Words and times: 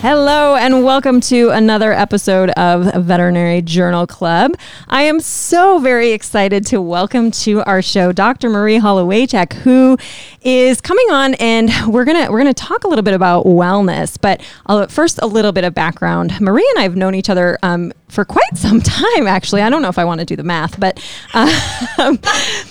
Hello, 0.00 0.56
and 0.56 0.82
welcome 0.82 1.20
to 1.20 1.50
another 1.50 1.92
episode 1.92 2.48
of 2.52 3.04
Veterinary 3.04 3.60
Journal 3.60 4.06
Club. 4.06 4.56
I 4.88 5.02
am 5.02 5.20
so 5.20 5.78
very 5.78 6.12
excited 6.12 6.64
to 6.68 6.80
welcome 6.80 7.30
to 7.32 7.62
our 7.64 7.82
show 7.82 8.10
Dr. 8.10 8.48
Marie 8.48 8.78
Holowaychuk, 8.78 9.52
who 9.52 9.98
is 10.40 10.80
coming 10.80 11.04
on, 11.10 11.34
and 11.34 11.70
we're 11.86 12.06
gonna 12.06 12.32
we're 12.32 12.38
gonna 12.38 12.54
talk 12.54 12.84
a 12.84 12.88
little 12.88 13.02
bit 13.02 13.12
about 13.12 13.44
wellness. 13.44 14.16
But 14.18 14.40
I'll, 14.64 14.88
first, 14.88 15.18
a 15.20 15.26
little 15.26 15.52
bit 15.52 15.64
of 15.64 15.74
background. 15.74 16.40
Marie 16.40 16.66
and 16.70 16.78
I 16.78 16.84
have 16.84 16.96
known 16.96 17.14
each 17.14 17.28
other 17.28 17.58
um, 17.62 17.92
for 18.08 18.24
quite 18.24 18.56
some 18.56 18.80
time, 18.80 19.26
actually. 19.26 19.60
I 19.60 19.68
don't 19.68 19.82
know 19.82 19.90
if 19.90 19.98
I 19.98 20.06
want 20.06 20.20
to 20.20 20.24
do 20.24 20.34
the 20.34 20.44
math, 20.44 20.80
but. 20.80 20.98
Uh, 21.34 22.16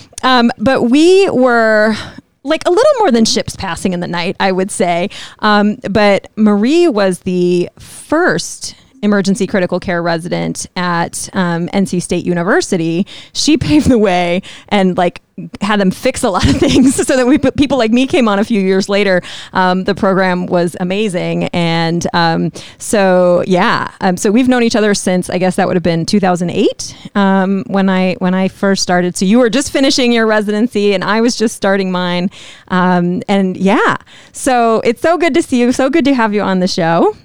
um, 0.24 0.50
but 0.58 0.90
we 0.90 1.30
were 1.30 1.94
like 2.42 2.62
a 2.66 2.70
little 2.70 2.92
more 2.98 3.10
than 3.10 3.24
ships 3.24 3.56
passing 3.56 3.92
in 3.92 4.00
the 4.00 4.08
night, 4.08 4.36
I 4.40 4.52
would 4.52 4.70
say. 4.70 5.10
Um, 5.40 5.76
but 5.90 6.28
Marie 6.36 6.88
was 6.88 7.20
the 7.20 7.68
first 7.78 8.74
emergency 9.02 9.46
critical 9.46 9.80
care 9.80 10.02
resident 10.02 10.66
at 10.76 11.28
um, 11.32 11.68
NC 11.68 12.02
State 12.02 12.24
University, 12.24 13.06
she 13.32 13.56
paved 13.58 13.88
the 13.88 13.98
way 13.98 14.42
and 14.68 14.96
like 14.96 15.20
had 15.60 15.80
them 15.80 15.90
fix 15.90 16.22
a 16.22 16.30
lot 16.30 16.46
of 16.48 16.56
things 16.60 16.94
so 16.94 17.16
that 17.16 17.26
we 17.26 17.38
people 17.38 17.78
like 17.78 17.90
me 17.90 18.06
came 18.06 18.28
on 18.28 18.38
a 18.38 18.44
few 18.44 18.60
years 18.60 18.88
later. 18.88 19.22
Um, 19.52 19.84
the 19.84 19.94
program 19.94 20.46
was 20.46 20.76
amazing, 20.80 21.44
and 21.44 22.06
um, 22.12 22.52
so 22.78 23.42
yeah, 23.46 23.90
um, 24.00 24.16
so 24.16 24.30
we've 24.30 24.48
known 24.48 24.62
each 24.62 24.76
other 24.76 24.94
since 24.94 25.30
I 25.30 25.38
guess 25.38 25.56
that 25.56 25.66
would 25.66 25.76
have 25.76 25.82
been 25.82 26.06
2008 26.06 27.10
um, 27.14 27.64
when 27.66 27.88
I 27.88 28.14
when 28.14 28.34
I 28.34 28.48
first 28.48 28.82
started. 28.82 29.16
So 29.16 29.24
you 29.24 29.38
were 29.38 29.50
just 29.50 29.70
finishing 29.72 30.12
your 30.12 30.26
residency, 30.26 30.94
and 30.94 31.04
I 31.04 31.20
was 31.20 31.36
just 31.36 31.56
starting 31.56 31.90
mine, 31.90 32.30
um, 32.68 33.22
and 33.28 33.56
yeah, 33.56 33.96
so 34.32 34.80
it's 34.84 35.00
so 35.00 35.16
good 35.18 35.34
to 35.34 35.42
see 35.42 35.60
you. 35.60 35.72
So 35.72 35.90
good 35.90 36.04
to 36.04 36.14
have 36.14 36.34
you 36.34 36.42
on 36.42 36.60
the 36.60 36.68
show. 36.68 37.16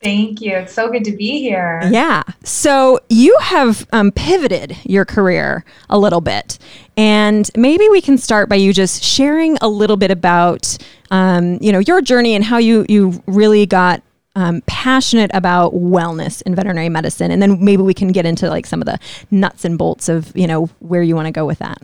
Thank 0.00 0.40
you. 0.40 0.52
It's 0.52 0.72
so 0.72 0.90
good 0.90 1.04
to 1.04 1.16
be 1.16 1.40
here. 1.40 1.80
Yeah. 1.90 2.22
So 2.44 3.00
you 3.08 3.36
have 3.40 3.86
um, 3.92 4.12
pivoted 4.12 4.76
your 4.84 5.04
career 5.04 5.64
a 5.90 5.98
little 5.98 6.20
bit. 6.20 6.58
And 6.96 7.50
maybe 7.56 7.88
we 7.88 8.00
can 8.00 8.16
start 8.16 8.48
by 8.48 8.56
you 8.56 8.72
just 8.72 9.02
sharing 9.02 9.56
a 9.60 9.68
little 9.68 9.96
bit 9.96 10.10
about, 10.10 10.78
um, 11.10 11.58
you 11.60 11.72
know, 11.72 11.80
your 11.80 12.00
journey 12.00 12.34
and 12.34 12.44
how 12.44 12.58
you, 12.58 12.86
you 12.88 13.22
really 13.26 13.66
got 13.66 14.02
um, 14.36 14.62
passionate 14.66 15.32
about 15.34 15.74
wellness 15.74 16.42
in 16.42 16.54
veterinary 16.54 16.88
medicine. 16.88 17.32
And 17.32 17.42
then 17.42 17.62
maybe 17.64 17.82
we 17.82 17.94
can 17.94 18.12
get 18.12 18.24
into 18.24 18.48
like 18.48 18.66
some 18.66 18.80
of 18.80 18.86
the 18.86 19.00
nuts 19.32 19.64
and 19.64 19.76
bolts 19.76 20.08
of, 20.08 20.36
you 20.36 20.46
know, 20.46 20.66
where 20.78 21.02
you 21.02 21.16
want 21.16 21.26
to 21.26 21.32
go 21.32 21.44
with 21.44 21.58
that. 21.58 21.82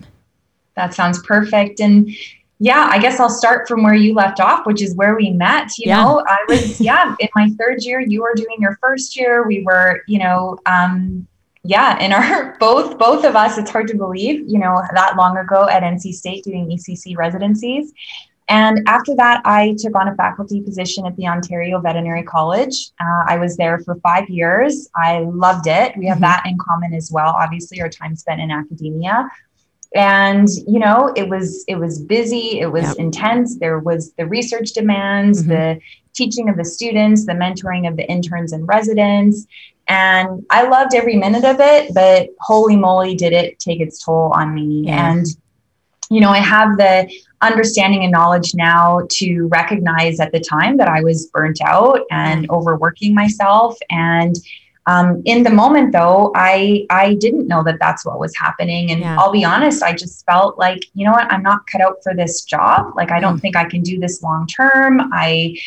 That 0.75 0.93
sounds 0.93 1.21
perfect. 1.23 1.81
And 1.81 2.09
yeah, 2.59 2.87
I 2.89 2.99
guess 2.99 3.19
I'll 3.19 3.29
start 3.29 3.67
from 3.67 3.83
where 3.83 3.93
you 3.93 4.13
left 4.13 4.39
off, 4.39 4.65
which 4.65 4.81
is 4.81 4.95
where 4.95 5.15
we 5.15 5.31
met. 5.31 5.77
You 5.77 5.89
yeah. 5.89 6.03
know, 6.03 6.23
I 6.27 6.37
was, 6.47 6.79
yeah, 6.79 7.15
in 7.19 7.27
my 7.35 7.49
third 7.59 7.83
year, 7.83 7.99
you 7.99 8.21
were 8.21 8.33
doing 8.35 8.57
your 8.59 8.77
first 8.81 9.15
year. 9.15 9.45
We 9.45 9.63
were, 9.63 10.01
you 10.07 10.19
know, 10.19 10.57
um, 10.65 11.27
yeah, 11.63 11.99
in 11.99 12.13
our 12.13 12.57
both 12.59 12.97
both 12.97 13.25
of 13.25 13.35
us, 13.35 13.57
it's 13.57 13.71
hard 13.71 13.87
to 13.89 13.97
believe, 13.97 14.43
you 14.47 14.59
know, 14.59 14.81
that 14.93 15.17
long 15.17 15.37
ago 15.37 15.67
at 15.67 15.83
NC 15.83 16.13
State 16.13 16.43
doing 16.43 16.67
ECC 16.69 17.17
residencies. 17.17 17.91
And 18.47 18.87
after 18.87 19.15
that, 19.15 19.41
I 19.43 19.75
took 19.79 19.95
on 19.95 20.07
a 20.07 20.15
faculty 20.15 20.61
position 20.61 21.07
at 21.07 21.15
the 21.15 21.27
Ontario 21.27 21.81
Veterinary 21.81 22.21
College. 22.21 22.91
Uh, 22.99 23.23
I 23.25 23.37
was 23.37 23.57
there 23.57 23.79
for 23.79 23.95
five 24.01 24.29
years. 24.29 24.87
I 24.95 25.21
loved 25.21 25.65
it. 25.65 25.97
We 25.97 26.05
have 26.05 26.17
mm-hmm. 26.17 26.25
that 26.25 26.45
in 26.45 26.55
common 26.59 26.93
as 26.93 27.11
well. 27.11 27.29
Obviously, 27.29 27.81
our 27.81 27.89
time 27.89 28.15
spent 28.15 28.39
in 28.39 28.51
academia 28.51 29.27
and 29.95 30.49
you 30.67 30.77
know 30.77 31.11
it 31.15 31.27
was 31.27 31.63
it 31.67 31.75
was 31.75 32.01
busy 32.01 32.59
it 32.59 32.71
was 32.71 32.83
yep. 32.83 32.97
intense 32.97 33.57
there 33.57 33.79
was 33.79 34.11
the 34.13 34.27
research 34.27 34.71
demands 34.71 35.41
mm-hmm. 35.41 35.51
the 35.51 35.79
teaching 36.13 36.49
of 36.49 36.57
the 36.57 36.65
students 36.65 37.25
the 37.25 37.31
mentoring 37.31 37.87
of 37.87 37.95
the 37.95 38.07
interns 38.09 38.51
and 38.51 38.67
residents 38.67 39.47
and 39.87 40.45
i 40.49 40.67
loved 40.67 40.93
every 40.93 41.15
minute 41.15 41.45
of 41.45 41.57
it 41.59 41.93
but 41.93 42.29
holy 42.39 42.75
moly 42.75 43.15
did 43.15 43.31
it 43.31 43.57
take 43.57 43.79
its 43.79 44.03
toll 44.03 44.31
on 44.35 44.53
me 44.53 44.83
yeah. 44.85 45.11
and 45.11 45.27
you 46.09 46.19
know 46.19 46.29
i 46.29 46.39
have 46.39 46.77
the 46.77 47.09
understanding 47.41 48.03
and 48.03 48.11
knowledge 48.11 48.53
now 48.53 49.01
to 49.09 49.47
recognize 49.47 50.19
at 50.19 50.31
the 50.33 50.39
time 50.39 50.75
that 50.75 50.89
i 50.89 51.01
was 51.01 51.27
burnt 51.27 51.59
out 51.61 52.01
and 52.11 52.49
overworking 52.49 53.13
myself 53.13 53.77
and 53.89 54.35
um, 54.87 55.21
in 55.25 55.43
the 55.43 55.49
moment, 55.49 55.93
though, 55.93 56.31
I 56.35 56.85
I 56.89 57.15
didn't 57.15 57.47
know 57.47 57.63
that 57.63 57.77
that's 57.79 58.05
what 58.05 58.19
was 58.19 58.35
happening, 58.37 58.91
and 58.91 59.01
yeah. 59.01 59.17
I'll 59.17 59.31
be 59.31 59.43
honest, 59.43 59.81
I 59.81 59.93
just 59.93 60.25
felt 60.25 60.59
like 60.59 60.83
you 60.93 61.05
know 61.05 61.11
what, 61.11 61.31
I'm 61.31 61.41
not 61.41 61.65
cut 61.67 61.81
out 61.81 61.97
for 62.03 62.13
this 62.13 62.43
job. 62.43 62.93
Like 62.95 63.11
I 63.11 63.19
don't 63.19 63.37
mm. 63.37 63.41
think 63.41 63.55
I 63.55 63.65
can 63.65 63.81
do 63.81 63.99
this 63.99 64.21
long 64.21 64.45
term. 64.47 65.09
I 65.11 65.57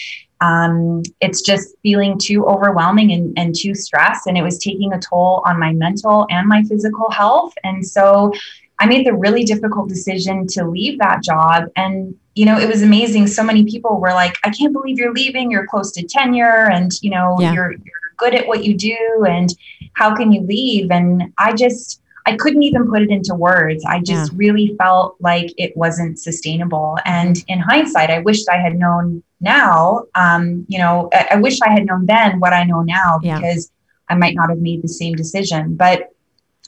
um, 0.40 1.02
it's 1.20 1.42
just 1.42 1.74
feeling 1.82 2.16
too 2.16 2.46
overwhelming 2.46 3.10
and, 3.10 3.36
and 3.36 3.56
too 3.56 3.74
stressed, 3.74 4.28
and 4.28 4.38
it 4.38 4.42
was 4.42 4.58
taking 4.58 4.92
a 4.92 5.00
toll 5.00 5.42
on 5.44 5.58
my 5.58 5.72
mental 5.72 6.26
and 6.30 6.46
my 6.46 6.62
physical 6.62 7.10
health. 7.10 7.54
And 7.64 7.84
so, 7.84 8.32
I 8.78 8.86
made 8.86 9.04
the 9.04 9.14
really 9.14 9.42
difficult 9.42 9.88
decision 9.88 10.46
to 10.48 10.64
leave 10.64 11.00
that 11.00 11.24
job 11.24 11.64
and 11.74 12.14
you 12.38 12.44
know, 12.44 12.56
it 12.56 12.68
was 12.68 12.82
amazing. 12.82 13.26
So 13.26 13.42
many 13.42 13.64
people 13.64 14.00
were 14.00 14.12
like, 14.12 14.36
I 14.44 14.50
can't 14.50 14.72
believe 14.72 14.96
you're 14.96 15.12
leaving. 15.12 15.50
You're 15.50 15.66
close 15.66 15.90
to 15.90 16.04
tenure 16.04 16.70
and, 16.70 16.92
you 17.02 17.10
know, 17.10 17.36
yeah. 17.40 17.52
you're, 17.52 17.72
you're 17.72 17.97
good 18.18 18.34
at 18.34 18.46
what 18.46 18.64
you 18.64 18.76
do 18.76 19.24
and 19.26 19.54
how 19.94 20.14
can 20.14 20.32
you 20.32 20.42
leave? 20.42 20.90
And 20.90 21.32
I 21.38 21.52
just, 21.52 22.02
I 22.26 22.36
couldn't 22.36 22.62
even 22.62 22.90
put 22.90 23.02
it 23.02 23.10
into 23.10 23.34
words. 23.34 23.84
I 23.84 24.00
just 24.00 24.32
yeah. 24.32 24.38
really 24.38 24.76
felt 24.78 25.16
like 25.20 25.52
it 25.56 25.76
wasn't 25.76 26.18
sustainable. 26.18 26.98
And 27.04 27.42
in 27.48 27.58
hindsight, 27.58 28.10
I 28.10 28.18
wished 28.18 28.48
I 28.50 28.58
had 28.58 28.78
known 28.78 29.22
now, 29.40 30.04
um, 30.14 30.66
you 30.68 30.78
know, 30.78 31.08
I, 31.12 31.28
I, 31.32 31.36
wish 31.36 31.60
I 31.62 31.70
had 31.70 31.86
known 31.86 32.06
then 32.06 32.40
what 32.40 32.52
I 32.52 32.64
know 32.64 32.82
now 32.82 33.18
because 33.18 33.70
yeah. 33.70 34.14
I 34.14 34.18
might 34.18 34.34
not 34.34 34.50
have 34.50 34.58
made 34.58 34.82
the 34.82 34.88
same 34.88 35.14
decision. 35.14 35.76
But 35.76 36.12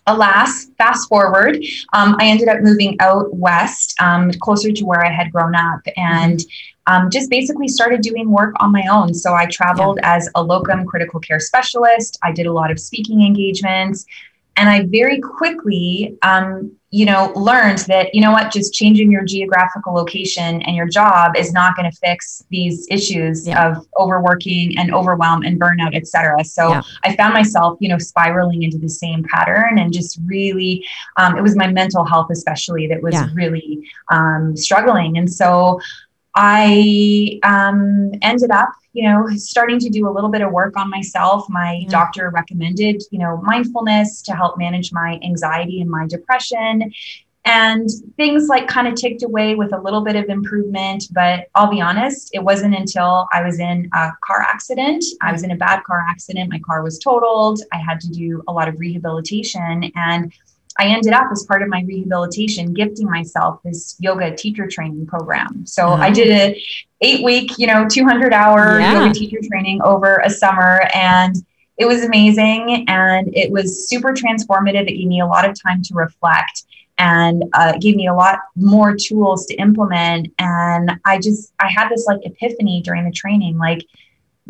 alas, 0.07 0.67
fast 0.79 1.09
forward, 1.09 1.57
um, 1.93 2.17
I 2.19 2.27
ended 2.27 2.49
up 2.49 2.61
moving 2.61 2.97
out 3.01 3.35
west, 3.35 4.01
um, 4.01 4.31
closer 4.33 4.73
to 4.73 4.85
where 4.85 5.05
I 5.05 5.13
had 5.13 5.33
grown 5.33 5.55
up, 5.55 5.81
and 5.97 6.39
mm-hmm. 6.39 6.80
Um, 6.91 7.03
just 7.17 7.29
basically 7.31 7.69
started 7.79 8.01
doing 8.09 8.27
work 8.41 8.53
on 8.63 8.71
my 8.79 8.85
own. 8.97 9.09
So 9.15 9.29
I 9.43 9.47
traveled 9.59 9.99
yeah. 10.01 10.17
as 10.17 10.23
a 10.35 10.43
locum 10.53 10.81
critical 10.91 11.21
care 11.27 11.41
specialist. 11.51 12.13
I 12.29 12.31
did 12.39 12.47
a 12.47 12.53
lot 12.61 12.71
of 12.73 12.79
speaking 12.89 13.19
engagements. 13.31 13.99
And 14.57 14.69
I 14.69 14.79
very 14.99 15.19
quickly, 15.39 16.19
um, 16.31 16.51
you 16.99 17.07
know, 17.11 17.23
learned 17.49 17.81
that, 17.93 18.07
you 18.15 18.21
know 18.25 18.33
what, 18.37 18.53
just 18.53 18.75
changing 18.81 19.09
your 19.15 19.25
geographical 19.25 19.93
location 19.95 20.61
and 20.65 20.75
your 20.77 20.89
job 21.01 21.27
is 21.43 21.51
not 21.53 21.71
going 21.77 21.89
to 21.91 21.97
fix 22.07 22.45
these 22.51 22.77
issues 22.91 23.37
yeah. 23.47 23.59
of 23.65 23.87
overworking 23.97 24.77
and 24.79 24.93
overwhelm 24.93 25.41
and 25.47 25.55
burnout, 25.63 25.95
et 25.95 26.07
cetera. 26.13 26.45
So 26.45 26.65
yeah. 26.71 26.83
I 27.07 27.17
found 27.17 27.33
myself, 27.33 27.79
you 27.81 27.89
know, 27.89 28.01
spiraling 28.13 28.61
into 28.67 28.79
the 28.87 28.93
same 29.05 29.21
pattern 29.33 29.79
and 29.79 29.89
just 29.99 30.19
really, 30.35 30.85
um, 31.21 31.39
it 31.39 31.43
was 31.43 31.55
my 31.63 31.69
mental 31.81 32.05
health, 32.05 32.29
especially, 32.31 32.85
that 32.89 33.01
was 33.07 33.17
really 33.41 33.71
um, 34.17 34.57
struggling. 34.57 35.17
And 35.17 35.29
so 35.41 35.51
I 36.35 37.41
um, 37.43 38.13
ended 38.23 38.51
up, 38.51 38.71
you 38.93 39.09
know, 39.09 39.27
starting 39.37 39.79
to 39.81 39.89
do 39.89 40.09
a 40.09 40.13
little 40.13 40.31
bit 40.31 40.43
of 40.43 40.53
work 40.53 40.77
on 40.77 40.91
myself. 40.91 41.47
My 41.49 41.81
yeah. 41.83 41.89
doctor 41.89 42.31
recommended, 42.31 43.03
you 43.11 43.19
know, 43.19 43.41
mindfulness 43.43 44.23
to 44.23 44.35
help 44.35 44.59
manage 44.59 44.93
my 44.93 45.19
anxiety 45.23 45.81
and 45.81 45.91
my 45.91 46.07
depression. 46.07 46.93
And 47.47 47.89
things 48.19 48.49
like 48.49 48.69
kind 48.69 48.87
of 48.87 48.95
ticked 48.95 49.23
away 49.23 49.55
with 49.55 49.73
a 49.73 49.81
little 49.81 50.03
bit 50.03 50.15
of 50.15 50.29
improvement. 50.29 51.05
But 51.13 51.49
I'll 51.55 51.71
be 51.71 51.81
honest, 51.81 52.31
it 52.35 52.45
wasn't 52.45 52.75
until 52.75 53.27
I 53.33 53.43
was 53.43 53.59
in 53.59 53.89
a 53.95 54.11
car 54.21 54.43
accident. 54.43 55.03
I 55.23 55.33
was 55.33 55.43
in 55.43 55.51
a 55.51 55.57
bad 55.57 55.83
car 55.85 56.05
accident. 56.07 56.51
My 56.51 56.61
car 56.61 56.83
was 56.83 56.99
totaled. 56.99 57.63
I 57.73 57.79
had 57.79 57.99
to 58.01 58.09
do 58.09 58.43
a 58.47 58.53
lot 58.53 58.69
of 58.69 58.79
rehabilitation. 58.79 59.91
And 59.97 60.33
I 60.79 60.87
ended 60.87 61.13
up 61.13 61.27
as 61.33 61.45
part 61.45 61.63
of 61.63 61.69
my 61.69 61.83
rehabilitation 61.87 62.73
gifting 62.73 63.09
myself 63.11 63.61
this 63.65 63.97
yoga 63.99 64.35
teacher 64.35 64.67
training 64.67 65.07
program. 65.07 65.67
So 65.67 65.89
I 65.89 66.07
uh-huh. 66.07 66.11
did 66.11 66.31
a 66.31 66.63
eight 67.01 67.25
week, 67.25 67.53
you 67.59 67.67
know, 67.67 67.87
200 67.89 68.33
hour 68.33 68.79
yeah. 68.79 69.05
yoga 69.05 69.15
teacher 69.15 69.39
training 69.51 69.83
over 69.83 70.23
a 70.25 70.31
summer 70.31 70.89
and 70.95 71.35
it 71.77 71.87
was 71.87 72.05
amazing 72.05 72.85
and 72.89 73.35
it 73.35 73.51
was 73.51 73.89
super 73.89 74.13
transformative. 74.13 74.83
It 74.83 74.97
gave 74.99 75.09
me 75.09 75.21
a 75.21 75.27
lot 75.27 75.49
of 75.49 75.61
time 75.61 75.83
to 75.83 75.95
reflect 75.95 76.65
and 76.99 77.45
uh, 77.55 77.79
gave 77.79 77.97
me 77.97 78.07
a 78.07 78.15
lot 78.15 78.39
more 78.55 78.95
tools 78.95 79.47
to 79.47 79.55
implement. 79.55 80.29
And 80.39 80.93
I 81.07 81.19
just, 81.19 81.55
I 81.59 81.71
had 81.71 81.89
this 81.89 82.05
like 82.07 82.21
epiphany 82.23 82.83
during 82.83 83.07
the 83.07 83.11
training, 83.11 83.57
like, 83.57 83.87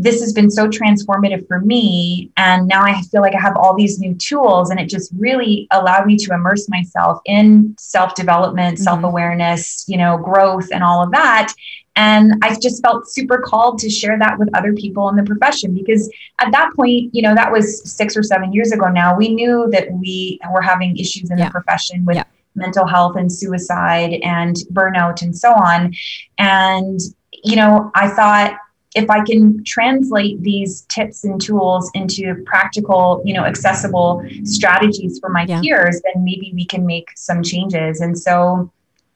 this 0.01 0.21
has 0.21 0.33
been 0.33 0.51
so 0.51 0.67
transformative 0.67 1.47
for 1.47 1.61
me. 1.61 2.31
And 2.39 2.67
now 2.67 2.83
I 2.83 3.03
feel 3.03 3.21
like 3.21 3.35
I 3.35 3.41
have 3.41 3.57
all 3.57 3.77
these 3.77 3.99
new 3.99 4.15
tools, 4.15 4.71
and 4.71 4.81
it 4.81 4.89
just 4.89 5.13
really 5.19 5.69
allowed 5.71 6.07
me 6.07 6.17
to 6.17 6.33
immerse 6.33 6.69
myself 6.71 7.21
in 7.27 7.77
self 7.79 8.15
development, 8.15 8.77
mm-hmm. 8.77 8.85
self 8.85 9.05
awareness, 9.05 9.85
you 9.87 9.99
know, 9.99 10.17
growth, 10.17 10.69
and 10.73 10.83
all 10.83 11.03
of 11.03 11.11
that. 11.13 11.53
And 11.97 12.33
I 12.43 12.57
just 12.59 12.83
felt 12.83 13.11
super 13.11 13.39
called 13.39 13.79
to 13.81 13.91
share 13.91 14.19
that 14.19 14.39
with 14.39 14.49
other 14.57 14.73
people 14.73 15.11
in 15.11 15.17
the 15.17 15.23
profession 15.23 15.75
because 15.75 16.11
at 16.39 16.51
that 16.53 16.71
point, 16.75 17.15
you 17.15 17.21
know, 17.21 17.35
that 17.35 17.53
was 17.53 17.83
six 17.91 18.17
or 18.17 18.23
seven 18.23 18.55
years 18.55 18.73
ago 18.73 18.89
now, 18.89 19.15
we 19.15 19.35
knew 19.35 19.69
that 19.73 19.93
we 19.93 20.39
were 20.51 20.63
having 20.63 20.97
issues 20.97 21.31
in 21.31 21.39
yeah. 21.39 21.47
the 21.47 21.51
profession 21.51 22.05
with. 22.05 22.17
Yeah. 22.17 22.25
Mental 22.57 22.85
health 22.85 23.15
and 23.15 23.33
suicide 23.33 24.19
and 24.25 24.57
burnout 24.73 25.23
and 25.23 25.35
so 25.35 25.53
on. 25.53 25.95
And, 26.37 26.99
you 27.45 27.55
know, 27.55 27.93
I 27.95 28.09
thought, 28.09 28.59
if 28.95 29.09
I 29.09 29.25
can 29.25 29.63
translate 29.65 30.43
these 30.43 30.83
tips 30.83 31.25
and 31.25 31.41
tools 31.41 31.91
into 31.95 32.43
practical, 32.45 33.23
you 33.25 33.35
know, 33.35 33.45
accessible 33.45 34.25
strategies 34.45 35.19
for 35.21 35.29
my 35.29 35.45
yeah. 35.49 35.61
peers, 35.61 36.01
then 36.03 36.25
maybe 36.25 36.53
we 36.55 36.65
can 36.65 36.85
make 36.85 37.11
some 37.17 37.43
changes. 37.43 38.01
And 38.01 38.19
so 38.19 38.71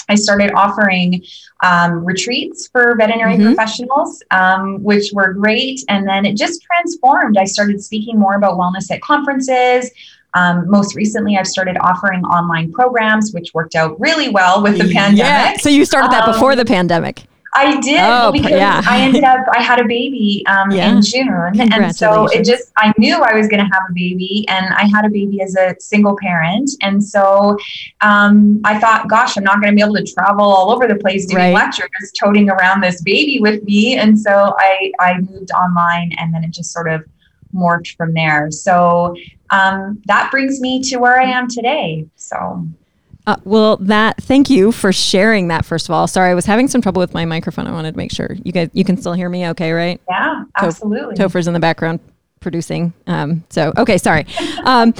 I 0.08 0.14
started 0.14 0.52
offering 0.54 1.24
um, 1.62 2.04
retreats 2.04 2.68
for 2.68 2.94
veterinary 2.96 3.36
mm-hmm. 3.36 3.46
professionals, 3.46 4.22
um, 4.30 4.82
which 4.82 5.12
were 5.12 5.32
great. 5.32 5.80
And 5.88 6.06
then 6.06 6.24
it 6.24 6.36
just 6.36 6.62
transformed. 6.62 7.36
I 7.36 7.44
started 7.44 7.82
speaking 7.82 8.18
more 8.18 8.34
about 8.34 8.56
wellness 8.58 8.90
at 8.90 9.00
conferences. 9.00 9.90
Um, 10.34 10.68
most 10.68 10.94
recently, 10.94 11.36
I've 11.36 11.46
started 11.46 11.76
offering 11.80 12.24
online 12.24 12.72
programs, 12.72 13.32
which 13.32 13.54
worked 13.54 13.74
out 13.74 13.98
really 13.98 14.28
well 14.28 14.62
with 14.62 14.78
the 14.78 14.92
pandemic. 14.92 15.18
Yeah. 15.18 15.56
So 15.56 15.68
you 15.68 15.84
started 15.84 16.10
that 16.12 16.26
before 16.26 16.54
the 16.54 16.62
um, 16.62 16.66
pandemic. 16.66 17.24
I 17.56 17.80
did 17.80 18.00
oh, 18.00 18.32
because 18.32 18.50
yeah. 18.50 18.82
I 18.84 19.00
ended 19.00 19.22
up 19.22 19.40
I 19.52 19.62
had 19.62 19.80
a 19.80 19.84
baby 19.84 20.44
um, 20.48 20.72
yeah. 20.72 20.90
in 20.90 21.02
June, 21.02 21.60
and 21.72 21.94
so 21.94 22.26
it 22.26 22.44
just 22.44 22.72
I 22.76 22.92
knew 22.98 23.16
I 23.16 23.34
was 23.34 23.46
going 23.46 23.64
to 23.64 23.70
have 23.72 23.84
a 23.88 23.92
baby, 23.92 24.44
and 24.48 24.74
I 24.74 24.86
had 24.86 25.04
a 25.04 25.08
baby 25.08 25.40
as 25.40 25.54
a 25.54 25.76
single 25.78 26.16
parent, 26.20 26.70
and 26.82 27.02
so 27.02 27.56
um, 28.00 28.60
I 28.64 28.78
thought, 28.80 29.08
gosh, 29.08 29.36
I'm 29.36 29.44
not 29.44 29.60
going 29.60 29.72
to 29.72 29.76
be 29.76 29.82
able 29.82 29.94
to 29.94 30.04
travel 30.04 30.44
all 30.44 30.72
over 30.72 30.88
the 30.88 30.96
place 30.96 31.26
doing 31.26 31.44
right. 31.44 31.54
lectures, 31.54 31.88
toting 32.20 32.50
around 32.50 32.80
this 32.80 33.00
baby 33.02 33.38
with 33.40 33.62
me, 33.62 33.96
and 33.96 34.18
so 34.18 34.54
I 34.58 34.92
I 34.98 35.20
moved 35.20 35.52
online, 35.52 36.12
and 36.18 36.34
then 36.34 36.42
it 36.42 36.50
just 36.50 36.72
sort 36.72 36.90
of 36.90 37.04
morphed 37.54 37.96
from 37.96 38.14
there. 38.14 38.50
So 38.50 39.14
um, 39.50 40.02
that 40.06 40.30
brings 40.32 40.60
me 40.60 40.82
to 40.82 40.96
where 40.96 41.20
I 41.20 41.30
am 41.30 41.48
today. 41.48 42.06
So 42.16 42.66
uh, 43.26 43.36
well, 43.44 43.78
that 43.78 44.22
thank 44.22 44.50
you 44.50 44.70
for 44.70 44.92
sharing 44.92 45.48
that. 45.48 45.64
First 45.64 45.88
of 45.88 45.92
all, 45.92 46.06
sorry, 46.06 46.30
I 46.30 46.34
was 46.34 46.44
having 46.44 46.68
some 46.68 46.82
trouble 46.82 47.00
with 47.00 47.14
my 47.14 47.24
microphone. 47.24 47.66
I 47.66 47.72
wanted 47.72 47.92
to 47.92 47.96
make 47.96 48.10
sure 48.10 48.36
you 48.44 48.52
guys 48.52 48.68
you 48.74 48.84
can 48.84 48.96
still 48.96 49.14
hear 49.14 49.28
me. 49.28 49.48
Okay, 49.48 49.72
right? 49.72 50.00
Yeah, 50.08 50.44
absolutely. 50.56 51.14
Topher's 51.14 51.46
in 51.46 51.54
the 51.54 51.60
background 51.60 52.00
producing. 52.40 52.92
Um, 53.06 53.44
so 53.50 53.72
okay, 53.76 53.98
sorry. 53.98 54.26
Um, 54.64 54.94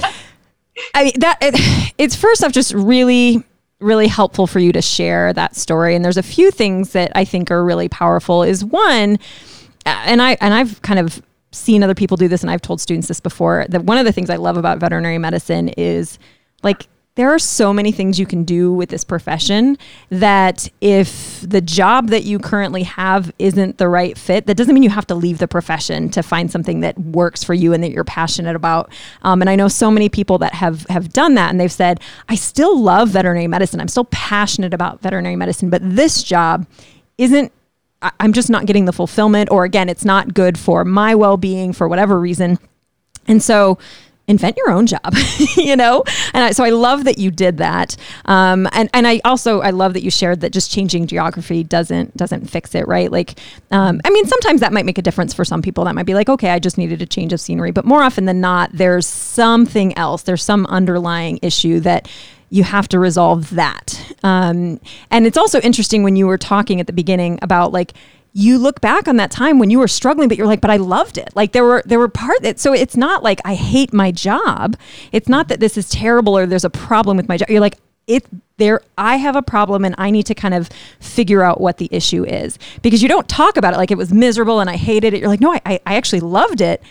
I 0.93 1.05
mean 1.05 1.13
that 1.19 1.37
it, 1.41 1.93
it's 1.97 2.15
first 2.15 2.43
off 2.43 2.51
just 2.51 2.73
really 2.73 3.43
really 3.79 4.07
helpful 4.07 4.47
for 4.47 4.59
you 4.59 4.71
to 4.71 4.81
share 4.81 5.33
that 5.33 5.55
story. 5.55 5.95
And 5.95 6.03
there's 6.03 6.17
a 6.17 6.23
few 6.23 6.51
things 6.51 6.91
that 6.93 7.11
I 7.15 7.25
think 7.25 7.51
are 7.51 7.63
really 7.63 7.89
powerful. 7.89 8.43
Is 8.43 8.63
one, 8.65 9.19
and 9.85 10.21
I 10.21 10.37
and 10.41 10.53
I've 10.53 10.81
kind 10.81 10.99
of 10.99 11.21
seen 11.51 11.83
other 11.83 11.95
people 11.95 12.17
do 12.17 12.27
this, 12.27 12.41
and 12.41 12.49
I've 12.49 12.61
told 12.61 12.81
students 12.81 13.07
this 13.07 13.19
before. 13.19 13.65
That 13.69 13.83
one 13.83 13.97
of 13.97 14.05
the 14.05 14.11
things 14.11 14.29
I 14.29 14.37
love 14.37 14.57
about 14.57 14.79
veterinary 14.79 15.17
medicine 15.17 15.69
is 15.69 16.17
like 16.63 16.87
there 17.15 17.33
are 17.33 17.39
so 17.39 17.73
many 17.73 17.93
things 17.93 18.19
you 18.19 18.25
can 18.25 18.43
do 18.43 18.73
with 18.73 18.89
this 18.89 19.05
profession 19.05 19.77
that 20.09 20.69
if 20.81 21.39
the 21.41 21.61
job 21.61 22.09
that 22.09 22.23
you 22.23 22.39
currently 22.39 22.83
have 22.83 23.31
isn't 23.39 23.77
the 23.77 23.87
right 23.87 24.17
fit, 24.17 24.47
that 24.47 24.55
doesn't 24.55 24.73
mean 24.73 24.83
you 24.83 24.89
have 24.89 25.07
to 25.07 25.15
leave 25.15 25.37
the 25.37 25.47
profession 25.47 26.09
to 26.09 26.21
find 26.21 26.51
something 26.51 26.81
that 26.81 26.99
works 26.99 27.41
for 27.41 27.53
you 27.53 27.71
and 27.71 27.81
that 27.83 27.91
you're 27.91 28.03
passionate 28.03 28.55
about. 28.55 28.91
Um, 29.21 29.41
and 29.41 29.49
I 29.49 29.55
know 29.55 29.69
so 29.69 29.89
many 29.89 30.09
people 30.09 30.37
that 30.39 30.53
have 30.55 30.85
have 30.89 31.13
done 31.13 31.35
that, 31.35 31.49
and 31.51 31.59
they've 31.59 31.71
said, 31.71 32.01
"I 32.27 32.35
still 32.35 32.77
love 32.77 33.09
veterinary 33.09 33.47
medicine. 33.47 33.79
I'm 33.79 33.87
still 33.87 34.05
passionate 34.05 34.73
about 34.73 35.01
veterinary 35.01 35.37
medicine, 35.37 35.69
but 35.69 35.81
this 35.83 36.21
job 36.21 36.67
isn't." 37.17 37.51
I'm 38.19 38.33
just 38.33 38.51
not 38.51 38.67
getting 38.67 38.85
the 38.85 38.93
fulfillment, 38.93 39.49
or 39.51 39.63
again, 39.63 39.89
it's 39.89 40.05
not 40.05 40.33
good 40.35 40.59
for 40.59 40.83
my 40.85 41.15
well 41.15 41.37
being 41.37 41.73
for 41.73 41.87
whatever 41.87 42.19
reason. 42.19 42.59
And 43.27 43.41
so 43.41 43.79
invent 44.27 44.57
your 44.57 44.71
own 44.71 44.87
job, 44.87 45.13
you 45.55 45.75
know? 45.75 46.03
And 46.33 46.43
I, 46.43 46.51
so 46.51 46.63
I 46.63 46.69
love 46.69 47.03
that 47.03 47.17
you 47.17 47.31
did 47.31 47.57
that. 47.57 47.95
Um, 48.25 48.67
and, 48.71 48.89
and 48.93 49.07
I 49.07 49.21
also, 49.23 49.61
I 49.61 49.69
love 49.69 49.93
that 49.93 50.03
you 50.03 50.09
shared 50.09 50.41
that 50.41 50.51
just 50.51 50.71
changing 50.71 51.07
geography 51.07 51.63
doesn't, 51.63 52.15
doesn't 52.17 52.49
fix 52.49 52.73
it, 52.75 52.87
right? 52.87 53.11
Like, 53.11 53.39
um, 53.71 54.01
I 54.03 54.09
mean, 54.09 54.25
sometimes 54.25 54.61
that 54.61 54.73
might 54.73 54.85
make 54.85 54.97
a 54.97 55.03
difference 55.03 55.33
for 55.33 55.45
some 55.45 55.61
people. 55.61 55.85
That 55.85 55.95
might 55.95 56.05
be 56.05 56.13
like, 56.13 56.29
okay, 56.29 56.49
I 56.49 56.59
just 56.59 56.77
needed 56.77 57.01
a 57.01 57.05
change 57.05 57.33
of 57.33 57.39
scenery. 57.39 57.71
But 57.71 57.85
more 57.85 58.01
often 58.01 58.25
than 58.25 58.41
not, 58.41 58.71
there's 58.73 59.05
something 59.05 59.97
else. 59.97 60.23
There's 60.23 60.43
some 60.43 60.65
underlying 60.67 61.39
issue 61.41 61.79
that 61.81 62.09
you 62.49 62.63
have 62.63 62.87
to 62.87 62.99
resolve 62.99 63.49
that. 63.51 64.15
Um, 64.23 64.79
and 65.11 65.25
it's 65.25 65.37
also 65.37 65.59
interesting 65.61 66.03
when 66.03 66.15
you 66.15 66.27
were 66.27 66.37
talking 66.37 66.79
at 66.79 66.87
the 66.87 66.93
beginning 66.93 67.39
about 67.41 67.71
like, 67.71 67.93
you 68.37 68.57
look 68.57 68.81
back 68.81 69.07
on 69.07 69.15
that 69.15 69.31
time 69.31 69.59
when 69.59 69.69
you 69.69 69.79
were 69.79 69.87
struggling 69.87 70.27
but 70.27 70.37
you're 70.37 70.45
like 70.45 70.59
but 70.59 70.69
I 70.69 70.75
loved 70.75 71.17
it. 71.17 71.29
Like 71.35 71.53
there 71.53 71.63
were 71.63 71.81
there 71.85 71.97
were 71.97 72.09
part 72.09 72.41
that 72.41 72.59
so 72.59 72.73
it's 72.73 72.97
not 72.97 73.23
like 73.23 73.39
I 73.45 73.55
hate 73.55 73.93
my 73.93 74.11
job. 74.11 74.75
It's 75.13 75.29
not 75.29 75.47
that 75.47 75.61
this 75.61 75.77
is 75.77 75.89
terrible 75.89 76.37
or 76.37 76.45
there's 76.45 76.65
a 76.65 76.69
problem 76.69 77.15
with 77.15 77.29
my 77.29 77.37
job. 77.37 77.49
You're 77.49 77.61
like 77.61 77.77
it 78.07 78.25
there 78.57 78.81
I 78.97 79.15
have 79.15 79.37
a 79.37 79.41
problem 79.41 79.85
and 79.85 79.95
I 79.97 80.11
need 80.11 80.25
to 80.25 80.35
kind 80.35 80.53
of 80.53 80.69
figure 80.99 81.43
out 81.43 81.61
what 81.61 81.77
the 81.77 81.87
issue 81.91 82.25
is. 82.25 82.59
Because 82.81 83.01
you 83.01 83.07
don't 83.07 83.29
talk 83.29 83.55
about 83.55 83.73
it 83.73 83.77
like 83.77 83.89
it 83.89 83.97
was 83.97 84.13
miserable 84.13 84.59
and 84.59 84.69
I 84.69 84.75
hated 84.75 85.13
it. 85.13 85.21
You're 85.21 85.29
like 85.29 85.39
no 85.39 85.53
I, 85.53 85.79
I 85.85 85.95
actually 85.95 86.19
loved 86.19 86.59
it 86.59 86.83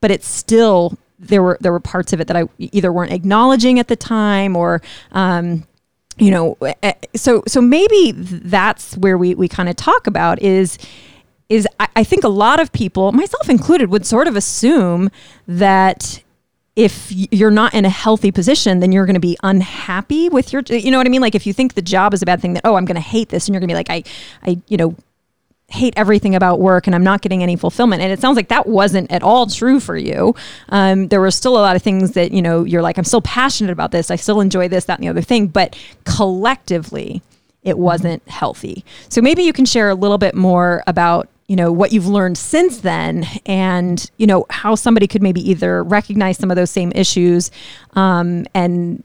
but 0.00 0.12
it's 0.12 0.28
still 0.28 0.96
there 1.18 1.42
were 1.42 1.58
there 1.60 1.72
were 1.72 1.80
parts 1.80 2.12
of 2.12 2.20
it 2.20 2.28
that 2.28 2.36
I 2.36 2.44
either 2.58 2.92
weren't 2.92 3.12
acknowledging 3.12 3.80
at 3.80 3.88
the 3.88 3.96
time 3.96 4.54
or 4.54 4.82
um, 5.10 5.64
you 6.18 6.30
know 6.30 6.56
eh, 6.62 6.74
eh, 6.82 6.92
so 7.14 7.42
so 7.46 7.60
maybe 7.60 8.12
that's 8.12 8.96
where 8.96 9.16
we 9.16 9.34
we 9.34 9.48
kind 9.48 9.68
of 9.68 9.76
talk 9.76 10.06
about 10.06 10.40
is 10.42 10.78
is 11.48 11.66
I, 11.80 11.88
I 11.96 12.04
think 12.04 12.24
a 12.24 12.28
lot 12.28 12.60
of 12.60 12.72
people 12.72 13.12
myself 13.12 13.48
included 13.48 13.90
would 13.90 14.06
sort 14.06 14.26
of 14.26 14.36
assume 14.36 15.10
that 15.46 16.22
if 16.74 17.12
you're 17.12 17.50
not 17.50 17.74
in 17.74 17.84
a 17.84 17.90
healthy 17.90 18.32
position, 18.32 18.80
then 18.80 18.92
you're 18.92 19.04
going 19.04 19.14
to 19.14 19.20
be 19.20 19.36
unhappy 19.42 20.30
with 20.30 20.52
your, 20.52 20.62
you 20.68 20.90
know 20.90 20.96
what 20.96 21.06
I 21.06 21.10
mean? 21.10 21.20
Like 21.20 21.34
if 21.34 21.46
you 21.46 21.52
think 21.52 21.74
the 21.74 21.82
job 21.82 22.14
is 22.14 22.22
a 22.22 22.26
bad 22.26 22.40
thing, 22.40 22.54
that 22.54 22.62
oh, 22.64 22.76
I'm 22.76 22.86
going 22.86 22.96
to 22.96 23.00
hate 23.02 23.28
this, 23.28 23.46
and 23.46 23.54
you're 23.54 23.60
going 23.60 23.68
to 23.68 23.72
be 23.72 23.76
like, 23.76 23.90
I, 23.90 24.02
I, 24.42 24.58
you 24.68 24.78
know, 24.78 24.96
hate 25.72 25.94
everything 25.96 26.34
about 26.34 26.60
work 26.60 26.86
and 26.86 26.94
I'm 26.94 27.02
not 27.02 27.22
getting 27.22 27.42
any 27.42 27.56
fulfillment. 27.56 28.02
And 28.02 28.12
it 28.12 28.20
sounds 28.20 28.36
like 28.36 28.48
that 28.48 28.66
wasn't 28.66 29.10
at 29.10 29.22
all 29.22 29.46
true 29.46 29.80
for 29.80 29.96
you. 29.96 30.34
Um, 30.68 31.08
there 31.08 31.20
were 31.20 31.30
still 31.30 31.56
a 31.56 31.62
lot 31.62 31.76
of 31.76 31.82
things 31.82 32.12
that, 32.12 32.32
you 32.32 32.42
know, 32.42 32.64
you're 32.64 32.82
like, 32.82 32.98
I'm 32.98 33.04
still 33.04 33.22
passionate 33.22 33.72
about 33.72 33.90
this. 33.90 34.10
I 34.10 34.16
still 34.16 34.40
enjoy 34.40 34.68
this, 34.68 34.84
that, 34.84 34.98
and 34.98 35.04
the 35.04 35.08
other 35.08 35.22
thing. 35.22 35.48
But 35.48 35.76
collectively, 36.04 37.22
it 37.62 37.78
wasn't 37.78 38.26
healthy. 38.28 38.84
So 39.08 39.20
maybe 39.20 39.42
you 39.42 39.52
can 39.52 39.64
share 39.64 39.88
a 39.88 39.94
little 39.94 40.18
bit 40.18 40.34
more 40.34 40.82
about 40.86 41.28
you 41.48 41.56
know 41.56 41.72
what 41.72 41.92
you've 41.92 42.06
learned 42.06 42.38
since 42.38 42.78
then 42.78 43.26
and 43.44 44.10
you 44.16 44.26
know 44.26 44.46
how 44.48 44.74
somebody 44.74 45.06
could 45.06 45.22
maybe 45.22 45.50
either 45.50 45.82
recognize 45.82 46.38
some 46.38 46.50
of 46.50 46.56
those 46.56 46.70
same 46.70 46.92
issues 46.94 47.50
um, 47.94 48.46
and 48.54 49.02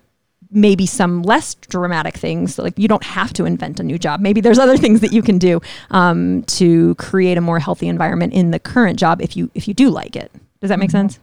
maybe 0.51 0.85
some 0.85 1.21
less 1.23 1.55
dramatic 1.55 2.15
things 2.15 2.57
like 2.57 2.77
you 2.77 2.87
don't 2.87 3.03
have 3.03 3.33
to 3.33 3.45
invent 3.45 3.79
a 3.79 3.83
new 3.83 3.97
job 3.97 4.19
maybe 4.19 4.41
there's 4.41 4.59
other 4.59 4.77
things 4.77 5.01
that 5.01 5.11
you 5.11 5.21
can 5.21 5.37
do 5.37 5.61
um, 5.91 6.43
to 6.43 6.95
create 6.95 7.37
a 7.37 7.41
more 7.41 7.59
healthy 7.59 7.87
environment 7.87 8.33
in 8.33 8.51
the 8.51 8.59
current 8.59 8.99
job 8.99 9.21
if 9.21 9.35
you 9.35 9.49
if 9.53 9.67
you 9.67 9.73
do 9.73 9.89
like 9.89 10.15
it 10.15 10.31
does 10.61 10.69
that 10.69 10.79
make 10.79 10.89
mm-hmm. 10.89 11.07
sense 11.07 11.19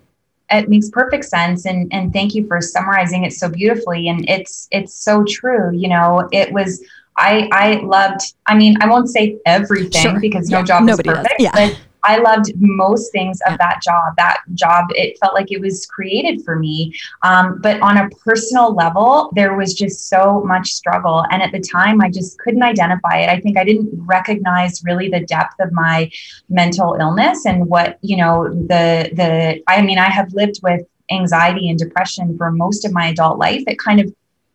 it 0.51 0.69
makes 0.69 0.91
perfect 0.91 1.25
sense 1.25 1.67
and 1.67 1.93
and 1.93 2.13
thank 2.13 2.35
you 2.35 2.47
for 2.47 2.61
summarizing 2.61 3.25
it 3.25 3.33
so 3.33 3.49
beautifully 3.49 4.09
and 4.09 4.29
it's 4.29 4.69
it's 4.71 4.95
so 4.95 5.25
true 5.25 5.73
you 5.75 5.89
know 5.89 6.29
it 6.33 6.53
was 6.53 6.85
i 7.17 7.49
i 7.53 7.75
loved 7.83 8.35
i 8.47 8.55
mean 8.55 8.77
i 8.83 8.89
won't 8.89 9.09
say 9.09 9.39
everything 9.47 10.03
sure. 10.03 10.21
because 10.21 10.51
yeah. 10.51 10.59
no 10.59 10.65
job 10.65 10.89
is 10.89 11.01
perfect 11.03 11.35
yeah. 11.39 11.51
but 11.53 11.79
I 12.05 12.19
loved 12.19 12.53
most 12.57 13.11
things 13.13 13.41
of 13.47 13.59
that 13.59 13.81
job. 13.83 14.15
That 14.17 14.41
job, 14.55 14.87
it 14.91 15.19
felt 15.19 15.35
like 15.35 15.51
it 15.51 15.61
was 15.61 15.87
created 15.87 16.45
for 16.45 16.59
me. 16.59 16.95
Um, 17.23 17.61
but 17.61 17.81
on 17.81 17.97
a 17.99 18.09
personal 18.11 18.75
level, 18.75 19.31
there 19.35 19.57
was 19.57 19.75
just 19.75 20.09
so 20.09 20.43
much 20.45 20.73
struggle. 20.73 21.25
And 21.31 21.43
at 21.43 21.53
the 21.53 21.61
time, 21.61 22.01
I 22.01 22.11
just 22.11 22.39
couldn't 22.39 22.63
identify 22.63 23.19
it. 23.19 23.29
I 23.29 23.41
think 23.41 23.59
I 23.59 23.65
didn't 23.65 23.91
recognize 23.93 24.83
really 24.85 25.09
the 25.09 25.21
depth 25.21 25.55
of 25.61 25.73
my 25.73 26.11
mental 26.49 26.97
illness 27.01 27.47
and 27.47 27.67
what, 27.67 27.99
you 28.03 28.17
know, 28.17 28.49
the, 28.49 29.11
the, 29.13 29.63
I 29.67 29.83
mean, 29.83 29.99
I 29.99 30.11
have 30.11 30.33
lived 30.33 30.61
with 30.63 30.83
anxiety 31.11 31.69
and 31.69 31.79
depression 31.79 32.37
for 32.37 32.51
most 32.51 32.85
of 32.85 32.93
my 32.93 33.09
adult 33.09 33.39
life. 33.39 33.63
It 33.67 33.79
kind 33.79 34.01
of 34.01 34.15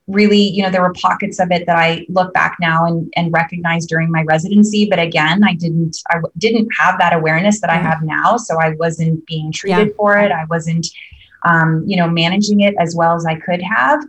really, 0.10 0.42
you 0.42 0.64
know, 0.64 0.70
there 0.70 0.82
were 0.82 0.94
pockets 0.94 1.40
of 1.40 1.52
it 1.52 1.66
that 1.68 1.78
I 1.78 2.06
look 2.10 2.34
back 2.34 2.58
now 2.60 2.86
and, 2.86 3.12
and 3.16 3.32
recognize 3.32 3.86
during 3.86 4.12
my 4.12 4.24
residency. 4.24 4.90
But 4.90 5.00
again, 5.00 5.44
I 5.44 5.54
didn't, 5.54 5.98
I 6.10 6.18
didn't 6.38 6.68
have 6.78 6.98
that 6.98 7.14
awareness 7.14 7.62
that 7.62 7.70
I 7.70 7.78
have 7.78 8.02
now. 8.02 8.36
So 8.38 8.60
I 8.60 8.72
wasn't 8.72 9.26
being 9.28 9.52
treated 9.52 9.88
yeah. 9.88 9.94
for 9.96 10.18
it. 10.18 10.32
I 10.32 10.46
wasn't, 10.46 10.88
um, 11.46 11.84
you 11.86 11.96
know, 11.96 12.10
managing 12.10 12.62
it 12.62 12.76
as 12.80 12.96
well 12.96 13.16
as 13.16 13.26
I 13.26 13.36
could 13.36 13.62
have. 13.62 14.04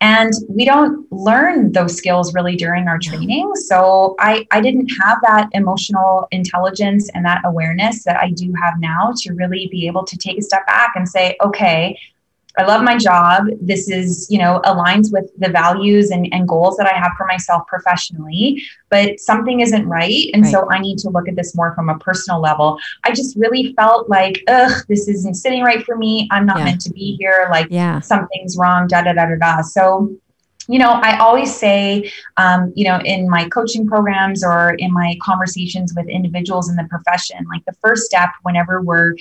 And 0.00 0.32
we 0.50 0.66
don't 0.66 1.10
learn 1.10 1.72
those 1.72 1.96
skills 1.96 2.34
really 2.34 2.56
during 2.56 2.88
our 2.88 2.98
training. 2.98 3.52
So 3.54 4.16
I, 4.18 4.46
I 4.50 4.60
didn't 4.60 4.88
have 5.02 5.18
that 5.22 5.48
emotional 5.52 6.28
intelligence 6.30 7.08
and 7.14 7.24
that 7.24 7.40
awareness 7.44 8.04
that 8.04 8.18
I 8.18 8.30
do 8.30 8.52
have 8.60 8.74
now 8.80 9.14
to 9.22 9.32
really 9.32 9.68
be 9.70 9.86
able 9.86 10.04
to 10.04 10.18
take 10.18 10.36
a 10.36 10.42
step 10.42 10.66
back 10.66 10.92
and 10.94 11.08
say, 11.08 11.36
okay, 11.40 11.98
I 12.56 12.64
love 12.64 12.82
my 12.82 12.96
job. 12.96 13.46
This 13.60 13.88
is, 13.88 14.28
you 14.30 14.38
know, 14.38 14.60
aligns 14.64 15.12
with 15.12 15.30
the 15.38 15.48
values 15.48 16.10
and, 16.10 16.28
and 16.32 16.46
goals 16.46 16.76
that 16.76 16.86
I 16.86 16.96
have 16.96 17.12
for 17.16 17.26
myself 17.26 17.66
professionally, 17.66 18.62
but 18.90 19.18
something 19.18 19.60
isn't 19.60 19.86
right. 19.86 20.30
And 20.32 20.44
right. 20.44 20.52
so 20.52 20.70
I 20.70 20.78
need 20.78 20.98
to 20.98 21.10
look 21.10 21.28
at 21.28 21.34
this 21.34 21.56
more 21.56 21.74
from 21.74 21.88
a 21.88 21.98
personal 21.98 22.40
level. 22.40 22.78
I 23.02 23.10
just 23.10 23.36
really 23.36 23.74
felt 23.74 24.08
like, 24.08 24.42
ugh, 24.46 24.84
this 24.88 25.08
isn't 25.08 25.34
sitting 25.34 25.62
right 25.62 25.84
for 25.84 25.96
me. 25.96 26.28
I'm 26.30 26.46
not 26.46 26.58
yeah. 26.58 26.64
meant 26.64 26.80
to 26.82 26.90
be 26.90 27.16
here. 27.18 27.48
Like 27.50 27.66
yeah. 27.70 28.00
something's 28.00 28.56
wrong, 28.56 28.86
da 28.86 29.02
da 29.02 29.12
da 29.12 29.26
da 29.26 29.36
da. 29.36 29.62
So 29.62 30.16
you 30.66 30.78
know, 30.78 30.92
I 30.92 31.18
always 31.18 31.54
say, 31.54 32.10
um, 32.36 32.72
you 32.74 32.84
know, 32.84 32.98
in 33.04 33.28
my 33.28 33.48
coaching 33.48 33.86
programs 33.86 34.42
or 34.42 34.74
in 34.78 34.92
my 34.92 35.16
conversations 35.22 35.92
with 35.94 36.08
individuals 36.08 36.70
in 36.70 36.76
the 36.76 36.84
profession, 36.84 37.44
like 37.52 37.64
the 37.66 37.74
first 37.82 38.04
step 38.04 38.30
whenever 38.42 38.80
we're 38.80 39.14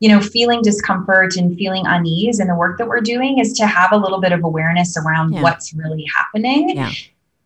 you 0.00 0.08
know, 0.08 0.20
feeling 0.20 0.62
discomfort 0.62 1.36
and 1.36 1.56
feeling 1.56 1.86
unease 1.86 2.40
in 2.40 2.48
the 2.48 2.54
work 2.54 2.78
that 2.78 2.88
we're 2.88 3.00
doing 3.00 3.38
is 3.38 3.52
to 3.52 3.66
have 3.66 3.92
a 3.92 3.96
little 3.96 4.20
bit 4.20 4.32
of 4.32 4.42
awareness 4.42 4.96
around 4.96 5.32
yeah. 5.32 5.42
what's 5.42 5.74
really 5.74 6.04
happening. 6.14 6.76
Yeah. 6.76 6.90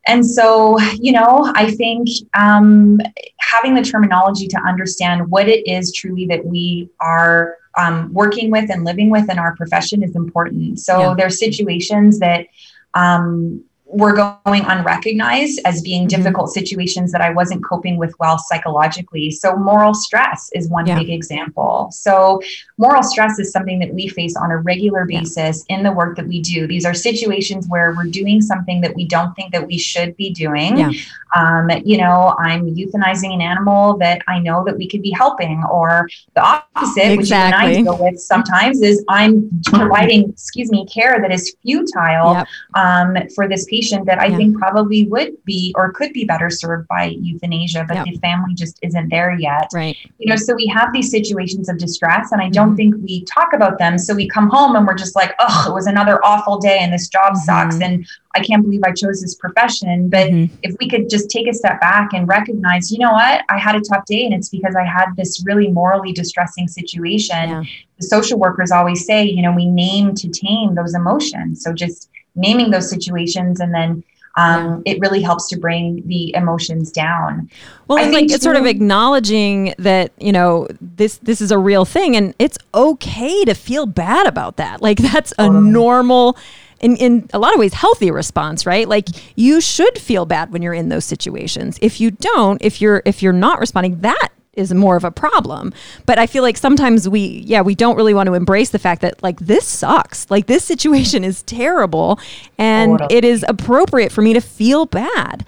And 0.07 0.25
so, 0.25 0.79
you 0.95 1.13
know, 1.13 1.51
I 1.55 1.71
think 1.73 2.09
um, 2.35 3.01
having 3.41 3.75
the 3.75 3.83
terminology 3.83 4.47
to 4.49 4.59
understand 4.59 5.31
what 5.31 5.49
it 5.49 5.67
is 5.67 5.93
truly 5.93 6.27
that 6.27 6.45
we 6.45 6.91
are 7.01 7.57
um, 7.77 8.13
working 8.13 8.51
with 8.51 8.71
and 8.71 8.85
living 8.85 9.11
with 9.11 9.31
in 9.31 9.39
our 9.39 9.57
profession 9.57 10.03
is 10.03 10.15
important. 10.15 10.79
So 10.79 11.01
yeah. 11.01 11.15
there's 11.17 11.39
situations 11.39 12.19
that 12.21 12.47
um, 12.93 13.65
were 13.95 14.13
going 14.13 14.65
unrecognized 14.65 15.61
as 15.65 15.81
being 15.81 16.03
mm-hmm. 16.03 16.17
difficult 16.17 16.51
situations 16.51 17.13
that 17.13 17.21
I 17.21 17.31
wasn't 17.31 17.65
coping 17.65 17.97
with 17.97 18.13
well 18.19 18.39
psychologically. 18.39 19.31
So, 19.31 19.57
moral 19.57 19.95
stress 19.95 20.51
is 20.53 20.69
one 20.69 20.87
yeah. 20.87 20.99
big 20.99 21.11
example. 21.11 21.89
So, 21.93 22.41
moral 22.77 23.03
stress 23.03 23.39
is 23.39 23.53
something 23.53 23.79
that 23.79 23.95
we 23.95 24.09
face 24.09 24.37
on 24.37 24.51
a 24.51 24.59
regular 24.59 25.05
basis 25.05 25.65
yeah. 25.69 25.77
in 25.77 25.85
the 25.85 25.93
work 25.93 26.17
that 26.17 26.27
we 26.27 26.41
do. 26.41 26.67
These 26.67 26.85
are 26.85 26.95
situations 26.95 27.67
where 27.69 27.95
we're 27.97 28.11
doing 28.11 28.43
something 28.43 28.81
that 28.81 28.95
we 28.95 29.07
don't 29.07 29.35
think 29.35 29.53
that 29.53 29.67
we 29.67 29.79
should 29.79 30.17
be 30.17 30.31
doing. 30.31 30.77
Yeah. 30.77 30.91
Um, 31.37 31.69
you 31.85 31.97
know, 31.97 32.35
I'm 32.39 32.75
euthanizing 32.75 33.35
an 33.35 33.41
animal 33.41 33.97
that 33.99 34.23
I 34.29 34.39
know 34.39 34.65
that 34.65 34.77
we 34.77 34.89
could 34.89 35.03
be 35.03 35.11
helping, 35.11 35.63
or 35.71 36.09
the 36.35 36.43
opposite, 36.43 37.13
exactly. 37.13 37.17
which 37.17 37.31
you 37.31 37.37
and 37.37 37.55
I 37.55 37.75
deal 37.83 37.99
with 38.01 38.21
sometimes, 38.21 38.83
is 38.83 39.05
I'm 39.09 39.51
providing, 39.65 40.31
excuse 40.31 40.71
me, 40.71 40.87
care 40.87 41.21
that 41.21 41.33
is 41.33 41.57
futile 41.63 42.35
yep. 42.35 42.47
um, 42.75 43.17
for 43.35 43.49
this 43.49 43.65
patient 43.65 43.84
that 44.07 44.19
I 44.19 44.27
yeah. 44.27 44.37
think 44.37 44.59
probably 44.59 45.05
would 45.05 45.33
be 45.45 45.75
or 45.77 45.93
could 45.93 46.13
be 46.13 46.25
better 46.25 46.51
served 46.51 46.89
by 46.89 47.17
euthanasia, 47.21 47.85
but 47.87 48.05
the 48.05 48.17
family 48.19 48.55
just 48.55 48.79
isn't 48.83 49.09
there 49.09 49.33
yet. 49.39 49.69
Right. 49.73 49.97
You 50.19 50.31
know, 50.31 50.37
so 50.37 50.55
we 50.55 50.67
have 50.69 50.93
these 50.93 51.11
situations 51.11 51.69
of 51.69 51.79
distress, 51.79 52.33
and 52.33 52.41
I 52.41 52.49
don't 52.49 52.69
mm-hmm. 52.69 52.77
think 52.77 52.95
we 53.03 53.25
talk 53.25 53.53
about 53.53 53.79
them. 53.79 53.99
So 53.99 54.15
we 54.15 54.29
come 54.29 54.49
home 54.49 54.77
and 54.77 54.87
we're 54.87 54.95
just 54.95 55.15
like, 55.15 55.35
oh, 55.39 55.67
it 55.69 55.73
was 55.73 55.87
another 55.87 56.25
awful 56.25 56.59
day, 56.59 56.79
and 56.81 56.93
this 56.93 57.09
job 57.09 57.35
mm-hmm. 57.35 57.45
sucks, 57.45 57.81
and 57.81 58.07
I 58.35 58.41
can't 58.41 58.63
believe 58.63 58.81
I 58.85 58.93
chose 58.93 59.21
this 59.21 59.35
profession. 59.35 60.09
But 60.09 60.31
mm-hmm. 60.31 60.55
if 60.63 60.75
we 60.81 60.89
could 60.89 61.09
just 61.09 61.31
take 61.31 61.47
a 61.47 61.55
step 61.55 61.81
back 61.81 62.13
and 62.13 62.27
recognize, 62.27 62.91
you 62.91 62.99
know 62.99 63.13
what, 63.13 63.45
I 63.49 63.59
had 63.59 63.77
a 63.77 63.81
tough 63.81 64.05
day, 64.07 64.25
and 64.25 64.35
it's 64.35 64.49
because 64.49 64.75
I 64.75 64.85
had 64.85 65.15
this 65.17 65.43
really 65.45 65.69
morally 65.69 66.13
distressing 66.13 66.69
situation. 66.69 67.49
Yeah. 67.49 67.63
The 67.99 68.07
social 68.07 68.39
workers 68.39 68.73
always 68.73 69.07
say, 69.07 69.25
you 69.25 69.43
know, 69.43 69.53
we 69.53 69.67
name 69.67 70.15
to 70.17 70.29
tame 70.29 70.75
those 70.75 70.95
emotions. 70.95 71.63
So 71.63 71.73
just 71.73 72.11
naming 72.35 72.71
those 72.71 72.91
situations 72.91 73.61
and 73.61 73.75
then 73.75 74.03
um, 74.37 74.83
it 74.85 74.99
really 75.01 75.23
helps 75.23 75.49
to 75.49 75.59
bring 75.59 76.03
the 76.07 76.35
emotions 76.35 76.91
down. 76.91 77.49
Well, 77.87 77.99
and 77.99 78.13
like 78.13 78.31
it's 78.31 78.43
sort 78.43 78.57
of 78.57 78.67
acknowledging 78.67 79.75
that 79.79 80.13
you 80.19 80.33
know 80.33 80.67
this 80.81 81.19
this 81.19 81.41
is 81.41 81.51
a 81.51 81.59
real 81.59 81.85
thing, 81.85 82.17
and 82.17 82.35
it's 82.39 82.59
okay 82.75 83.45
to 83.45 83.55
feel 83.55 83.87
bad 83.87 84.27
about 84.27 84.57
that. 84.57 84.83
Like 84.83 84.99
that's 84.99 85.33
a 85.39 85.49
normal. 85.49 86.37
In, 86.81 86.97
in 86.97 87.31
a 87.33 87.39
lot 87.39 87.55
of 87.55 87.61
ways 87.61 87.73
healthy 87.73 88.11
response 88.11 88.67
right 88.67 88.87
like 88.87 89.09
you 89.37 89.63
should 89.63 89.97
feel 89.97 90.27
bad 90.27 90.53
when 90.53 90.61
you're 90.61 90.75
in 90.75 90.91
those 90.91 91.07
situations 91.07 91.79
if 91.81 91.99
you 91.99 92.11
don't 92.11 92.61
if 92.63 92.79
you're 92.79 93.01
if 93.07 93.23
you're 93.23 93.33
not 93.33 93.59
responding 93.59 94.01
that 94.01 94.31
is 94.57 94.73
more 94.73 94.97
of 94.97 95.05
a 95.05 95.11
problem. 95.11 95.73
But 96.07 96.19
I 96.19 96.27
feel 96.27 96.43
like 96.43 96.57
sometimes 96.57 97.09
we, 97.09 97.43
yeah, 97.47 97.61
we 97.63 97.75
don't 97.75 97.97
really 97.97 98.15
want 98.15 98.29
to 98.29 98.35
embrace 98.35 98.71
the 98.71 98.79
fact 98.79 99.03
that 99.03 99.23
like 99.23 99.41
this 99.41 99.67
sucks. 99.67 100.31
Like 100.31 100.47
this 100.47 100.65
situation 100.75 101.25
is 101.25 101.43
terrible 101.43 102.19
and 102.59 103.01
it 103.11 103.25
is 103.25 103.45
appropriate 103.49 104.13
for 104.13 104.23
me 104.23 104.33
to 104.33 104.41
feel 104.41 104.87
bad. 104.87 105.45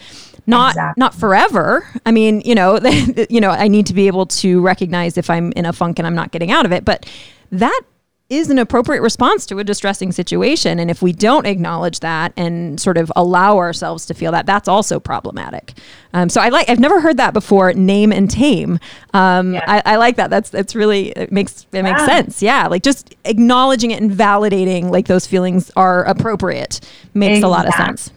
Not 0.48 0.72
exactly. 0.72 1.00
not 1.00 1.14
forever. 1.14 1.88
I 2.06 2.12
mean, 2.12 2.40
you 2.44 2.54
know, 2.54 2.78
you 3.30 3.40
know, 3.40 3.50
I 3.50 3.68
need 3.68 3.86
to 3.86 3.94
be 3.94 4.06
able 4.06 4.26
to 4.26 4.60
recognize 4.60 5.18
if 5.18 5.28
I'm 5.28 5.52
in 5.52 5.66
a 5.66 5.72
funk 5.72 5.98
and 5.98 6.06
I'm 6.06 6.14
not 6.14 6.30
getting 6.30 6.52
out 6.52 6.64
of 6.64 6.72
it, 6.72 6.84
but 6.84 7.04
that 7.50 7.80
is 8.28 8.50
an 8.50 8.58
appropriate 8.58 9.02
response 9.02 9.46
to 9.46 9.58
a 9.58 9.64
distressing 9.64 10.10
situation. 10.10 10.80
And 10.80 10.90
if 10.90 11.00
we 11.00 11.12
don't 11.12 11.46
acknowledge 11.46 12.00
that 12.00 12.32
and 12.36 12.80
sort 12.80 12.98
of 12.98 13.12
allow 13.14 13.56
ourselves 13.58 14.04
to 14.06 14.14
feel 14.14 14.32
that, 14.32 14.46
that's 14.46 14.66
also 14.66 14.98
problematic. 14.98 15.74
Um, 16.12 16.28
so 16.28 16.40
I 16.40 16.48
like, 16.48 16.68
I've 16.68 16.80
never 16.80 17.00
heard 17.00 17.18
that 17.18 17.32
before. 17.32 17.72
Name 17.72 18.12
and 18.12 18.28
tame. 18.28 18.80
Um, 19.14 19.54
yeah. 19.54 19.64
I, 19.66 19.82
I, 19.94 19.96
like 19.96 20.16
that. 20.16 20.30
That's, 20.30 20.50
that's 20.50 20.74
really, 20.74 21.10
it 21.10 21.30
makes, 21.30 21.66
it 21.72 21.82
makes 21.82 22.00
yeah. 22.00 22.06
sense. 22.06 22.42
Yeah. 22.42 22.66
Like 22.66 22.82
just 22.82 23.14
acknowledging 23.24 23.92
it 23.92 24.02
and 24.02 24.10
validating 24.10 24.90
like 24.90 25.06
those 25.06 25.26
feelings 25.26 25.70
are 25.76 26.04
appropriate 26.04 26.80
makes 27.14 27.38
exactly. 27.38 27.42
a 27.42 27.48
lot 27.48 27.68
of 27.68 27.74
sense 27.74 28.10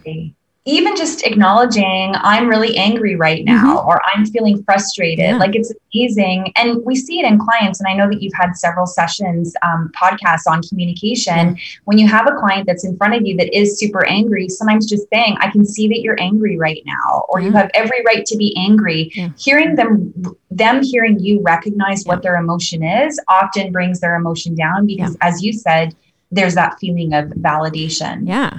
even 0.66 0.94
just 0.94 1.26
acknowledging 1.26 2.12
I'm 2.16 2.46
really 2.46 2.76
angry 2.76 3.16
right 3.16 3.44
now 3.44 3.78
mm-hmm. 3.78 3.88
or 3.88 4.02
I'm 4.12 4.26
feeling 4.26 4.62
frustrated, 4.64 5.30
yeah. 5.30 5.36
like 5.36 5.54
it's 5.54 5.72
amazing. 5.94 6.52
And 6.54 6.84
we 6.84 6.96
see 6.96 7.18
it 7.18 7.24
in 7.24 7.38
clients. 7.38 7.80
And 7.80 7.88
I 7.88 7.94
know 7.94 8.08
that 8.10 8.20
you've 8.20 8.34
had 8.34 8.54
several 8.54 8.86
sessions, 8.86 9.54
um, 9.62 9.90
podcasts 9.98 10.46
on 10.46 10.62
communication. 10.62 11.56
When 11.84 11.96
you 11.96 12.06
have 12.08 12.26
a 12.26 12.34
client 12.34 12.66
that's 12.66 12.84
in 12.84 12.94
front 12.98 13.14
of 13.14 13.26
you 13.26 13.38
that 13.38 13.56
is 13.56 13.78
super 13.78 14.04
angry, 14.06 14.50
sometimes 14.50 14.86
just 14.86 15.08
saying, 15.10 15.38
I 15.40 15.50
can 15.50 15.64
see 15.64 15.88
that 15.88 16.02
you're 16.02 16.20
angry 16.20 16.58
right 16.58 16.82
now, 16.84 17.24
or 17.30 17.40
you 17.40 17.52
have 17.52 17.70
every 17.72 18.04
right 18.04 18.26
to 18.26 18.36
be 18.36 18.54
angry. 18.58 19.10
Yeah. 19.14 19.30
Hearing 19.38 19.76
them, 19.76 20.12
them 20.50 20.82
hearing 20.82 21.18
you 21.20 21.40
recognize 21.42 22.04
what 22.04 22.22
their 22.22 22.34
emotion 22.34 22.82
is 22.82 23.18
often 23.28 23.72
brings 23.72 24.00
their 24.00 24.14
emotion 24.14 24.54
down 24.54 24.86
because, 24.86 25.16
as 25.22 25.42
you 25.42 25.54
said, 25.54 25.96
there's 26.30 26.54
that 26.54 26.78
feeling 26.78 27.14
of 27.14 27.26
validation. 27.30 28.28
Yeah 28.28 28.58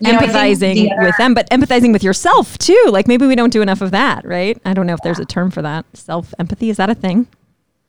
you 0.00 0.12
empathizing 0.12 0.74
the 0.74 1.04
with 1.04 1.16
them, 1.18 1.34
but 1.34 1.48
empathizing 1.50 1.92
with 1.92 2.02
yourself 2.02 2.56
too. 2.58 2.86
Like 2.88 3.06
maybe 3.06 3.26
we 3.26 3.34
don't 3.34 3.52
do 3.52 3.62
enough 3.62 3.80
of 3.80 3.90
that, 3.90 4.24
right? 4.24 4.58
I 4.64 4.74
don't 4.74 4.86
know 4.86 4.94
if 4.94 5.00
there's 5.02 5.18
a 5.18 5.24
term 5.24 5.50
for 5.50 5.62
that. 5.62 5.84
Self 5.94 6.32
empathy 6.38 6.70
is 6.70 6.78
that 6.78 6.90
a 6.90 6.94
thing? 6.94 7.26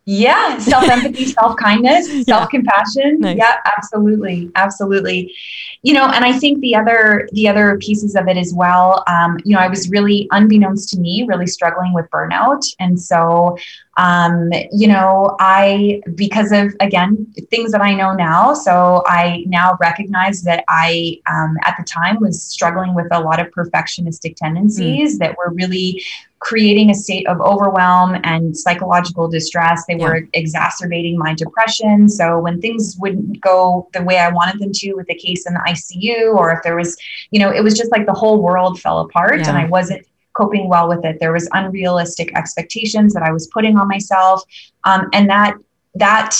Yeah, 0.08 0.60
self 0.60 0.88
empathy, 0.88 1.26
self 1.40 1.58
kindness, 1.58 2.26
self 2.26 2.50
compassion. 2.50 3.20
Nice. 3.20 3.38
Yeah, 3.38 3.56
absolutely, 3.66 4.52
absolutely. 4.56 5.34
You 5.82 5.94
know, 5.94 6.06
and 6.06 6.24
I 6.24 6.38
think 6.38 6.60
the 6.62 6.76
other 6.76 7.28
the 7.32 7.48
other 7.48 7.78
pieces 7.80 8.16
of 8.16 8.28
it 8.28 8.38
as 8.38 8.54
well. 8.54 9.04
Um, 9.08 9.40
you 9.44 9.56
know, 9.56 9.62
I 9.62 9.68
was 9.68 9.90
really 9.90 10.28
unbeknownst 10.32 10.90
to 10.90 11.00
me, 11.00 11.26
really 11.28 11.48
struggling 11.48 11.94
with 11.94 12.10
burnout, 12.12 12.64
and 12.80 13.00
so 13.00 13.58
um, 13.98 14.52
you 14.74 14.88
know, 14.88 15.38
I, 15.40 16.02
because 16.16 16.52
of, 16.52 16.74
again, 16.82 17.34
things 17.50 17.72
that 17.72 17.82
I 17.82 17.94
know 17.94 18.14
now, 18.14 18.54
so 18.54 19.04
I 19.08 19.46
now 19.48 19.78
recognize 19.80 20.42
that 20.44 20.66
I, 20.68 21.22
um, 21.28 21.56
at 21.64 21.76
the 21.78 21.86
time, 21.86 22.20
was 22.20 22.44
struggling 22.44 22.94
with 22.94 23.08
a 23.12 23.20
lot 23.22 23.40
of 23.40 23.48
perfectionistic 23.52 24.36
tendencies 24.36 25.16
mm. 25.16 25.20
that 25.20 25.38
were 25.38 25.52
really 25.54 26.04
creating 26.40 26.90
a 26.90 26.94
state 26.94 27.26
of 27.28 27.40
overwhelm 27.40 28.20
and 28.24 28.56
psychological 28.56 29.30
distress. 29.30 29.86
They 29.88 29.96
yeah. 29.96 30.10
were 30.10 30.28
exacerbating 30.34 31.18
my 31.18 31.34
depression. 31.34 32.10
So 32.10 32.38
when 32.40 32.60
things 32.60 32.98
wouldn't 33.00 33.40
go 33.40 33.88
the 33.94 34.04
way 34.04 34.20
I 34.20 34.30
wanted 34.30 34.60
them 34.60 34.72
to 34.74 34.94
with 34.94 35.08
the 35.08 35.16
case 35.16 35.48
in 35.48 35.54
the 35.54 35.62
ICU, 35.62 36.36
or 36.36 36.52
if 36.52 36.62
there 36.64 36.76
was, 36.76 36.98
you 37.32 37.40
know, 37.40 37.52
it 37.52 37.64
was 37.64 37.78
just 37.78 37.92
like 37.92 38.06
the 38.06 38.14
whole 38.14 38.44
world 38.44 38.80
fell 38.80 39.00
apart 39.00 39.40
yeah. 39.40 39.50
and 39.50 39.58
I 39.58 39.66
wasn't 39.66 40.06
coping 40.36 40.68
well 40.68 40.88
with 40.88 41.04
it. 41.06 41.20
There 41.20 41.34
was 41.34 41.50
unrealistic 41.54 42.36
expectations 42.36 43.14
that 43.14 43.24
I 43.24 43.32
was 43.32 43.48
putting 43.48 43.78
on 43.78 43.88
myself, 43.88 44.44
um, 44.84 45.10
and 45.14 45.30
that 45.30 45.56
that 45.96 46.36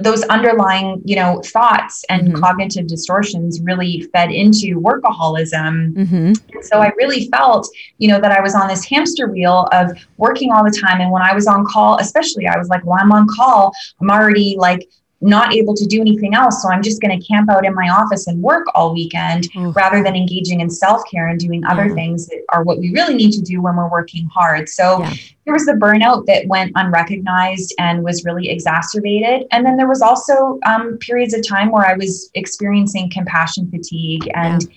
those 0.00 0.22
underlying 0.24 1.02
you 1.04 1.14
know 1.14 1.42
thoughts 1.44 2.02
and 2.08 2.28
mm-hmm. 2.28 2.40
cognitive 2.40 2.86
distortions 2.86 3.60
really 3.60 4.08
fed 4.12 4.30
into 4.30 4.80
workaholism 4.80 5.92
mm-hmm. 5.92 6.32
so 6.62 6.78
i 6.78 6.90
really 6.96 7.28
felt 7.28 7.68
you 7.98 8.08
know 8.08 8.18
that 8.18 8.32
i 8.32 8.40
was 8.40 8.54
on 8.54 8.68
this 8.68 8.86
hamster 8.86 9.28
wheel 9.28 9.68
of 9.72 9.90
working 10.16 10.50
all 10.50 10.64
the 10.64 10.70
time 10.70 11.02
and 11.02 11.10
when 11.10 11.20
i 11.20 11.34
was 11.34 11.46
on 11.46 11.62
call 11.66 11.98
especially 11.98 12.46
i 12.46 12.56
was 12.56 12.68
like 12.68 12.82
well 12.86 12.98
i'm 12.98 13.12
on 13.12 13.26
call 13.28 13.70
i'm 14.00 14.10
already 14.10 14.56
like 14.58 14.88
not 15.22 15.54
able 15.54 15.74
to 15.74 15.86
do 15.86 16.00
anything 16.00 16.34
else. 16.34 16.62
So 16.62 16.68
I'm 16.68 16.82
just 16.82 17.00
going 17.00 17.18
to 17.18 17.26
camp 17.26 17.48
out 17.48 17.64
in 17.64 17.74
my 17.74 17.88
office 17.88 18.26
and 18.26 18.42
work 18.42 18.66
all 18.74 18.92
weekend 18.92 19.50
mm. 19.52 19.74
rather 19.74 20.02
than 20.02 20.16
engaging 20.16 20.60
in 20.60 20.68
self 20.68 21.02
care 21.10 21.28
and 21.28 21.38
doing 21.38 21.64
other 21.64 21.86
yeah. 21.86 21.94
things 21.94 22.26
that 22.26 22.44
are 22.50 22.64
what 22.64 22.78
we 22.78 22.90
really 22.92 23.14
need 23.14 23.32
to 23.32 23.40
do 23.40 23.62
when 23.62 23.76
we're 23.76 23.88
working 23.88 24.26
hard. 24.26 24.68
So 24.68 25.00
yeah. 25.00 25.14
there 25.44 25.54
was 25.54 25.64
the 25.64 25.72
burnout 25.72 26.26
that 26.26 26.46
went 26.48 26.72
unrecognized 26.74 27.72
and 27.78 28.02
was 28.02 28.24
really 28.24 28.50
exacerbated. 28.50 29.46
And 29.52 29.64
then 29.64 29.76
there 29.76 29.88
was 29.88 30.02
also 30.02 30.58
um, 30.66 30.98
periods 30.98 31.34
of 31.34 31.46
time 31.46 31.70
where 31.70 31.86
I 31.86 31.94
was 31.94 32.30
experiencing 32.34 33.10
compassion 33.10 33.70
fatigue 33.70 34.28
and 34.34 34.62
yeah 34.62 34.68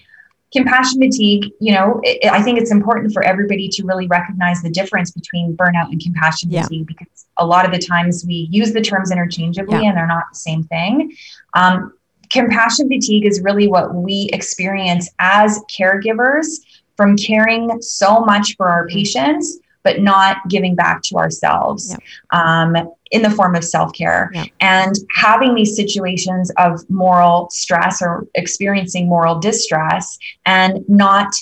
compassion 0.55 1.01
fatigue, 1.01 1.51
you 1.59 1.73
know, 1.73 1.99
it, 2.03 2.31
I 2.31 2.41
think 2.41 2.59
it's 2.59 2.71
important 2.71 3.13
for 3.13 3.23
everybody 3.23 3.67
to 3.69 3.83
really 3.83 4.07
recognize 4.07 4.61
the 4.61 4.69
difference 4.69 5.11
between 5.11 5.55
burnout 5.55 5.91
and 5.91 6.01
compassion 6.01 6.49
yeah. 6.49 6.63
fatigue 6.63 6.87
because 6.87 7.25
a 7.37 7.45
lot 7.45 7.65
of 7.65 7.71
the 7.71 7.79
times 7.79 8.23
we 8.25 8.47
use 8.49 8.71
the 8.71 8.81
terms 8.81 9.11
interchangeably 9.11 9.81
yeah. 9.81 9.89
and 9.89 9.97
they're 9.97 10.07
not 10.07 10.25
the 10.31 10.37
same 10.37 10.63
thing. 10.63 11.11
Um, 11.53 11.93
compassion 12.31 12.87
fatigue 12.87 13.25
is 13.25 13.41
really 13.41 13.67
what 13.67 13.93
we 13.93 14.29
experience 14.33 15.09
as 15.19 15.59
caregivers 15.69 16.45
from 16.95 17.17
caring 17.17 17.81
so 17.81 18.21
much 18.21 18.55
for 18.55 18.67
our 18.67 18.87
patients 18.87 19.59
but 19.85 20.01
not 20.01 20.37
giving 20.49 20.75
back 20.75 21.01
to 21.03 21.15
ourselves 21.15 21.91
Yep. 21.91 22.01
um, 22.31 22.75
in 23.11 23.21
the 23.21 23.29
form 23.29 23.55
of 23.55 23.63
self 23.63 23.93
care. 23.93 24.31
Yep. 24.33 24.47
And 24.59 24.95
having 25.15 25.55
these 25.55 25.75
situations 25.75 26.51
of 26.57 26.87
moral 26.89 27.49
stress 27.51 28.01
or 28.01 28.27
experiencing 28.35 29.07
moral 29.07 29.39
distress 29.39 30.17
and 30.45 30.83
not 30.89 31.33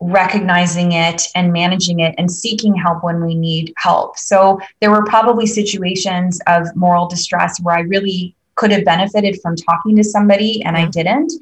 recognizing 0.00 0.92
it 0.92 1.22
and 1.36 1.52
managing 1.52 2.00
it 2.00 2.12
and 2.18 2.30
seeking 2.30 2.74
help 2.74 3.04
when 3.04 3.24
we 3.24 3.36
need 3.36 3.72
help. 3.76 4.18
So 4.18 4.58
there 4.80 4.90
were 4.90 5.04
probably 5.04 5.46
situations 5.46 6.40
of 6.48 6.66
moral 6.74 7.06
distress 7.06 7.60
where 7.62 7.76
I 7.76 7.80
really 7.82 8.34
could 8.56 8.72
have 8.72 8.84
benefited 8.84 9.40
from 9.40 9.54
talking 9.54 9.96
to 9.96 10.04
somebody 10.04 10.62
and 10.64 10.76
I 10.76 10.86
didn't. 10.86 11.32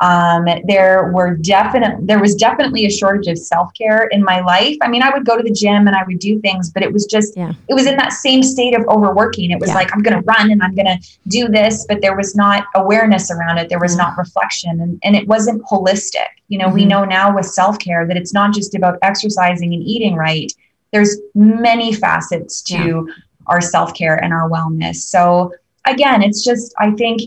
Um, 0.00 0.46
there 0.66 1.10
were 1.12 1.36
definite 1.36 2.06
there 2.06 2.18
was 2.18 2.34
definitely 2.34 2.86
a 2.86 2.90
shortage 2.90 3.26
of 3.28 3.36
self-care 3.36 4.06
in 4.12 4.24
my 4.24 4.40
life. 4.40 4.76
I 4.80 4.88
mean, 4.88 5.02
I 5.02 5.10
would 5.10 5.26
go 5.26 5.36
to 5.36 5.42
the 5.42 5.52
gym 5.52 5.86
and 5.86 5.94
I 5.94 6.02
would 6.06 6.18
do 6.18 6.40
things, 6.40 6.70
but 6.70 6.82
it 6.82 6.90
was 6.90 7.04
just 7.04 7.36
Yeah. 7.36 7.52
it 7.68 7.74
was 7.74 7.86
in 7.86 7.96
that 7.96 8.12
same 8.14 8.42
state 8.42 8.74
of 8.74 8.82
overworking. 8.88 9.50
It 9.50 9.60
was 9.60 9.68
Yeah. 9.68 9.74
like 9.74 9.94
I'm 9.94 10.02
gonna 10.02 10.22
run 10.22 10.50
and 10.50 10.62
I'm 10.62 10.74
gonna 10.74 10.98
do 11.28 11.48
this, 11.48 11.84
but 11.86 12.00
there 12.00 12.16
was 12.16 12.34
not 12.34 12.64
awareness 12.74 13.30
around 13.30 13.58
it. 13.58 13.68
There 13.68 13.78
was 13.78 13.94
Mm. 13.94 13.98
not 13.98 14.16
reflection 14.16 14.80
and, 14.80 14.98
and 15.04 15.14
it 15.14 15.28
wasn't 15.28 15.62
holistic. 15.64 16.28
You 16.48 16.58
know, 16.58 16.68
we 16.70 16.84
Mhm. 16.84 16.88
know 16.88 17.04
now 17.04 17.34
with 17.34 17.44
self-care 17.46 18.06
that 18.06 18.16
it's 18.16 18.32
not 18.32 18.54
just 18.54 18.74
about 18.74 18.98
exercising 19.02 19.74
and 19.74 19.82
eating 19.82 20.14
right. 20.16 20.50
There's 20.92 21.18
many 21.34 21.92
facets 21.92 22.62
to 22.62 23.06
our 23.48 23.60
self-care 23.60 24.16
and 24.16 24.32
our 24.32 24.48
wellness. 24.48 24.96
So 24.96 25.52
again, 25.86 26.22
it's 26.22 26.42
just 26.42 26.72
I 26.78 26.92
think 26.92 27.20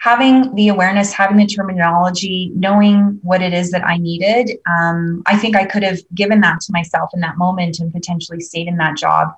having 0.00 0.54
the 0.54 0.68
awareness, 0.68 1.12
having 1.12 1.36
the 1.36 1.46
terminology, 1.46 2.50
knowing 2.54 3.20
what 3.22 3.42
it 3.42 3.52
is 3.52 3.70
that 3.70 3.86
I 3.86 3.98
needed, 3.98 4.58
um, 4.66 5.22
I 5.26 5.36
think 5.36 5.54
I 5.56 5.66
could 5.66 5.82
have 5.82 5.98
given 6.14 6.40
that 6.40 6.60
to 6.62 6.72
myself 6.72 7.10
in 7.12 7.20
that 7.20 7.36
moment 7.36 7.80
and 7.80 7.92
potentially 7.92 8.40
stayed 8.40 8.66
in 8.66 8.78
that 8.78 8.96
job 8.96 9.34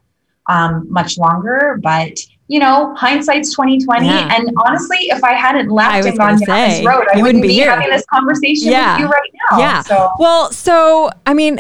um, 0.47 0.87
much 0.89 1.19
longer. 1.19 1.81
But 1.83 2.17
you 2.47 2.61
know, 2.61 2.95
hindsight's 2.95 3.53
twenty 3.53 3.81
twenty. 3.81 4.07
Yeah. 4.07 4.37
And 4.37 4.53
honestly, 4.65 4.99
if 5.01 5.25
I 5.25 5.33
hadn't 5.33 5.69
left 5.71 5.97
was 5.97 6.07
and 6.07 6.19
gone 6.19 6.29
down 6.29 6.39
say, 6.39 6.77
this 6.77 6.87
road, 6.87 7.07
I 7.13 7.17
wouldn't 7.17 7.23
wouldn't 7.23 7.43
be 7.43 7.59
having 7.59 7.91
this 7.91 8.05
conversation 8.07 8.71
Yeah. 8.71 8.95
with 8.95 9.01
you 9.01 9.07
right 9.09 9.31
now. 9.51 9.59
Yeah. 9.59 9.83
So 9.83 10.11
Well, 10.19 10.53
so 10.53 11.11
I 11.27 11.35
mean, 11.35 11.59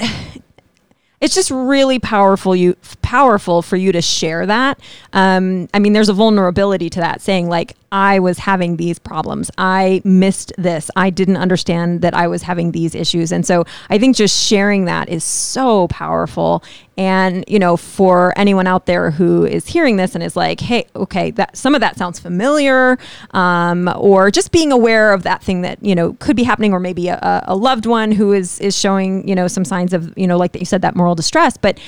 it's 1.20 1.34
just 1.34 1.50
really 1.50 1.98
powerful 1.98 2.54
you 2.54 2.76
powerful 3.12 3.60
for 3.60 3.76
you 3.76 3.92
to 3.92 4.00
share 4.00 4.46
that. 4.46 4.80
Um, 5.12 5.68
I 5.74 5.80
mean, 5.80 5.92
there's 5.92 6.08
a 6.08 6.14
vulnerability 6.14 6.88
to 6.88 7.00
that, 7.00 7.20
saying 7.20 7.46
like 7.46 7.76
I 7.92 8.20
was 8.20 8.38
having 8.38 8.78
these 8.78 8.98
problems, 8.98 9.50
I 9.58 10.00
missed 10.02 10.50
this, 10.56 10.90
I 10.96 11.10
didn't 11.10 11.36
understand 11.36 12.00
that 12.00 12.14
I 12.14 12.26
was 12.26 12.40
having 12.40 12.72
these 12.72 12.94
issues, 12.94 13.30
and 13.30 13.44
so 13.44 13.66
I 13.90 13.98
think 13.98 14.16
just 14.16 14.42
sharing 14.42 14.86
that 14.86 15.10
is 15.10 15.24
so 15.24 15.88
powerful. 15.88 16.64
And 16.96 17.44
you 17.46 17.58
know, 17.58 17.76
for 17.76 18.32
anyone 18.38 18.66
out 18.66 18.86
there 18.86 19.10
who 19.10 19.44
is 19.44 19.66
hearing 19.66 19.96
this 19.96 20.14
and 20.14 20.24
is 20.24 20.34
like, 20.34 20.60
"Hey, 20.60 20.86
okay, 20.96 21.32
that 21.32 21.54
some 21.54 21.74
of 21.74 21.82
that 21.82 21.98
sounds 21.98 22.18
familiar," 22.18 22.98
um, 23.32 23.92
or 23.94 24.30
just 24.30 24.52
being 24.52 24.72
aware 24.72 25.12
of 25.12 25.22
that 25.24 25.42
thing 25.42 25.60
that 25.62 25.84
you 25.84 25.94
know 25.94 26.14
could 26.14 26.36
be 26.36 26.44
happening, 26.44 26.72
or 26.72 26.80
maybe 26.80 27.08
a, 27.08 27.44
a 27.46 27.56
loved 27.56 27.84
one 27.84 28.10
who 28.12 28.32
is 28.32 28.58
is 28.60 28.78
showing 28.78 29.28
you 29.28 29.34
know 29.34 29.48
some 29.48 29.66
signs 29.66 29.92
of 29.92 30.16
you 30.16 30.26
know 30.26 30.38
like 30.38 30.52
that 30.52 30.60
you 30.60 30.66
said 30.66 30.80
that 30.80 30.96
moral 30.96 31.14
distress, 31.14 31.58
but 31.58 31.78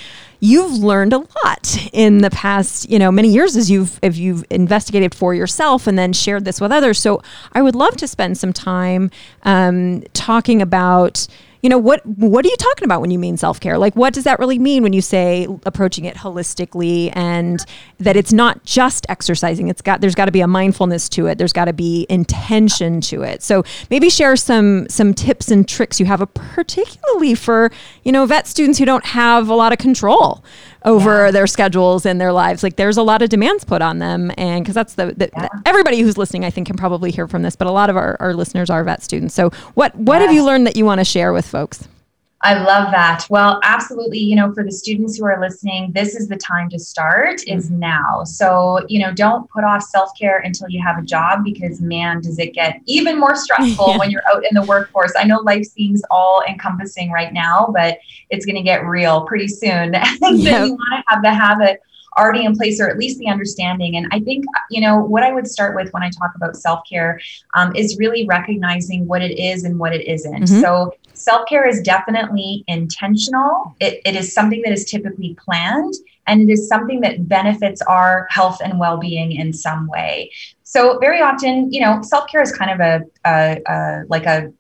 you've 0.45 0.75
learned 0.75 1.15
a 1.15 1.19
lot 1.43 1.89
in 1.95 2.19
the 2.19 2.29
past 2.29 2.91
you 2.91 2.99
know 2.99 3.11
many 3.11 3.29
years 3.29 3.57
as 3.57 3.71
you've 3.71 3.99
if 4.03 4.19
you've 4.19 4.45
investigated 4.51 5.15
for 5.15 5.35
yourself 5.35 5.87
and 5.87 5.99
then 5.99 6.13
shared 6.13 6.45
this 6.45 6.61
with 6.61 6.71
others. 6.71 7.01
So 7.01 7.23
I 7.53 7.63
would 7.63 7.75
love 7.75 7.97
to 7.97 8.07
spend 8.07 8.37
some 8.37 8.53
time 8.53 9.11
um, 9.45 10.03
talking 10.13 10.61
about 10.61 11.27
you 11.65 11.71
know 11.71 11.79
what 11.79 12.05
what 12.05 12.45
are 12.45 12.49
you 12.49 12.57
talking 12.59 12.85
about 12.85 13.01
when 13.01 13.11
you 13.11 13.19
mean 13.19 13.39
self-care? 13.39 13.79
Like 13.79 13.97
what 13.97 14.13
does 14.13 14.25
that 14.25 14.39
really 14.39 14.59
mean 14.59 14.83
when 14.83 14.93
you 14.93 15.01
say 15.01 15.49
approaching 15.65 16.05
it 16.05 16.15
holistically 16.15 17.11
and 17.17 17.59
that 17.99 18.17
it's 18.17 18.35
not 18.35 18.63
just 18.65 19.07
exercising? 19.09 19.69
It's 19.69 19.81
got 19.81 20.03
there's 20.03 20.15
got 20.15 20.27
to 20.27 20.31
be 20.31 20.43
a 20.43 20.47
mindfulness 20.47 21.09
to 21.09 21.27
it. 21.27 21.39
There's 21.39 21.55
got 21.55 21.65
to 21.65 21.73
be 21.73 22.07
intention 22.11 23.01
to 23.01 23.23
it. 23.23 23.43
So 23.43 23.65
maybe 23.89 24.11
share 24.11 24.37
some 24.37 24.87
some 24.91 25.15
tips 25.15 25.51
and 25.51 25.67
tricks 25.67 25.99
you 25.99 26.05
have 26.05 26.21
a 26.21 26.27
particularly 26.27 27.35
for 27.35 27.73
you 28.03 28.13
know 28.13 28.27
vet 28.27 28.47
students 28.47 28.79
who 28.79 28.85
don't 28.85 29.07
have 29.07 29.49
a 29.49 29.55
lot 29.55 29.73
of 29.73 29.79
control 29.79 30.45
over 30.85 31.33
their 31.33 31.47
schedules 31.47 32.05
and 32.07 32.21
their 32.21 32.33
lives. 32.33 32.63
Like 32.63 32.77
there's 32.77 32.97
a 32.97 33.03
lot 33.03 33.23
of 33.23 33.29
demands 33.31 33.65
put 33.65 33.81
on 33.83 33.99
them 33.99 34.31
and 34.37 34.65
because 34.65 34.75
that's 34.75 34.95
the, 34.95 35.15
the 35.17 35.31
Yeah. 35.37 35.49
everybody 35.67 36.01
who's 36.01 36.19
listening 36.19 36.45
i 36.45 36.51
think 36.51 36.67
can 36.67 36.77
probably 36.77 37.11
hear 37.11 37.27
from 37.27 37.43
this 37.43 37.57
but 37.57 37.67
a 37.67 37.71
lot 37.71 37.89
of 37.91 37.97
our, 37.97 38.17
our 38.21 38.35
listeners 38.35 38.69
are 38.71 38.85
vet 38.85 39.03
students. 39.03 39.35
So 39.35 39.51
what 39.75 39.95
what 39.97 40.21
have 40.21 40.33
you 40.33 40.45
learned 40.45 40.67
that 40.67 40.77
you 40.77 40.85
want 40.85 40.99
to 41.01 41.05
share 41.05 41.33
with 41.33 41.47
folks 41.47 41.89
I 42.45 42.63
love 42.63 42.91
that. 42.93 43.27
Well, 43.31 43.59
absolutely. 43.65 44.19
You 44.19 44.37
know, 44.37 44.53
for 44.53 44.63
the 44.63 44.71
students 44.71 45.17
who 45.17 45.25
are 45.25 45.41
listening, 45.41 45.93
this 45.93 46.15
is 46.15 46.29
the 46.29 46.37
time 46.37 46.69
to 46.71 46.79
start 46.79 47.41
is 47.47 47.71
now. 47.71 48.23
So, 48.25 48.85
you 48.89 49.01
know, 49.01 49.13
don't 49.15 49.49
put 49.51 49.65
off 49.65 49.83
self-care 49.83 50.41
until 50.41 50.69
you 50.69 50.83
have 50.83 50.99
a 50.99 51.03
job 51.03 51.43
because 51.43 51.81
man, 51.81 52.21
does 52.21 52.39
it 52.39 52.53
get 52.53 52.81
even 52.85 53.19
more 53.19 53.35
stressful 53.45 53.93
Yeah. 53.93 53.99
when 53.99 54.11
you're 54.11 54.23
out 54.29 54.45
in 54.45 54.55
the 54.55 54.63
workforce. 54.63 55.13
I 55.19 55.25
know 55.25 55.39
life 55.41 55.65
seems 55.65 56.03
all 56.11 56.43
encompassing 56.47 57.11
right 57.11 57.33
now, 57.33 57.71
but 57.75 57.99
it's 58.29 58.45
going 58.45 58.57
to 58.57 58.63
get 58.63 58.85
real 58.85 59.23
pretty 59.27 59.49
soon. 59.49 59.95
Yep. 60.21 60.67
you 60.67 60.73
want 60.75 60.93
to 60.97 61.03
have 61.09 61.23
the 61.23 61.33
habit 61.33 61.81
already 62.19 62.45
in 62.45 62.55
place 62.57 62.81
or 62.81 62.89
at 62.89 62.99
least 62.99 63.19
the 63.19 63.29
understanding. 63.29 63.97
And 63.97 64.07
I 64.13 64.21
think, 64.21 64.45
you 64.71 64.81
know, 64.81 64.99
what 65.01 65.23
I 65.23 65.33
would 65.33 65.47
start 65.49 65.75
with 65.75 65.93
when 65.93 66.03
I 66.03 66.11
talk 66.11 66.33
about 66.37 66.57
self-care 66.57 67.19
um, 67.55 67.75
is 67.75 67.97
really 67.99 68.27
recognizing 68.27 69.07
what 69.07 69.23
it 69.23 69.39
is 69.39 69.65
and 69.65 69.79
what 69.79 69.95
it 69.95 70.07
isn't. 70.07 70.43
Mhm. 70.45 70.61
So 70.61 70.95
self-care 71.15 71.67
is 71.69 71.81
definitely 71.81 72.65
intentional. 72.67 73.75
It, 73.81 74.01
it 74.05 74.15
is 74.17 74.33
something 74.33 74.63
that 74.63 74.73
is 74.73 74.85
typically 74.85 75.37
planned 75.43 75.95
and 76.27 76.41
it 76.41 76.53
is 76.53 76.69
something 76.69 77.01
that 77.01 77.29
benefits 77.29 77.83
our 77.83 78.27
health 78.31 78.61
and 78.63 78.79
well-being 78.79 79.33
in 79.33 79.53
some 79.53 79.87
way. 79.89 80.31
So 80.63 80.99
very 80.99 81.21
often, 81.21 81.73
you 81.73 81.81
know, 81.81 82.01
self-care 82.03 82.43
is 82.43 82.53
kind 82.53 82.71
of 82.71 82.81
a, 82.81 83.03
a, 83.29 83.61
a 83.67 84.03
like 84.09 84.27
a 84.27 84.53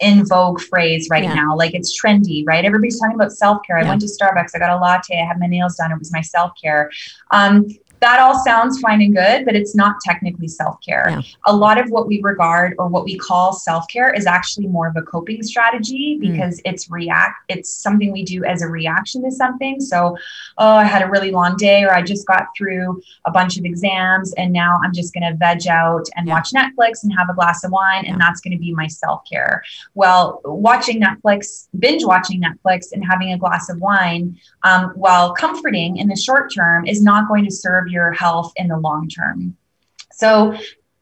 in 0.00 0.24
vogue 0.24 0.60
phrase 0.60 1.08
right 1.10 1.24
Yeah. 1.24 1.34
now. 1.34 1.56
Like 1.56 1.74
it's 1.74 2.00
trendy, 2.00 2.44
right? 2.46 2.64
Everybody's 2.64 3.00
talking 3.00 3.16
about 3.16 3.32
self-care. 3.32 3.78
I 3.78 3.82
Yeah. 3.82 3.88
went 3.88 4.00
to 4.02 4.06
Starbucks, 4.06 4.50
I 4.54 4.58
got 4.58 4.70
a 4.70 4.76
latte, 4.80 5.20
I 5.20 5.26
had 5.26 5.40
my 5.40 5.46
nails 5.46 5.76
done. 5.76 5.90
It 5.90 5.98
was 5.98 6.12
my 6.12 6.20
self-care. 6.20 6.90
Um, 7.32 7.66
that 8.00 8.20
all 8.20 8.38
sounds 8.44 8.80
fine 8.80 9.02
and 9.02 9.14
good, 9.14 9.44
but 9.44 9.54
it's 9.54 9.74
not 9.74 9.96
technically 10.04 10.48
self 10.48 10.78
care. 10.86 11.06
Yeah. 11.10 11.22
A 11.46 11.54
lot 11.54 11.80
of 11.80 11.90
what 11.90 12.06
we 12.06 12.20
regard 12.22 12.74
or 12.78 12.86
what 12.88 13.04
we 13.04 13.16
call 13.18 13.52
self 13.52 13.86
care 13.88 14.12
is 14.12 14.26
actually 14.26 14.66
more 14.68 14.86
of 14.88 14.96
a 14.96 15.02
coping 15.02 15.42
strategy 15.42 16.18
Mm. 16.18 16.20
because 16.20 16.60
it's 16.64 16.90
react. 16.90 17.36
It's 17.48 17.70
something 17.72 18.12
we 18.12 18.24
do 18.24 18.44
as 18.44 18.62
a 18.62 18.68
reaction 18.68 19.22
to 19.24 19.30
something. 19.30 19.80
So, 19.80 20.16
oh, 20.58 20.74
I 20.76 20.84
had 20.84 21.02
a 21.02 21.08
really 21.10 21.30
long 21.30 21.56
day, 21.56 21.82
or 21.84 21.92
I 21.94 22.02
just 22.02 22.26
got 22.26 22.46
through 22.56 23.00
a 23.24 23.30
bunch 23.30 23.58
of 23.58 23.64
exams, 23.64 24.32
and 24.34 24.52
now 24.52 24.78
I'm 24.84 24.92
just 24.92 25.12
going 25.14 25.30
to 25.30 25.36
veg 25.36 25.66
out 25.66 26.06
and 26.16 26.26
Yeah. 26.26 26.34
watch 26.34 26.50
Netflix 26.52 27.02
and 27.02 27.12
have 27.16 27.28
a 27.30 27.34
glass 27.34 27.64
of 27.64 27.70
wine, 27.72 28.04
and 28.06 28.20
that's 28.20 28.40
going 28.40 28.52
to 28.52 28.58
be 28.58 28.72
my 28.72 28.86
self 28.86 29.22
care. 29.30 29.62
Well, 29.94 30.40
watching 30.44 31.00
Netflix, 31.00 31.68
binge 31.78 32.04
watching 32.04 32.42
Netflix, 32.42 32.92
and 32.92 33.04
having 33.04 33.32
a 33.32 33.38
glass 33.38 33.68
of 33.68 33.80
wine 33.80 34.36
um, 34.62 34.90
while 34.94 35.32
comforting 35.34 35.96
in 35.96 36.08
the 36.08 36.16
short 36.16 36.52
term 36.54 36.86
is 36.86 37.02
not 37.02 37.28
going 37.28 37.44
to 37.44 37.50
serve 37.50 37.88
your 37.88 38.12
health 38.12 38.52
in 38.56 38.68
the 38.68 38.76
long 38.78 39.08
term. 39.08 39.56
So, 40.12 40.56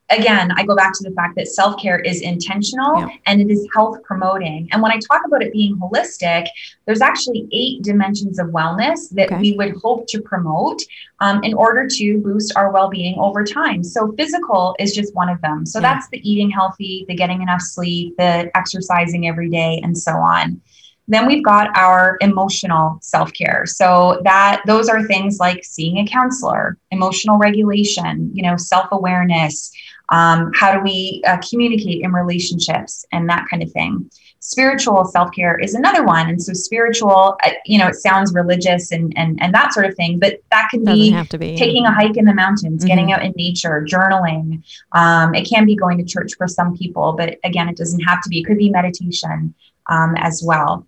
again, 0.09 0.51
I 0.55 0.63
go 0.63 0.73
back 0.75 0.93
to 0.93 1.03
the 1.03 1.13
fact 1.15 1.35
that 1.35 1.47
self 1.47 1.81
care 1.81 1.99
is 1.99 2.21
intentional 2.21 2.99
Yeah. 2.99 3.07
and 3.25 3.41
it 3.41 3.49
is 3.49 3.67
health 3.75 4.01
promoting. 4.03 4.69
And 4.71 4.81
when 4.81 4.91
I 4.91 4.99
talk 4.99 5.21
about 5.25 5.41
it 5.41 5.51
being 5.51 5.75
holistic, 5.77 6.47
there's 6.85 7.01
actually 7.01 7.47
eight 7.51 7.81
dimensions 7.83 8.39
of 8.39 8.47
wellness 8.47 9.09
that 9.11 9.31
Okay. 9.31 9.41
we 9.41 9.53
would 9.57 9.75
hope 9.83 10.07
to 10.09 10.21
promote 10.21 10.79
um, 11.19 11.43
in 11.43 11.53
order 11.55 11.87
to 11.89 12.19
boost 12.19 12.53
our 12.55 12.71
well 12.71 12.89
being 12.89 13.17
over 13.19 13.43
time. 13.43 13.83
So, 13.83 14.13
physical 14.13 14.75
is 14.79 14.93
just 14.93 15.15
one 15.15 15.29
of 15.29 15.41
them. 15.41 15.65
So, 15.65 15.79
Yeah. 15.79 15.93
that's 15.93 16.07
the 16.09 16.19
eating 16.29 16.51
healthy, 16.51 17.05
the 17.07 17.15
getting 17.15 17.41
enough 17.41 17.61
sleep, 17.61 18.15
the 18.17 18.51
exercising 18.55 19.27
every 19.27 19.49
day, 19.49 19.79
and 19.83 19.97
so 19.97 20.11
on. 20.13 20.61
Then 21.07 21.25
we've 21.25 21.43
got 21.43 21.75
our 21.77 22.17
emotional 22.21 22.99
self-care. 23.01 23.65
So 23.65 24.21
that 24.23 24.61
those 24.65 24.89
are 24.89 25.03
things 25.03 25.39
like 25.39 25.63
seeing 25.63 25.97
a 25.99 26.05
counselor, 26.05 26.77
emotional 26.91 27.37
regulation, 27.37 28.29
you 28.33 28.43
know, 28.43 28.57
self-awareness, 28.57 29.71
um, 30.09 30.51
how 30.53 30.73
do 30.73 30.79
we 30.81 31.21
uh, 31.25 31.37
communicate 31.49 32.01
in 32.01 32.11
relationships 32.13 33.05
and 33.11 33.29
that 33.29 33.45
kind 33.49 33.63
of 33.63 33.71
thing. 33.71 34.09
Spiritual 34.39 35.03
self-care 35.03 35.57
is 35.59 35.73
another 35.73 36.05
one. 36.05 36.29
And 36.29 36.41
so 36.41 36.53
spiritual, 36.53 37.37
uh, 37.43 37.51
you 37.65 37.77
know, 37.77 37.87
it 37.87 37.95
sounds 37.95 38.33
religious 38.33 38.91
and 38.91 39.11
and 39.17 39.37
and 39.41 39.53
that 39.53 39.73
sort 39.73 39.85
of 39.87 39.95
thing, 39.95 40.19
but 40.19 40.41
that 40.51 40.69
can 40.71 40.83
doesn't 40.83 40.99
be 40.99 41.11
have 41.11 41.27
to 41.29 41.37
be 41.37 41.57
taking 41.57 41.85
a 41.85 41.91
hike 41.91 42.15
in 42.15 42.25
the 42.25 42.33
mountains, 42.33 42.83
Mhm. 42.83 42.87
getting 42.87 43.11
out 43.11 43.23
in 43.23 43.33
nature, 43.35 43.85
journaling. 43.89 44.63
Um, 44.93 45.35
it 45.35 45.49
can 45.49 45.65
be 45.65 45.75
going 45.75 45.97
to 45.97 46.05
church 46.05 46.33
for 46.37 46.47
some 46.47 46.77
people, 46.77 47.13
but 47.17 47.37
again, 47.43 47.67
it 47.67 47.75
doesn't 47.75 48.01
have 48.01 48.21
to 48.21 48.29
be. 48.29 48.39
It 48.39 48.45
could 48.45 48.57
be 48.57 48.69
meditation 48.69 49.53
um, 49.89 50.15
as 50.17 50.43
well. 50.45 50.85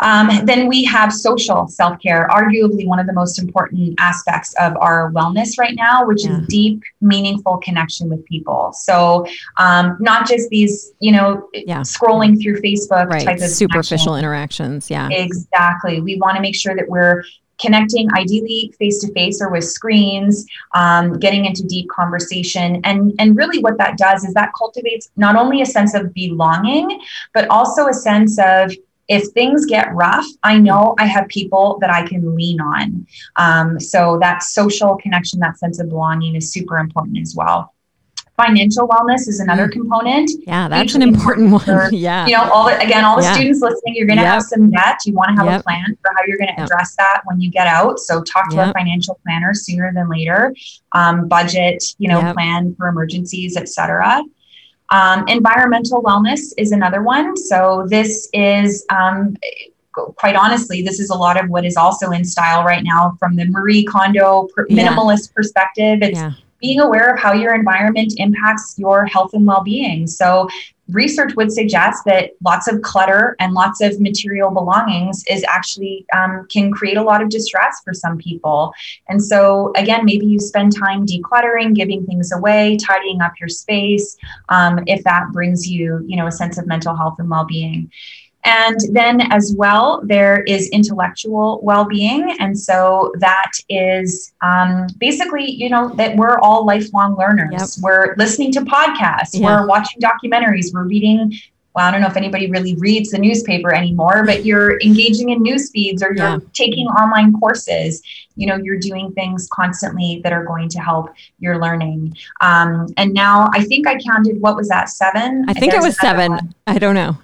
Um, 0.00 0.46
then 0.46 0.68
we 0.68 0.84
have 0.84 1.12
social 1.12 1.66
self 1.66 2.00
care, 2.00 2.28
arguably 2.30 2.86
one 2.86 3.00
of 3.00 3.08
the 3.08 3.12
most 3.12 3.36
important 3.40 3.96
aspects 3.98 4.54
of 4.60 4.76
our 4.76 5.10
wellness 5.10 5.58
right 5.58 5.74
now, 5.74 6.06
which 6.06 6.24
Yeah. 6.24 6.38
is 6.38 6.46
deep, 6.46 6.82
meaningful 7.00 7.56
connection 7.58 8.08
with 8.08 8.24
people. 8.24 8.72
So, 8.72 9.26
um, 9.56 9.96
not 9.98 10.28
just 10.28 10.50
these, 10.50 10.92
you 11.00 11.10
know, 11.10 11.48
Yeah. 11.52 11.80
scrolling 11.80 12.40
through 12.40 12.60
Facebook 12.60 13.08
right 13.08 13.24
type 13.24 13.38
of 13.38 13.48
superficial 13.48 14.12
connection. 14.12 14.18
interactions 14.24 14.88
yeah 14.88 15.08
Exactly. 15.10 16.00
We 16.00 16.16
want 16.20 16.36
to 16.36 16.42
make 16.42 16.54
sure 16.54 16.76
that 16.76 16.88
we're 16.88 17.24
connecting 17.58 18.08
ideally 18.14 18.72
face 18.78 18.98
to 19.00 19.12
face 19.12 19.40
or 19.42 19.50
with 19.50 19.64
screens, 19.64 20.46
um, 20.74 21.18
getting 21.18 21.44
into 21.44 21.66
deep 21.66 21.88
conversation. 21.90 22.80
And, 22.84 23.12
and 23.18 23.36
really, 23.36 23.58
what 23.60 23.78
that 23.78 23.98
does 23.98 24.24
is 24.24 24.34
that 24.34 24.52
cultivates 24.56 25.10
not 25.16 25.36
only 25.36 25.62
a 25.62 25.66
sense 25.66 25.94
of 25.94 26.14
belonging, 26.14 27.00
but 27.34 27.48
also 27.48 27.86
a 27.88 27.94
sense 27.94 28.38
of 28.38 28.72
if 29.08 29.26
things 29.32 29.64
get 29.64 29.94
rough, 29.94 30.26
I 30.42 30.58
know 30.58 30.94
I 30.98 31.06
have 31.06 31.28
people 31.28 31.78
that 31.80 31.90
I 31.90 32.06
can 32.06 32.36
lean 32.36 32.60
on. 32.60 33.06
Um, 33.36 33.80
so 33.80 34.18
that 34.20 34.42
social 34.42 34.96
connection, 34.96 35.40
that 35.40 35.58
sense 35.58 35.80
of 35.80 35.88
belonging 35.88 36.36
is 36.36 36.52
super 36.52 36.76
important 36.76 37.18
as 37.18 37.34
well. 37.34 37.74
Financial 38.38 38.88
wellness 38.88 39.28
is 39.28 39.40
another 39.40 39.68
mm. 39.68 39.72
component. 39.72 40.30
Yeah, 40.46 40.68
that's 40.68 40.94
an 40.94 41.02
important 41.02 41.50
one. 41.50 41.60
For, 41.60 41.90
yeah. 41.92 42.24
You 42.26 42.32
know, 42.32 42.50
all 42.50 42.66
the, 42.66 42.78
again, 42.80 43.04
all 43.04 43.16
the 43.16 43.24
yeah. 43.24 43.34
students 43.34 43.60
listening, 43.60 43.96
you're 43.96 44.06
going 44.06 44.16
to 44.16 44.22
yep. 44.22 44.34
have 44.34 44.42
some 44.44 44.70
debt. 44.70 44.98
You 45.04 45.12
want 45.12 45.30
to 45.30 45.42
have 45.42 45.46
yep. 45.46 45.60
a 45.60 45.62
plan 45.64 45.84
for 46.00 46.12
how 46.16 46.22
you're 46.26 46.38
going 46.38 46.54
to 46.54 46.60
yep. 46.60 46.66
address 46.66 46.94
that 46.96 47.22
when 47.26 47.40
you 47.40 47.50
get 47.50 47.66
out. 47.66 47.98
So 47.98 48.22
talk 48.22 48.48
to 48.50 48.70
a 48.70 48.72
financial 48.72 49.18
planner 49.26 49.52
sooner 49.54 49.92
than 49.92 50.08
later. 50.08 50.54
Um, 50.92 51.28
budget, 51.28 51.82
you 51.98 52.08
know, 52.08 52.32
plan 52.32 52.74
for 52.76 52.88
emergencies, 52.88 53.56
etc. 53.56 54.22
Um, 54.90 55.26
environmental 55.28 56.02
wellness 56.02 56.52
is 56.56 56.72
another 56.72 57.02
one. 57.02 57.36
So 57.36 57.86
this 57.90 58.30
is 58.32 58.86
um, 58.88 59.36
quite 59.92 60.36
honestly, 60.36 60.82
this 60.82 61.00
is 61.00 61.10
a 61.10 61.14
lot 61.14 61.42
of 61.42 61.50
what 61.50 61.64
is 61.64 61.76
also 61.76 62.10
in 62.10 62.24
style 62.24 62.64
right 62.64 62.82
now 62.84 63.16
from 63.18 63.36
the 63.36 63.46
Marie 63.46 63.84
Kondo 63.84 64.48
minimalist 64.70 65.28
yeah. 65.28 65.34
perspective. 65.34 65.98
It's 66.02 66.18
yeah. 66.18 66.32
Being 66.60 66.80
aware 66.80 67.12
of 67.12 67.18
how 67.18 67.32
your 67.32 67.54
environment 67.54 68.14
impacts 68.16 68.74
your 68.78 69.06
health 69.06 69.32
and 69.34 69.46
well 69.46 69.62
being. 69.62 70.06
So, 70.06 70.48
research 70.88 71.34
would 71.36 71.52
suggest 71.52 72.04
that 72.06 72.30
lots 72.42 72.66
of 72.66 72.80
clutter 72.82 73.36
and 73.40 73.52
lots 73.52 73.80
of 73.80 74.00
material 74.00 74.50
belongings 74.50 75.22
is 75.28 75.44
actually 75.44 76.06
um, 76.14 76.46
can 76.50 76.72
create 76.72 76.96
a 76.96 77.02
lot 77.02 77.22
of 77.22 77.28
distress 77.28 77.80
for 77.84 77.92
some 77.92 78.16
people 78.16 78.72
and 79.08 79.22
so 79.22 79.70
again 79.76 80.04
maybe 80.04 80.24
you 80.24 80.40
spend 80.40 80.74
time 80.74 81.04
decluttering 81.04 81.74
giving 81.74 82.06
things 82.06 82.32
away 82.32 82.76
tidying 82.76 83.20
up 83.20 83.32
your 83.38 83.48
space 83.48 84.16
um, 84.48 84.80
if 84.86 85.04
that 85.04 85.24
brings 85.32 85.68
you 85.68 86.02
you 86.06 86.16
know 86.16 86.26
a 86.26 86.32
sense 86.32 86.56
of 86.56 86.66
mental 86.66 86.96
health 86.96 87.16
and 87.18 87.28
well-being 87.28 87.90
and 88.48 88.78
then, 88.92 89.14
as 89.30 89.54
well, 89.56 90.00
there 90.04 90.42
is 90.44 90.70
intellectual 90.70 91.60
well 91.62 91.84
being. 91.84 92.34
And 92.40 92.58
so 92.58 93.12
that 93.18 93.52
is 93.68 94.32
um, 94.40 94.86
basically, 94.96 95.50
you 95.50 95.68
know, 95.68 95.90
that 95.96 96.16
we're 96.16 96.38
all 96.38 96.64
lifelong 96.64 97.16
learners. 97.16 97.76
Yep. 97.76 97.84
We're 97.84 98.14
listening 98.16 98.50
to 98.52 98.60
podcasts, 98.62 99.34
yeah. 99.34 99.46
we're 99.46 99.66
watching 99.66 100.00
documentaries, 100.00 100.72
we're 100.72 100.84
reading. 100.84 101.34
Well, 101.74 101.86
I 101.86 101.90
don't 101.92 102.00
know 102.00 102.08
if 102.08 102.16
anybody 102.16 102.50
really 102.50 102.74
reads 102.76 103.10
the 103.10 103.18
newspaper 103.18 103.72
anymore, 103.72 104.24
but 104.24 104.44
you're 104.44 104.80
engaging 104.80 105.28
in 105.30 105.42
news 105.42 105.70
feeds 105.70 106.02
or 106.02 106.08
you're 106.08 106.26
yeah. 106.26 106.38
taking 106.52 106.86
online 106.86 107.32
courses. 107.34 108.02
You 108.34 108.46
know, 108.48 108.56
you're 108.56 108.78
doing 108.78 109.12
things 109.12 109.48
constantly 109.52 110.20
that 110.24 110.32
are 110.32 110.44
going 110.44 110.68
to 110.70 110.80
help 110.80 111.10
your 111.38 111.60
learning. 111.60 112.16
Um, 112.40 112.86
and 112.96 113.12
now 113.12 113.50
I 113.52 113.62
think 113.64 113.86
I 113.86 113.96
counted, 113.98 114.40
what 114.40 114.56
was 114.56 114.68
that, 114.70 114.88
seven? 114.88 115.44
I 115.46 115.52
think 115.52 115.74
it 115.74 115.80
was 115.80 115.96
seven. 115.98 116.32
One. 116.32 116.54
I 116.66 116.78
don't 116.78 116.94
know. 116.94 117.18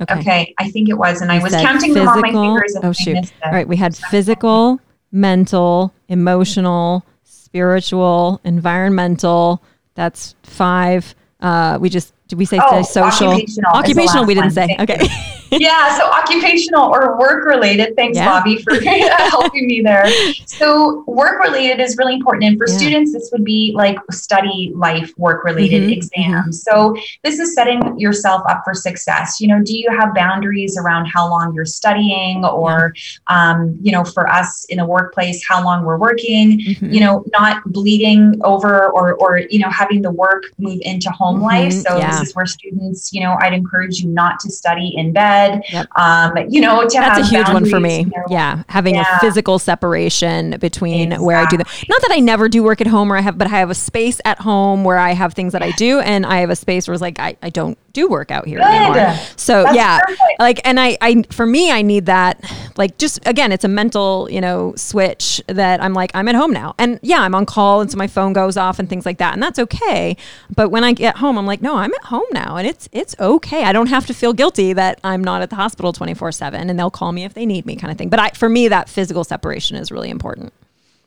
Okay. 0.00 0.18
okay. 0.18 0.54
I 0.58 0.70
think 0.70 0.88
it 0.88 0.94
was, 0.94 1.22
and 1.22 1.32
I 1.32 1.42
was 1.42 1.52
counting 1.52 1.94
physical, 1.94 2.04
them 2.04 2.08
on 2.08 2.20
my 2.20 2.30
fingers. 2.30 2.76
oh 2.82 2.92
shoot! 2.92 3.32
All 3.44 3.52
right, 3.52 3.66
we 3.66 3.76
had 3.76 3.96
physical, 3.96 4.78
mental, 5.10 5.94
emotional, 6.08 7.04
spiritual, 7.24 8.40
environmental. 8.44 9.62
That's 9.94 10.34
five. 10.42 11.14
Uh, 11.40 11.78
we 11.80 11.88
just 11.88 12.12
did 12.28 12.38
we 12.38 12.44
say 12.44 12.58
oh, 12.60 12.82
social? 12.82 13.28
Occupational. 13.28 13.72
Occupational 13.72 14.24
we 14.24 14.34
didn't 14.34 14.50
say. 14.50 14.76
Okay. 14.80 15.08
yeah, 15.52 15.96
so 15.96 16.10
occupational 16.10 16.92
or 16.92 17.16
work 17.18 17.46
related. 17.46 17.94
Thanks, 17.94 18.16
yeah. 18.16 18.26
Bobby, 18.26 18.60
for 18.62 18.74
helping 19.30 19.68
me 19.68 19.80
there. 19.80 20.06
So, 20.46 21.04
work 21.06 21.40
related 21.40 21.80
is 21.80 21.96
really 21.96 22.14
important. 22.14 22.44
And 22.44 22.58
for 22.58 22.68
yeah. 22.68 22.76
students, 22.76 23.12
this 23.12 23.30
would 23.32 23.44
be 23.44 23.72
like 23.76 23.96
study 24.10 24.72
life 24.74 25.12
work 25.16 25.44
related 25.44 25.82
mm-hmm. 25.82 25.92
exams. 25.92 26.64
Mm-hmm. 26.64 26.96
So, 26.96 26.96
this 27.22 27.38
is 27.38 27.54
setting 27.54 27.98
yourself 27.98 28.42
up 28.48 28.62
for 28.64 28.74
success. 28.74 29.40
You 29.40 29.48
know, 29.48 29.62
do 29.62 29.78
you 29.78 29.88
have 29.90 30.12
boundaries 30.14 30.76
around 30.76 31.06
how 31.06 31.28
long 31.28 31.54
you're 31.54 31.64
studying, 31.64 32.44
or, 32.44 32.92
yeah. 33.30 33.52
um, 33.52 33.78
you 33.80 33.92
know, 33.92 34.02
for 34.02 34.28
us 34.28 34.64
in 34.64 34.78
the 34.78 34.86
workplace, 34.86 35.46
how 35.48 35.62
long 35.62 35.84
we're 35.84 35.98
working, 35.98 36.58
mm-hmm. 36.58 36.90
you 36.90 37.00
know, 37.00 37.24
not 37.32 37.62
bleeding 37.66 38.34
over 38.42 38.90
or, 38.90 39.14
or, 39.14 39.38
you 39.38 39.60
know, 39.60 39.70
having 39.70 40.02
the 40.02 40.10
work 40.10 40.44
move 40.58 40.80
into 40.82 41.08
home 41.10 41.40
life. 41.40 41.72
Mm-hmm. 41.72 41.80
So, 41.82 41.98
where 42.34 42.46
students, 42.46 43.12
you 43.12 43.20
know, 43.20 43.36
I'd 43.40 43.52
encourage 43.52 44.00
you 44.00 44.08
not 44.08 44.40
to 44.40 44.50
study 44.50 44.94
in 44.96 45.12
bed. 45.12 45.62
Yep. 45.70 45.88
Um, 45.96 46.36
you 46.48 46.60
know, 46.60 46.86
that's 46.92 47.20
a 47.20 47.26
huge 47.26 47.48
one 47.48 47.64
for 47.64 47.80
me. 47.80 48.00
You 48.00 48.06
know, 48.06 48.24
yeah, 48.28 48.62
having 48.68 48.96
yeah. 48.96 49.16
a 49.16 49.20
physical 49.20 49.58
separation 49.58 50.58
between 50.58 51.08
exactly. 51.08 51.26
where 51.26 51.38
I 51.38 51.46
do 51.46 51.56
that. 51.56 51.84
Not 51.88 52.02
that 52.02 52.10
I 52.12 52.20
never 52.20 52.48
do 52.48 52.62
work 52.62 52.80
at 52.80 52.86
home, 52.86 53.12
or 53.12 53.16
I 53.16 53.20
have, 53.20 53.38
but 53.38 53.46
I 53.46 53.58
have 53.58 53.70
a 53.70 53.74
space 53.74 54.20
at 54.24 54.40
home 54.40 54.84
where 54.84 54.98
I 54.98 55.12
have 55.12 55.34
things 55.34 55.52
that 55.52 55.62
I 55.62 55.70
do, 55.72 56.00
and 56.00 56.26
I 56.26 56.38
have 56.38 56.50
a 56.50 56.56
space 56.56 56.88
where 56.88 56.94
it's 56.94 57.02
like 57.02 57.18
I, 57.18 57.36
I 57.42 57.50
don't 57.50 57.78
do 57.96 58.08
work 58.08 58.30
out 58.30 58.46
here 58.46 58.58
Good. 58.58 58.66
anymore. 58.66 59.16
So 59.36 59.62
That's 59.62 59.74
yeah, 59.74 60.00
perfect. 60.00 60.38
like, 60.38 60.60
and 60.64 60.78
I, 60.78 60.98
I, 61.00 61.22
for 61.30 61.46
me, 61.46 61.70
I 61.70 61.80
need 61.80 62.06
that. 62.06 62.44
Like, 62.76 62.98
just 62.98 63.26
again, 63.26 63.52
it's 63.52 63.64
a 63.64 63.68
mental, 63.68 64.28
you 64.30 64.40
know, 64.40 64.74
switch 64.76 65.42
that 65.46 65.82
I'm 65.82 65.94
like, 65.94 66.10
I'm 66.14 66.28
at 66.28 66.34
home 66.34 66.52
now, 66.52 66.74
and 66.78 67.00
yeah, 67.02 67.22
I'm 67.22 67.34
on 67.34 67.46
call, 67.46 67.80
and 67.80 67.90
so 67.90 67.96
my 67.96 68.06
phone 68.06 68.34
goes 68.34 68.58
off 68.58 68.78
and 68.78 68.86
things 68.88 69.06
like 69.06 69.16
that, 69.18 69.32
and 69.32 69.42
that's 69.42 69.58
okay. 69.58 70.14
But 70.54 70.68
when 70.68 70.84
I 70.84 70.92
get 70.92 71.16
home, 71.16 71.38
I'm 71.38 71.46
like, 71.46 71.62
no, 71.62 71.76
I'm 71.76 71.92
at 71.94 72.04
home 72.04 72.26
now, 72.32 72.56
and 72.56 72.66
it's 72.66 72.86
it's 72.92 73.16
okay. 73.18 73.64
I 73.64 73.72
don't 73.72 73.88
have 73.88 74.06
to 74.06 74.14
feel 74.14 74.34
guilty 74.34 74.74
that 74.74 75.00
I'm 75.02 75.24
not 75.24 75.40
at 75.40 75.48
the 75.48 75.56
hospital 75.56 75.94
24 75.94 76.32
seven, 76.32 76.68
and 76.68 76.78
they'll 76.78 76.90
call 76.90 77.12
me 77.12 77.24
if 77.24 77.32
they 77.32 77.46
need 77.46 77.64
me, 77.64 77.76
kind 77.76 77.90
of 77.90 77.96
thing. 77.96 78.10
But 78.10 78.20
I, 78.20 78.30
for 78.30 78.50
me, 78.50 78.68
that 78.68 78.90
physical 78.90 79.24
separation 79.24 79.76
is 79.76 79.90
really 79.90 80.10
important. 80.10 80.52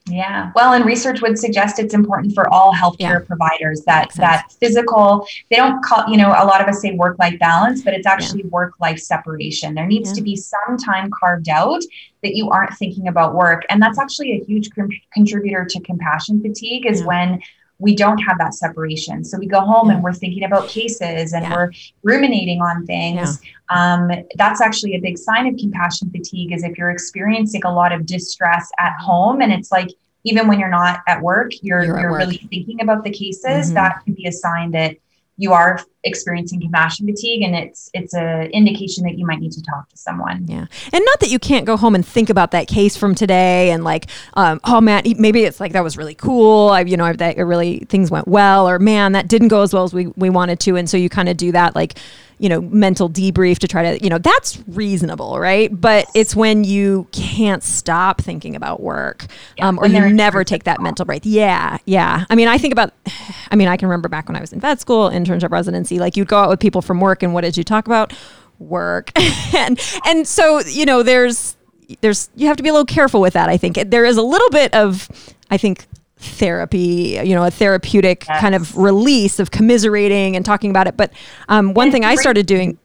Yeah. 0.09 0.51
Well, 0.55 0.73
and 0.73 0.85
research 0.85 1.21
would 1.21 1.37
suggest 1.37 1.79
it's 1.79 1.93
important 1.93 2.33
for 2.33 2.49
all 2.49 2.73
healthcare 2.73 3.19
yeah. 3.19 3.19
providers 3.19 3.83
that 3.85 4.11
that 4.15 4.51
physical, 4.59 5.27
they 5.49 5.57
don't 5.57 5.83
call, 5.83 6.09
you 6.09 6.17
know, 6.17 6.29
a 6.29 6.45
lot 6.45 6.61
of 6.61 6.67
us 6.67 6.81
say 6.81 6.91
work 6.91 7.17
life 7.19 7.37
balance, 7.39 7.81
but 7.81 7.93
it's 7.93 8.07
actually 8.07 8.43
yeah. 8.43 8.49
work 8.49 8.73
life 8.79 8.99
separation. 8.99 9.75
There 9.75 9.85
needs 9.85 10.09
yeah. 10.09 10.15
to 10.15 10.21
be 10.21 10.35
some 10.35 10.77
time 10.77 11.09
carved 11.11 11.49
out 11.49 11.81
that 12.23 12.35
you 12.35 12.49
aren't 12.49 12.73
thinking 12.77 13.07
about 13.07 13.35
work. 13.35 13.63
And 13.69 13.81
that's 13.81 13.97
actually 13.97 14.33
a 14.33 14.43
huge 14.43 14.69
com- 14.71 14.89
contributor 15.13 15.65
to 15.69 15.79
compassion 15.81 16.41
fatigue 16.41 16.85
is 16.85 17.03
when 17.03 17.41
we 17.79 17.95
don't 17.95 18.17
have 18.19 18.37
that 18.37 18.53
separation. 18.53 19.23
So 19.23 19.37
we 19.37 19.47
go 19.47 19.61
home 19.61 19.87
yeah. 19.87 19.95
and 19.95 20.03
we're 20.03 20.13
thinking 20.13 20.43
about 20.43 20.67
cases 20.67 21.33
and 21.33 21.43
yeah. 21.43 21.55
we're 21.55 21.71
ruminating 22.03 22.61
on 22.61 22.85
things. 22.85 23.41
Yeah. 23.41 23.93
Um, 23.93 24.11
that's 24.35 24.61
actually 24.61 24.95
a 24.95 24.99
big 24.99 25.17
sign 25.17 25.47
of 25.47 25.57
compassion 25.57 26.11
fatigue 26.11 26.51
is 26.51 26.63
if 26.63 26.77
you're 26.77 26.91
experiencing 26.91 27.63
a 27.63 27.73
lot 27.73 27.91
of 27.91 28.05
distress 28.05 28.69
at 28.79 28.93
home 28.99 29.41
and 29.41 29.51
it's 29.51 29.71
like 29.71 29.89
even 30.25 30.47
when 30.47 30.59
you're 30.59 30.69
not 30.69 30.99
at 31.07 31.21
work, 31.21 31.51
you're 31.61 31.83
you're, 31.83 31.99
you're 31.99 32.11
work. 32.11 32.19
really 32.19 32.37
thinking 32.49 32.81
about 32.81 33.03
the 33.03 33.09
cases, 33.09 33.67
mm-hmm. 33.67 33.75
that 33.75 34.03
can 34.03 34.13
be 34.13 34.27
a 34.27 34.31
sign 34.31 34.71
that 34.71 34.97
you 35.39 35.53
are 35.53 35.79
experiencing 36.03 36.59
compassion 36.59 37.07
fatigue 37.07 37.41
and 37.43 37.55
it's 37.55 37.89
it's 37.93 38.13
a 38.13 38.49
indication 38.51 39.05
that 39.05 39.17
you 39.17 39.25
might 39.25 39.39
need 39.39 39.53
to 39.53 39.63
talk 39.63 39.87
to 39.87 39.95
someone. 39.95 40.45
Yeah. 40.45 40.65
And 40.91 41.05
not 41.05 41.21
that 41.21 41.29
you 41.29 41.39
can't 41.39 41.65
go 41.65 41.77
home 41.77 41.95
and 41.95 42.05
think 42.05 42.29
about 42.29 42.51
that 42.51 42.67
case 42.67 42.97
from 42.97 43.15
today 43.15 43.71
and 43.71 43.85
like 43.85 44.07
um, 44.33 44.59
oh 44.65 44.81
man 44.81 45.03
maybe 45.17 45.43
it's 45.45 45.61
like 45.61 45.71
that 45.71 45.83
was 45.83 45.95
really 45.97 46.13
cool. 46.13 46.69
I 46.69 46.81
you 46.81 46.97
know 46.97 47.13
that 47.13 47.37
it 47.37 47.43
really 47.43 47.79
things 47.87 48.11
went 48.11 48.27
well 48.27 48.67
or 48.67 48.79
man 48.79 49.13
that 49.13 49.29
didn't 49.29 49.47
go 49.47 49.61
as 49.61 49.73
well 49.73 49.85
as 49.85 49.93
we, 49.93 50.07
we 50.17 50.29
wanted 50.29 50.59
to. 50.61 50.75
And 50.75 50.89
so 50.89 50.97
you 50.97 51.07
kind 51.07 51.29
of 51.29 51.37
do 51.37 51.53
that 51.53 51.73
like 51.73 51.97
you 52.39 52.47
know, 52.47 52.61
mental 52.61 53.09
debrief 53.09 53.59
to 53.59 53.67
try 53.67 53.83
to, 53.83 54.03
you 54.03 54.09
know, 54.09 54.17
that's 54.17 54.63
reasonable, 54.67 55.37
right? 55.39 55.69
But 55.79 56.07
it's 56.15 56.35
when 56.35 56.63
you 56.63 57.07
can't 57.11 57.61
stop 57.61 58.21
thinking 58.21 58.55
about 58.55 58.81
work 58.81 59.27
yeah, 59.57 59.67
um, 59.67 59.77
or 59.77 59.87
you 59.87 60.09
never 60.09 60.45
take 60.45 60.63
that 60.63 60.81
mental 60.81 61.05
break. 61.05 61.23
Yeah, 61.25 61.77
yeah. 61.85 62.25
I 62.29 62.35
mean, 62.35 62.47
I 62.47 62.57
think 62.57 62.71
about, 62.71 62.93
I 63.51 63.55
mean, 63.57 63.67
I 63.67 63.75
can 63.75 63.89
remember 63.89 64.07
back 64.07 64.29
when 64.29 64.37
I 64.37 64.41
was 64.41 64.53
in 64.53 64.61
vet 64.61 64.79
school, 64.79 65.09
internship 65.09 65.51
residency, 65.51 65.99
like 65.99 66.15
you'd 66.15 66.29
go 66.29 66.37
out 66.37 66.49
with 66.49 66.61
people 66.61 66.81
from 66.81 67.01
work 67.01 67.23
and 67.23 67.33
what 67.33 67.41
did 67.41 67.57
you 67.57 67.63
talk 67.65 67.87
about? 67.87 68.13
Work. 68.57 69.11
and, 69.53 69.79
and 70.05 70.25
so, 70.25 70.61
you 70.61 70.85
know, 70.85 71.03
there's, 71.03 71.57
there's, 71.99 72.29
you 72.35 72.47
have 72.47 72.55
to 72.55 72.63
be 72.63 72.69
a 72.69 72.73
little 72.73 72.85
careful 72.85 73.19
with 73.19 73.33
that. 73.33 73.49
I 73.49 73.57
think 73.57 73.77
there 73.89 74.05
is 74.05 74.15
a 74.15 74.21
little 74.23 74.49
bit 74.49 74.73
of, 74.73 75.09
I 75.51 75.57
think, 75.57 75.87
therapy, 76.19 77.19
you 77.23 77.33
know, 77.33 77.45
a 77.45 77.51
therapeutic 77.51 78.25
yes. 78.27 78.41
kind 78.41 78.53
of 78.53 78.77
release 78.77 79.39
of 79.39 79.51
commiserating 79.51 80.35
and 80.35 80.45
talking 80.45 80.69
about 80.69 80.87
it. 80.87 80.97
But 80.97 81.13
um, 81.47 81.73
one 81.73 81.91
thing 81.91 82.03
I 82.03 82.15
started 82.15 82.45
doing 82.45 82.77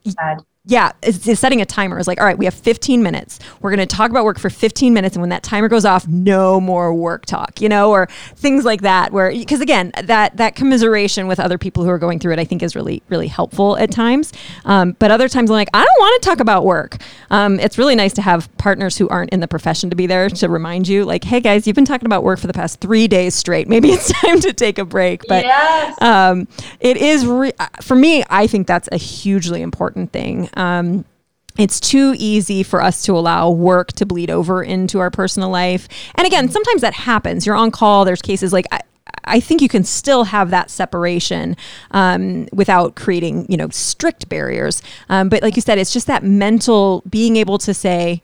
yeah, 0.66 0.92
it's, 1.02 1.28
it's, 1.28 1.40
setting 1.40 1.60
a 1.60 1.66
timer. 1.66 1.98
It's 1.98 2.08
like, 2.08 2.18
all 2.18 2.26
right, 2.26 2.38
we 2.38 2.46
have 2.46 2.54
15 2.54 3.02
minutes. 3.02 3.38
We're 3.60 3.74
going 3.74 3.86
to 3.86 3.96
talk 3.96 4.10
about 4.10 4.24
work 4.24 4.38
for 4.38 4.48
15 4.48 4.94
minutes. 4.94 5.14
And 5.14 5.20
when 5.20 5.28
that 5.28 5.42
timer 5.42 5.68
goes 5.68 5.84
off, 5.84 6.08
no 6.08 6.58
more 6.58 6.94
work 6.94 7.26
talk, 7.26 7.60
you 7.60 7.68
know, 7.68 7.90
or 7.90 8.06
things 8.36 8.64
like 8.64 8.80
that. 8.80 9.12
Where, 9.12 9.30
because 9.30 9.60
again, 9.60 9.92
that, 10.02 10.38
that 10.38 10.56
commiseration 10.56 11.26
with 11.26 11.38
other 11.38 11.58
people 11.58 11.84
who 11.84 11.90
are 11.90 11.98
going 11.98 12.18
through 12.18 12.32
it, 12.32 12.38
I 12.38 12.46
think 12.46 12.62
is 12.62 12.74
really, 12.74 13.02
really 13.10 13.28
helpful 13.28 13.76
at 13.76 13.90
times. 13.90 14.32
Um, 14.64 14.96
but 14.98 15.10
other 15.10 15.28
times 15.28 15.50
I'm 15.50 15.54
like, 15.54 15.68
I 15.74 15.84
don't 15.84 15.98
want 15.98 16.22
to 16.22 16.28
talk 16.30 16.40
about 16.40 16.64
work. 16.64 16.96
Um, 17.30 17.60
it's 17.60 17.76
really 17.76 17.94
nice 17.94 18.14
to 18.14 18.22
have 18.22 18.48
partners 18.56 18.96
who 18.96 19.06
aren't 19.10 19.30
in 19.30 19.40
the 19.40 19.48
profession 19.48 19.90
to 19.90 19.96
be 19.96 20.06
there 20.06 20.30
to 20.30 20.48
remind 20.48 20.88
you, 20.88 21.04
like, 21.04 21.24
hey 21.24 21.40
guys, 21.40 21.66
you've 21.66 21.76
been 21.76 21.84
talking 21.84 22.06
about 22.06 22.24
work 22.24 22.38
for 22.38 22.46
the 22.46 22.54
past 22.54 22.80
three 22.80 23.06
days 23.06 23.34
straight. 23.34 23.68
Maybe 23.68 23.90
it's 23.90 24.10
time 24.22 24.40
to 24.40 24.54
take 24.54 24.78
a 24.78 24.86
break. 24.86 25.24
But 25.28 25.44
yes. 25.44 26.00
um, 26.00 26.48
it 26.80 26.96
is, 26.96 27.26
re- 27.26 27.52
for 27.82 27.96
me, 27.96 28.24
I 28.30 28.46
think 28.46 28.66
that's 28.66 28.88
a 28.90 28.96
hugely 28.96 29.60
important 29.60 30.10
thing. 30.10 30.48
Um, 30.56 31.04
it's 31.56 31.78
too 31.78 32.14
easy 32.18 32.62
for 32.62 32.82
us 32.82 33.02
to 33.02 33.12
allow 33.12 33.50
work 33.50 33.92
to 33.92 34.06
bleed 34.06 34.30
over 34.30 34.62
into 34.62 34.98
our 34.98 35.10
personal 35.10 35.50
life. 35.50 35.88
And 36.16 36.26
again, 36.26 36.48
sometimes 36.48 36.80
that 36.80 36.94
happens. 36.94 37.46
You're 37.46 37.54
on 37.54 37.70
call. 37.70 38.04
There's 38.04 38.22
cases 38.22 38.52
like 38.52 38.66
I, 38.72 38.80
I 39.24 39.40
think 39.40 39.62
you 39.62 39.68
can 39.68 39.84
still 39.84 40.24
have 40.24 40.50
that 40.50 40.70
separation 40.70 41.56
um, 41.92 42.48
without 42.52 42.96
creating, 42.96 43.46
you 43.48 43.56
know, 43.56 43.68
strict 43.70 44.28
barriers. 44.28 44.82
Um, 45.08 45.28
but 45.28 45.42
like 45.42 45.56
you 45.56 45.62
said, 45.62 45.78
it's 45.78 45.92
just 45.92 46.06
that 46.08 46.24
mental 46.24 47.02
being 47.08 47.36
able 47.36 47.58
to 47.58 47.72
say, 47.72 48.20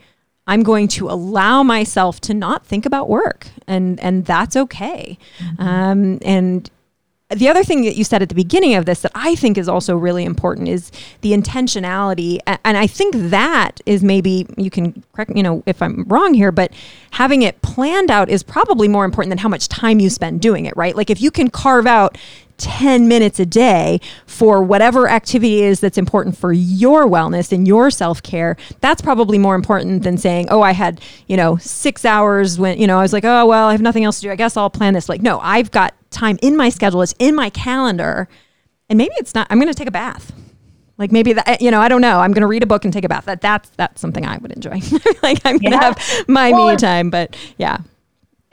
I'm 0.46 0.62
going 0.62 0.88
to 0.88 1.08
allow 1.08 1.62
myself 1.62 2.20
to 2.22 2.34
not 2.34 2.66
think 2.66 2.84
about 2.84 3.08
work, 3.08 3.46
and 3.68 4.00
and 4.00 4.24
that's 4.24 4.56
okay. 4.56 5.16
Mm-hmm. 5.38 5.62
Um, 5.62 6.18
and 6.24 6.68
the 7.30 7.48
other 7.48 7.62
thing 7.62 7.84
that 7.84 7.96
you 7.96 8.02
said 8.02 8.22
at 8.22 8.28
the 8.28 8.34
beginning 8.34 8.74
of 8.74 8.86
this 8.86 9.02
that 9.02 9.12
I 9.14 9.36
think 9.36 9.56
is 9.56 9.68
also 9.68 9.96
really 9.96 10.24
important 10.24 10.68
is 10.68 10.90
the 11.20 11.32
intentionality. 11.32 12.40
And 12.46 12.76
I 12.76 12.88
think 12.88 13.14
that 13.30 13.80
is 13.86 14.02
maybe, 14.02 14.46
you 14.56 14.70
can 14.70 15.04
correct, 15.12 15.30
you 15.36 15.42
know, 15.42 15.62
if 15.64 15.80
I'm 15.80 16.04
wrong 16.04 16.34
here, 16.34 16.50
but 16.50 16.72
having 17.12 17.42
it 17.42 17.62
planned 17.62 18.10
out 18.10 18.28
is 18.28 18.42
probably 18.42 18.88
more 18.88 19.04
important 19.04 19.30
than 19.30 19.38
how 19.38 19.48
much 19.48 19.68
time 19.68 20.00
you 20.00 20.10
spend 20.10 20.40
doing 20.40 20.66
it, 20.66 20.76
right? 20.76 20.96
Like 20.96 21.08
if 21.08 21.20
you 21.20 21.30
can 21.30 21.50
carve 21.50 21.86
out 21.86 22.18
10 22.58 23.08
minutes 23.08 23.40
a 23.40 23.46
day 23.46 24.00
for 24.26 24.62
whatever 24.62 25.08
activity 25.08 25.62
is 25.62 25.80
that's 25.80 25.96
important 25.96 26.36
for 26.36 26.52
your 26.52 27.06
wellness 27.06 27.52
and 27.52 27.66
your 27.66 27.90
self-care 27.90 28.54
that's 28.80 29.00
probably 29.00 29.38
more 29.38 29.54
important 29.54 30.02
than 30.02 30.18
saying 30.18 30.46
oh 30.50 30.60
i 30.60 30.72
had 30.72 31.00
you 31.26 31.38
know 31.38 31.56
six 31.56 32.04
hours 32.04 32.58
when 32.58 32.78
you 32.78 32.86
know 32.86 32.98
i 32.98 33.02
was 33.02 33.14
like 33.14 33.24
oh 33.24 33.46
well 33.46 33.68
i 33.68 33.72
have 33.72 33.80
nothing 33.80 34.04
else 34.04 34.16
to 34.20 34.26
do 34.26 34.30
i 34.30 34.36
guess 34.36 34.58
i'll 34.58 34.68
plan 34.68 34.92
this 34.92 35.08
like 35.08 35.22
no 35.22 35.40
i've 35.40 35.70
got 35.70 35.94
time 36.10 36.38
in 36.42 36.56
my 36.56 36.68
schedule, 36.68 37.02
it's 37.02 37.14
in 37.18 37.34
my 37.34 37.50
calendar. 37.50 38.28
And 38.88 38.96
maybe 38.96 39.12
it's 39.16 39.34
not, 39.34 39.46
I'm 39.50 39.58
going 39.58 39.72
to 39.72 39.74
take 39.74 39.88
a 39.88 39.92
bath. 39.92 40.32
Like 40.98 41.12
maybe 41.12 41.32
that, 41.32 41.62
you 41.62 41.70
know, 41.70 41.80
I 41.80 41.88
don't 41.88 42.02
know. 42.02 42.20
I'm 42.20 42.32
going 42.32 42.42
to 42.42 42.46
read 42.46 42.62
a 42.62 42.66
book 42.66 42.84
and 42.84 42.92
take 42.92 43.04
a 43.04 43.08
bath. 43.08 43.24
That 43.24 43.40
that's 43.40 43.70
that's 43.70 44.02
something 44.02 44.26
I 44.26 44.36
would 44.36 44.52
enjoy. 44.52 44.80
like 45.22 45.40
I'm 45.46 45.56
going 45.56 45.72
to 45.72 45.78
yeah. 45.78 45.94
have 45.94 46.28
my 46.28 46.52
well, 46.52 46.68
me 46.68 46.76
time, 46.76 47.08
but 47.08 47.36
yeah. 47.56 47.78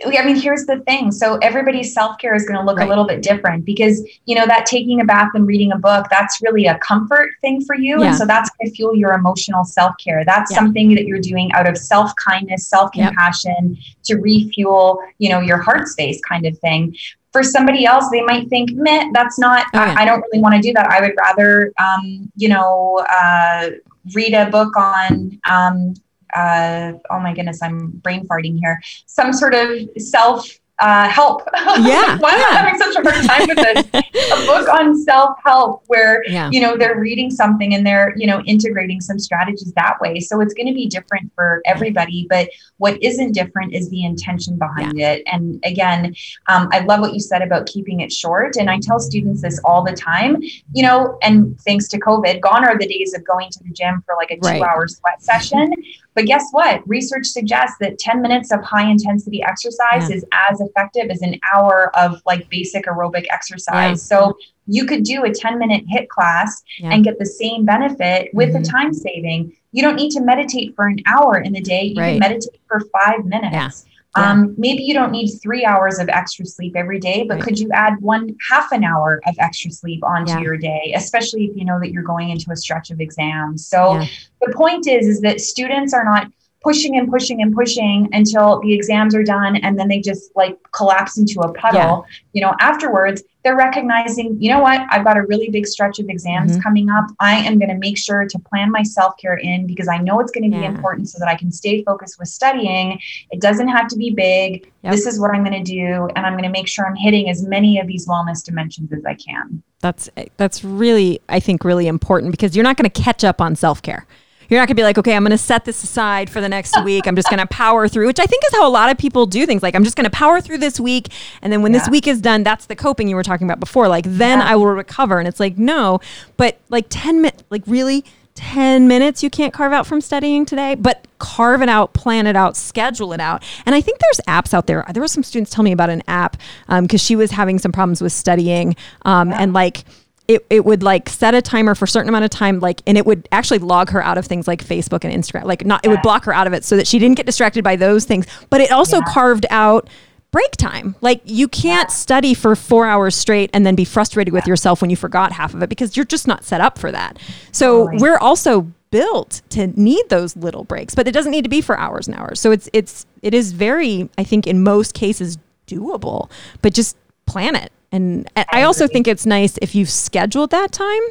I 0.05 0.23
mean, 0.23 0.35
here's 0.35 0.65
the 0.67 0.79
thing. 0.81 1.11
So 1.11 1.37
everybody's 1.37 1.93
self 1.93 2.19
care 2.19 2.35
is 2.35 2.45
going 2.45 2.59
to 2.59 2.63
look 2.63 2.77
right. 2.77 2.85
a 2.85 2.89
little 2.89 3.05
bit 3.05 3.23
different 3.23 3.65
because, 3.65 4.07
you 4.25 4.35
know, 4.35 4.45
that 4.45 4.67
taking 4.67 5.01
a 5.01 5.05
bath 5.05 5.31
and 5.33 5.47
reading 5.47 5.71
a 5.71 5.77
book, 5.77 6.05
that's 6.11 6.39
really 6.43 6.67
a 6.67 6.77
comfort 6.79 7.31
thing 7.41 7.65
for 7.65 7.75
you. 7.75 7.99
Yeah. 7.99 8.09
And 8.09 8.15
so 8.15 8.25
that's 8.25 8.49
going 8.51 8.69
to 8.69 8.75
fuel 8.75 8.95
your 8.95 9.13
emotional 9.13 9.65
self 9.65 9.95
care. 9.97 10.23
That's 10.23 10.51
yeah. 10.51 10.59
something 10.59 10.93
that 10.93 11.05
you're 11.05 11.19
doing 11.19 11.51
out 11.53 11.67
of 11.67 11.77
self 11.77 12.13
kindness, 12.15 12.67
self 12.67 12.91
compassion 12.91 13.75
yep. 13.75 13.95
to 14.03 14.15
refuel, 14.17 14.99
you 15.17 15.29
know, 15.29 15.39
your 15.39 15.57
heart 15.57 15.87
space 15.87 16.21
kind 16.21 16.45
of 16.45 16.57
thing. 16.59 16.95
For 17.37 17.43
somebody 17.43 17.85
else, 17.85 18.09
they 18.11 18.21
might 18.21 18.49
think, 18.49 18.71
meh, 18.73 19.11
that's 19.13 19.37
not, 19.37 19.67
oh, 19.75 19.85
yeah. 19.85 19.93
I, 19.95 20.01
I, 20.01 20.05
don't 20.05 20.21
really 20.21 20.41
want 20.41 20.55
to 20.55 20.61
do 20.61 20.73
that. 20.73 20.87
I 20.87 21.01
would 21.01 21.13
rather, 21.19 21.71
um, 21.79 22.31
you 22.35 22.49
know, 22.49 23.05
uh, 23.07 23.69
read 24.15 24.33
a 24.33 24.49
book 24.49 24.75
on 24.75 25.39
um, 25.47 25.93
uh, 26.35 26.93
oh 27.11 27.19
my 27.19 27.33
goodness, 27.35 27.61
I'm 27.61 27.89
brain 27.89 28.27
farting 28.27 28.57
here, 28.59 28.81
some 29.05 29.33
sort 29.33 29.53
of 29.53 29.69
self 29.99 30.49
uh, 30.79 31.09
help. 31.09 31.41
Yeah. 31.55 32.17
Why 32.19 32.31
am 32.31 32.53
I 32.53 32.57
having 32.57 32.79
such 32.79 32.95
a 32.95 33.09
hard 33.09 33.25
time 33.25 33.47
with 33.47 33.57
this? 33.57 34.07
a 34.31 34.45
book 34.45 34.69
on 34.69 34.97
self 34.97 35.37
help 35.43 35.83
where, 35.87 36.23
yeah. 36.27 36.49
you 36.51 36.61
know, 36.61 36.77
they're 36.77 36.99
reading 36.99 37.29
something 37.31 37.73
and 37.73 37.85
they're, 37.85 38.13
you 38.17 38.27
know, 38.27 38.41
integrating 38.41 39.01
some 39.01 39.19
strategies 39.19 39.71
that 39.73 39.99
way. 40.01 40.19
So 40.19 40.39
it's 40.41 40.53
going 40.53 40.67
to 40.67 40.73
be 40.73 40.87
different 40.87 41.31
for 41.35 41.61
everybody. 41.65 42.27
But 42.29 42.49
what 42.77 43.01
isn't 43.01 43.31
different 43.31 43.73
is 43.73 43.89
the 43.89 44.05
intention 44.05 44.57
behind 44.57 44.97
yeah. 44.97 45.13
it. 45.13 45.23
And 45.25 45.59
again, 45.63 46.15
um, 46.47 46.69
I 46.71 46.79
love 46.79 46.99
what 46.99 47.13
you 47.13 47.19
said 47.19 47.41
about 47.41 47.67
keeping 47.67 48.01
it 48.01 48.11
short. 48.11 48.55
And 48.57 48.69
I 48.69 48.79
tell 48.79 48.99
students 48.99 49.41
this 49.41 49.59
all 49.63 49.83
the 49.83 49.93
time, 49.93 50.41
you 50.73 50.83
know, 50.83 51.17
and 51.21 51.59
thanks 51.61 51.87
to 51.89 51.99
COVID, 51.99 52.41
gone 52.41 52.63
are 52.63 52.77
the 52.77 52.87
days 52.87 53.13
of 53.13 53.25
going 53.25 53.49
to 53.51 53.63
the 53.63 53.71
gym 53.71 54.03
for 54.05 54.15
like 54.15 54.31
a 54.31 54.35
two 54.35 54.47
right. 54.47 54.61
hour 54.61 54.87
sweat 54.87 55.21
session. 55.21 55.73
But 56.17 56.25
guess 56.25 56.47
what? 56.49 56.81
Research 56.87 57.27
suggests 57.27 57.77
that 57.79 57.99
10 57.99 58.23
minutes 58.23 58.51
of 58.51 58.63
high 58.63 58.89
intensity 58.89 59.43
exercise 59.43 60.09
yeah. 60.09 60.15
is 60.15 60.25
as 60.49 60.59
effective 60.69 61.09
is 61.09 61.21
an 61.21 61.39
hour 61.53 61.95
of 61.97 62.21
like 62.25 62.49
basic 62.49 62.85
aerobic 62.85 63.25
exercise. 63.31 64.09
Yeah. 64.09 64.17
So 64.17 64.37
you 64.67 64.85
could 64.85 65.03
do 65.03 65.23
a 65.23 65.33
10 65.33 65.57
minute 65.57 65.85
HIIT 65.87 66.09
class 66.09 66.61
yeah. 66.79 66.91
and 66.91 67.03
get 67.03 67.19
the 67.19 67.25
same 67.25 67.65
benefit 67.65 68.33
with 68.33 68.49
mm-hmm. 68.49 68.63
the 68.63 68.69
time 68.69 68.93
saving. 68.93 69.55
You 69.71 69.81
don't 69.81 69.95
need 69.95 70.11
to 70.11 70.21
meditate 70.21 70.75
for 70.75 70.87
an 70.87 70.99
hour 71.05 71.39
in 71.39 71.53
the 71.53 71.61
day. 71.61 71.83
You 71.83 72.01
right. 72.01 72.11
can 72.11 72.19
meditate 72.19 72.59
for 72.67 72.81
five 72.91 73.25
minutes. 73.25 73.53
Yeah. 73.53 73.69
Um, 74.17 74.55
maybe 74.57 74.83
you 74.83 74.93
don't 74.95 75.11
need 75.11 75.29
three 75.41 75.63
hours 75.63 75.99
of 75.99 76.09
extra 76.09 76.45
sleep 76.45 76.75
every 76.75 76.99
day, 76.99 77.25
but 77.27 77.35
right. 77.35 77.43
could 77.43 77.59
you 77.59 77.69
add 77.71 78.01
one 78.01 78.35
half 78.49 78.71
an 78.71 78.83
hour 78.83 79.21
of 79.27 79.35
extra 79.37 79.69
sleep 79.69 80.03
onto 80.03 80.31
yeah. 80.31 80.39
your 80.39 80.57
day, 80.57 80.93
especially 80.95 81.45
if 81.45 81.55
you 81.55 81.63
know 81.63 81.79
that 81.79 81.91
you're 81.91 82.03
going 82.03 82.29
into 82.29 82.51
a 82.51 82.55
stretch 82.55 82.89
of 82.89 82.99
exams? 82.99 83.67
So 83.67 83.99
yeah. 83.99 84.07
the 84.41 84.53
point 84.53 84.87
is, 84.87 85.07
is 85.07 85.21
that 85.21 85.39
students 85.39 85.93
are 85.93 86.03
not 86.03 86.31
pushing 86.63 86.97
and 86.97 87.09
pushing 87.09 87.41
and 87.41 87.53
pushing 87.53 88.09
until 88.13 88.59
the 88.61 88.73
exams 88.73 89.13
are 89.15 89.23
done 89.23 89.55
and 89.57 89.77
then 89.77 89.87
they 89.87 89.99
just 89.99 90.35
like 90.35 90.57
collapse 90.71 91.17
into 91.17 91.39
a 91.41 91.53
puddle 91.53 92.05
yeah. 92.07 92.13
you 92.33 92.41
know 92.41 92.53
afterwards 92.59 93.23
they're 93.43 93.55
recognizing 93.55 94.35
you 94.41 94.49
know 94.49 94.59
what 94.59 94.81
i've 94.89 95.03
got 95.03 95.17
a 95.17 95.21
really 95.23 95.49
big 95.49 95.67
stretch 95.67 95.99
of 95.99 96.09
exams 96.09 96.53
mm-hmm. 96.53 96.61
coming 96.61 96.89
up 96.89 97.05
i 97.19 97.35
am 97.35 97.59
going 97.59 97.69
to 97.69 97.77
make 97.77 97.97
sure 97.97 98.25
to 98.27 98.39
plan 98.39 98.71
my 98.71 98.81
self-care 98.81 99.37
in 99.37 99.67
because 99.67 99.87
i 99.87 99.97
know 99.97 100.19
it's 100.19 100.31
going 100.31 100.49
to 100.49 100.57
yeah. 100.57 100.67
be 100.69 100.75
important 100.75 101.07
so 101.07 101.19
that 101.19 101.27
i 101.27 101.35
can 101.35 101.51
stay 101.51 101.83
focused 101.83 102.17
with 102.17 102.27
studying 102.27 102.99
it 103.29 103.39
doesn't 103.39 103.67
have 103.67 103.87
to 103.87 103.95
be 103.95 104.09
big 104.09 104.71
yep. 104.81 104.93
this 104.93 105.05
is 105.05 105.19
what 105.19 105.31
i'm 105.31 105.43
going 105.43 105.63
to 105.63 105.71
do 105.71 106.09
and 106.15 106.25
i'm 106.25 106.33
going 106.33 106.43
to 106.43 106.49
make 106.49 106.67
sure 106.67 106.87
i'm 106.87 106.95
hitting 106.95 107.29
as 107.29 107.43
many 107.43 107.79
of 107.79 107.85
these 107.87 108.07
wellness 108.07 108.43
dimensions 108.43 108.91
as 108.91 109.05
i 109.05 109.13
can 109.13 109.61
that's 109.79 110.09
that's 110.37 110.63
really 110.63 111.19
i 111.29 111.39
think 111.39 111.63
really 111.63 111.87
important 111.87 112.31
because 112.31 112.55
you're 112.55 112.63
not 112.63 112.75
going 112.77 112.89
to 112.89 113.01
catch 113.01 113.23
up 113.23 113.39
on 113.39 113.55
self-care 113.55 114.07
you're 114.49 114.59
not 114.59 114.67
going 114.67 114.75
to 114.75 114.79
be 114.79 114.83
like, 114.83 114.97
okay, 114.97 115.15
I'm 115.15 115.23
going 115.23 115.31
to 115.31 115.37
set 115.37 115.65
this 115.65 115.83
aside 115.83 116.29
for 116.29 116.41
the 116.41 116.49
next 116.49 116.81
week. 116.83 117.07
I'm 117.07 117.15
just 117.15 117.29
going 117.29 117.39
to 117.39 117.47
power 117.47 117.87
through, 117.87 118.07
which 118.07 118.19
I 118.19 118.25
think 118.25 118.43
is 118.45 118.53
how 118.53 118.67
a 118.67 118.71
lot 118.71 118.89
of 118.89 118.97
people 118.97 119.25
do 119.25 119.45
things. 119.45 119.63
Like, 119.63 119.75
I'm 119.75 119.83
just 119.83 119.95
going 119.95 120.05
to 120.05 120.11
power 120.11 120.41
through 120.41 120.59
this 120.59 120.79
week. 120.79 121.09
And 121.41 121.51
then 121.51 121.61
when 121.61 121.73
yeah. 121.73 121.79
this 121.79 121.89
week 121.89 122.07
is 122.07 122.21
done, 122.21 122.43
that's 122.43 122.65
the 122.65 122.75
coping 122.75 123.07
you 123.07 123.15
were 123.15 123.23
talking 123.23 123.47
about 123.47 123.59
before. 123.59 123.87
Like, 123.87 124.05
then 124.07 124.39
yeah. 124.39 124.47
I 124.47 124.55
will 124.55 124.67
recover. 124.67 125.19
And 125.19 125.27
it's 125.27 125.39
like, 125.39 125.57
no, 125.57 125.99
but 126.37 126.57
like 126.69 126.85
10 126.89 127.21
minutes, 127.21 127.43
like 127.49 127.63
really 127.67 128.03
10 128.37 128.87
minutes 128.87 129.23
you 129.23 129.31
can't 129.31 129.51
carve 129.51 129.73
out 129.73 129.87
from 129.87 129.99
studying 129.99 130.45
today, 130.45 130.75
but 130.75 131.07
carve 131.17 131.63
it 131.63 131.69
out, 131.69 131.93
plan 131.93 132.27
it 132.27 132.35
out, 132.35 132.55
schedule 132.55 133.11
it 133.11 133.19
out. 133.19 133.43
And 133.65 133.73
I 133.73 133.81
think 133.81 133.97
there's 133.97 134.21
apps 134.27 134.53
out 134.53 134.67
there. 134.67 134.85
There 134.93 135.01
were 135.01 135.07
some 135.07 135.23
students 135.23 135.51
tell 135.51 135.63
me 135.63 135.71
about 135.71 135.89
an 135.89 136.03
app 136.07 136.37
because 136.67 137.01
um, 137.01 137.05
she 137.05 137.15
was 137.15 137.31
having 137.31 137.57
some 137.57 137.71
problems 137.71 138.01
with 138.01 138.13
studying 138.13 138.75
um, 139.03 139.31
yeah. 139.31 139.41
and 139.41 139.53
like, 139.53 139.83
it, 140.27 140.45
it 140.49 140.65
would 140.65 140.83
like 140.83 141.07
set 141.09 141.33
a 141.33 141.41
timer 141.41 141.73
for 141.73 141.85
a 141.85 141.87
certain 141.87 142.09
amount 142.09 142.25
of 142.25 142.31
time 142.31 142.59
like 142.59 142.81
and 142.85 142.97
it 142.97 143.05
would 143.05 143.27
actually 143.31 143.59
log 143.59 143.89
her 143.91 144.03
out 144.03 144.17
of 144.17 144.25
things 144.25 144.47
like 144.47 144.63
facebook 144.63 145.05
and 145.05 145.13
instagram. 145.13 145.45
Like 145.45 145.65
not 145.65 145.85
it 145.85 145.89
would 145.89 146.01
block 146.01 146.25
her 146.25 146.33
out 146.33 146.47
of 146.47 146.53
it 146.53 146.65
so 146.65 146.75
that 146.75 146.87
she 146.87 146.99
didn't 146.99 147.15
get 147.15 147.25
distracted 147.25 147.63
by 147.63 147.75
those 147.75 148.05
things. 148.05 148.25
But 148.49 148.61
it 148.61 148.71
also 148.71 148.97
yeah. 148.97 149.13
carved 149.13 149.45
out 149.49 149.89
break 150.31 150.51
time. 150.51 150.95
Like 150.99 151.21
you 151.23 151.47
can't 151.47 151.89
yeah. 151.89 151.93
study 151.93 152.33
for 152.33 152.55
four 152.55 152.85
hours 152.85 153.15
straight 153.15 153.49
and 153.53 153.65
then 153.65 153.75
be 153.75 153.85
frustrated 153.85 154.33
with 154.33 154.45
yourself 154.45 154.81
when 154.81 154.89
you 154.89 154.97
forgot 154.97 155.31
half 155.31 155.53
of 155.53 155.63
it 155.63 155.69
because 155.69 155.95
you're 155.95 156.05
just 156.05 156.27
not 156.27 156.43
set 156.43 156.59
up 156.59 156.77
for 156.77 156.91
that. 156.91 157.17
So 157.53 157.89
we're 157.93 158.17
also 158.17 158.71
built 158.91 159.41
to 159.49 159.67
need 159.67 160.07
those 160.09 160.37
little 160.37 160.63
breaks 160.63 160.95
but 160.95 161.09
it 161.09 161.11
doesn't 161.11 161.33
need 161.33 161.43
to 161.43 161.49
be 161.49 161.61
for 161.61 161.77
hours 161.77 162.07
and 162.07 162.17
hours. 162.17 162.39
So 162.39 162.51
it's 162.51 162.69
it's 162.73 163.05
it 163.21 163.33
is 163.33 163.53
very 163.53 164.09
i 164.17 164.23
think 164.23 164.47
in 164.47 164.63
most 164.63 164.93
cases 164.93 165.37
doable 165.67 166.29
but 166.61 166.73
just 166.73 166.95
plan 167.25 167.55
it 167.55 167.71
and 167.91 168.29
I 168.51 168.63
also 168.63 168.87
think 168.87 169.07
it's 169.07 169.25
nice 169.25 169.57
if 169.61 169.73
you've 169.73 169.89
scheduled 169.89 170.51
that 170.51 170.71
time. 170.71 171.01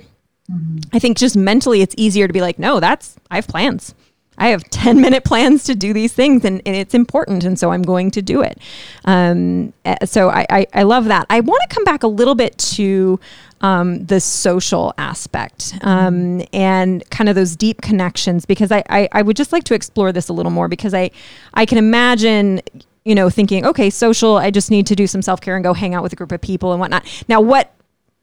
Mm-hmm. 0.50 0.78
I 0.92 0.98
think 0.98 1.16
just 1.16 1.36
mentally 1.36 1.82
it's 1.82 1.94
easier 1.98 2.26
to 2.26 2.32
be 2.32 2.40
like, 2.40 2.58
no, 2.58 2.80
that's, 2.80 3.16
I 3.30 3.36
have 3.36 3.48
plans. 3.48 3.94
I 4.38 4.48
have 4.48 4.62
10 4.70 5.00
minute 5.00 5.24
plans 5.24 5.64
to 5.64 5.74
do 5.74 5.92
these 5.92 6.12
things 6.12 6.44
and, 6.44 6.60
and 6.66 6.76
it's 6.76 6.94
important. 6.94 7.44
And 7.44 7.58
so 7.58 7.72
I'm 7.72 7.82
going 7.82 8.10
to 8.12 8.22
do 8.22 8.42
it. 8.42 8.58
Um, 9.04 9.72
eh, 9.84 10.04
so 10.04 10.28
I, 10.28 10.46
I, 10.50 10.66
I, 10.74 10.82
love 10.82 11.06
that. 11.06 11.26
I 11.30 11.40
want 11.40 11.62
to 11.68 11.74
come 11.74 11.84
back 11.84 12.02
a 12.02 12.08
little 12.08 12.34
bit 12.34 12.56
to 12.58 13.18
um, 13.62 14.04
the 14.04 14.20
social 14.20 14.92
aspect 14.98 15.78
um, 15.80 16.42
and 16.52 17.08
kind 17.10 17.30
of 17.30 17.34
those 17.34 17.56
deep 17.56 17.80
connections 17.80 18.44
because 18.44 18.70
I, 18.70 18.82
I, 18.90 19.08
I 19.12 19.22
would 19.22 19.36
just 19.36 19.52
like 19.52 19.64
to 19.64 19.74
explore 19.74 20.12
this 20.12 20.28
a 20.28 20.34
little 20.34 20.52
more 20.52 20.68
because 20.68 20.92
I, 20.92 21.10
I 21.54 21.64
can 21.64 21.78
imagine 21.78 22.60
you 23.06 23.14
know, 23.14 23.30
thinking, 23.30 23.64
okay, 23.64 23.88
social, 23.88 24.36
I 24.36 24.50
just 24.50 24.68
need 24.68 24.84
to 24.88 24.96
do 24.96 25.06
some 25.06 25.22
self 25.22 25.40
care 25.40 25.54
and 25.54 25.62
go 25.62 25.74
hang 25.74 25.94
out 25.94 26.02
with 26.02 26.12
a 26.12 26.16
group 26.16 26.32
of 26.32 26.40
people 26.40 26.72
and 26.72 26.80
whatnot. 26.80 27.06
Now, 27.28 27.40
what 27.40 27.72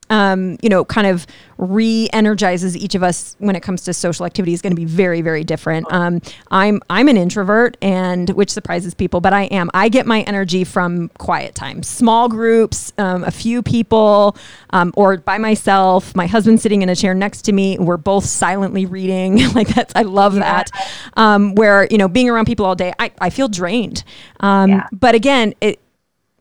um, 0.09 0.57
you 0.61 0.69
know, 0.69 0.85
kind 0.85 1.07
of 1.07 1.25
re-energizes 1.57 2.75
each 2.75 2.95
of 2.95 3.03
us 3.03 3.35
when 3.39 3.55
it 3.55 3.61
comes 3.61 3.83
to 3.83 3.93
social 3.93 4.25
activity 4.25 4.53
is 4.53 4.61
going 4.61 4.71
to 4.71 4.79
be 4.79 4.85
very, 4.85 5.21
very 5.21 5.43
different. 5.43 5.91
Um, 5.91 6.21
I'm 6.51 6.81
I'm 6.89 7.07
an 7.07 7.17
introvert, 7.17 7.77
and 7.81 8.29
which 8.31 8.49
surprises 8.49 8.93
people, 8.93 9.21
but 9.21 9.33
I 9.33 9.43
am. 9.45 9.69
I 9.73 9.89
get 9.89 10.05
my 10.05 10.21
energy 10.21 10.63
from 10.63 11.09
quiet 11.17 11.55
time, 11.55 11.83
small 11.83 12.27
groups, 12.27 12.91
um, 12.97 13.23
a 13.23 13.31
few 13.31 13.61
people, 13.61 14.35
um, 14.71 14.93
or 14.95 15.17
by 15.17 15.37
myself. 15.37 16.15
My 16.15 16.27
husband 16.27 16.61
sitting 16.61 16.81
in 16.81 16.89
a 16.89 16.95
chair 16.95 17.13
next 17.13 17.43
to 17.43 17.51
me. 17.51 17.77
We're 17.79 17.97
both 17.97 18.25
silently 18.25 18.85
reading. 18.85 19.53
like 19.53 19.67
that's 19.69 19.93
I 19.95 20.01
love 20.01 20.35
yeah. 20.35 20.63
that. 20.63 20.71
Um, 21.15 21.55
where 21.55 21.87
you 21.89 21.97
know, 21.97 22.07
being 22.07 22.29
around 22.29 22.45
people 22.45 22.65
all 22.65 22.75
day, 22.75 22.93
I, 22.99 23.11
I 23.19 23.29
feel 23.29 23.47
drained. 23.47 24.03
Um, 24.39 24.69
yeah. 24.69 24.87
But 24.91 25.15
again, 25.15 25.53
it 25.61 25.79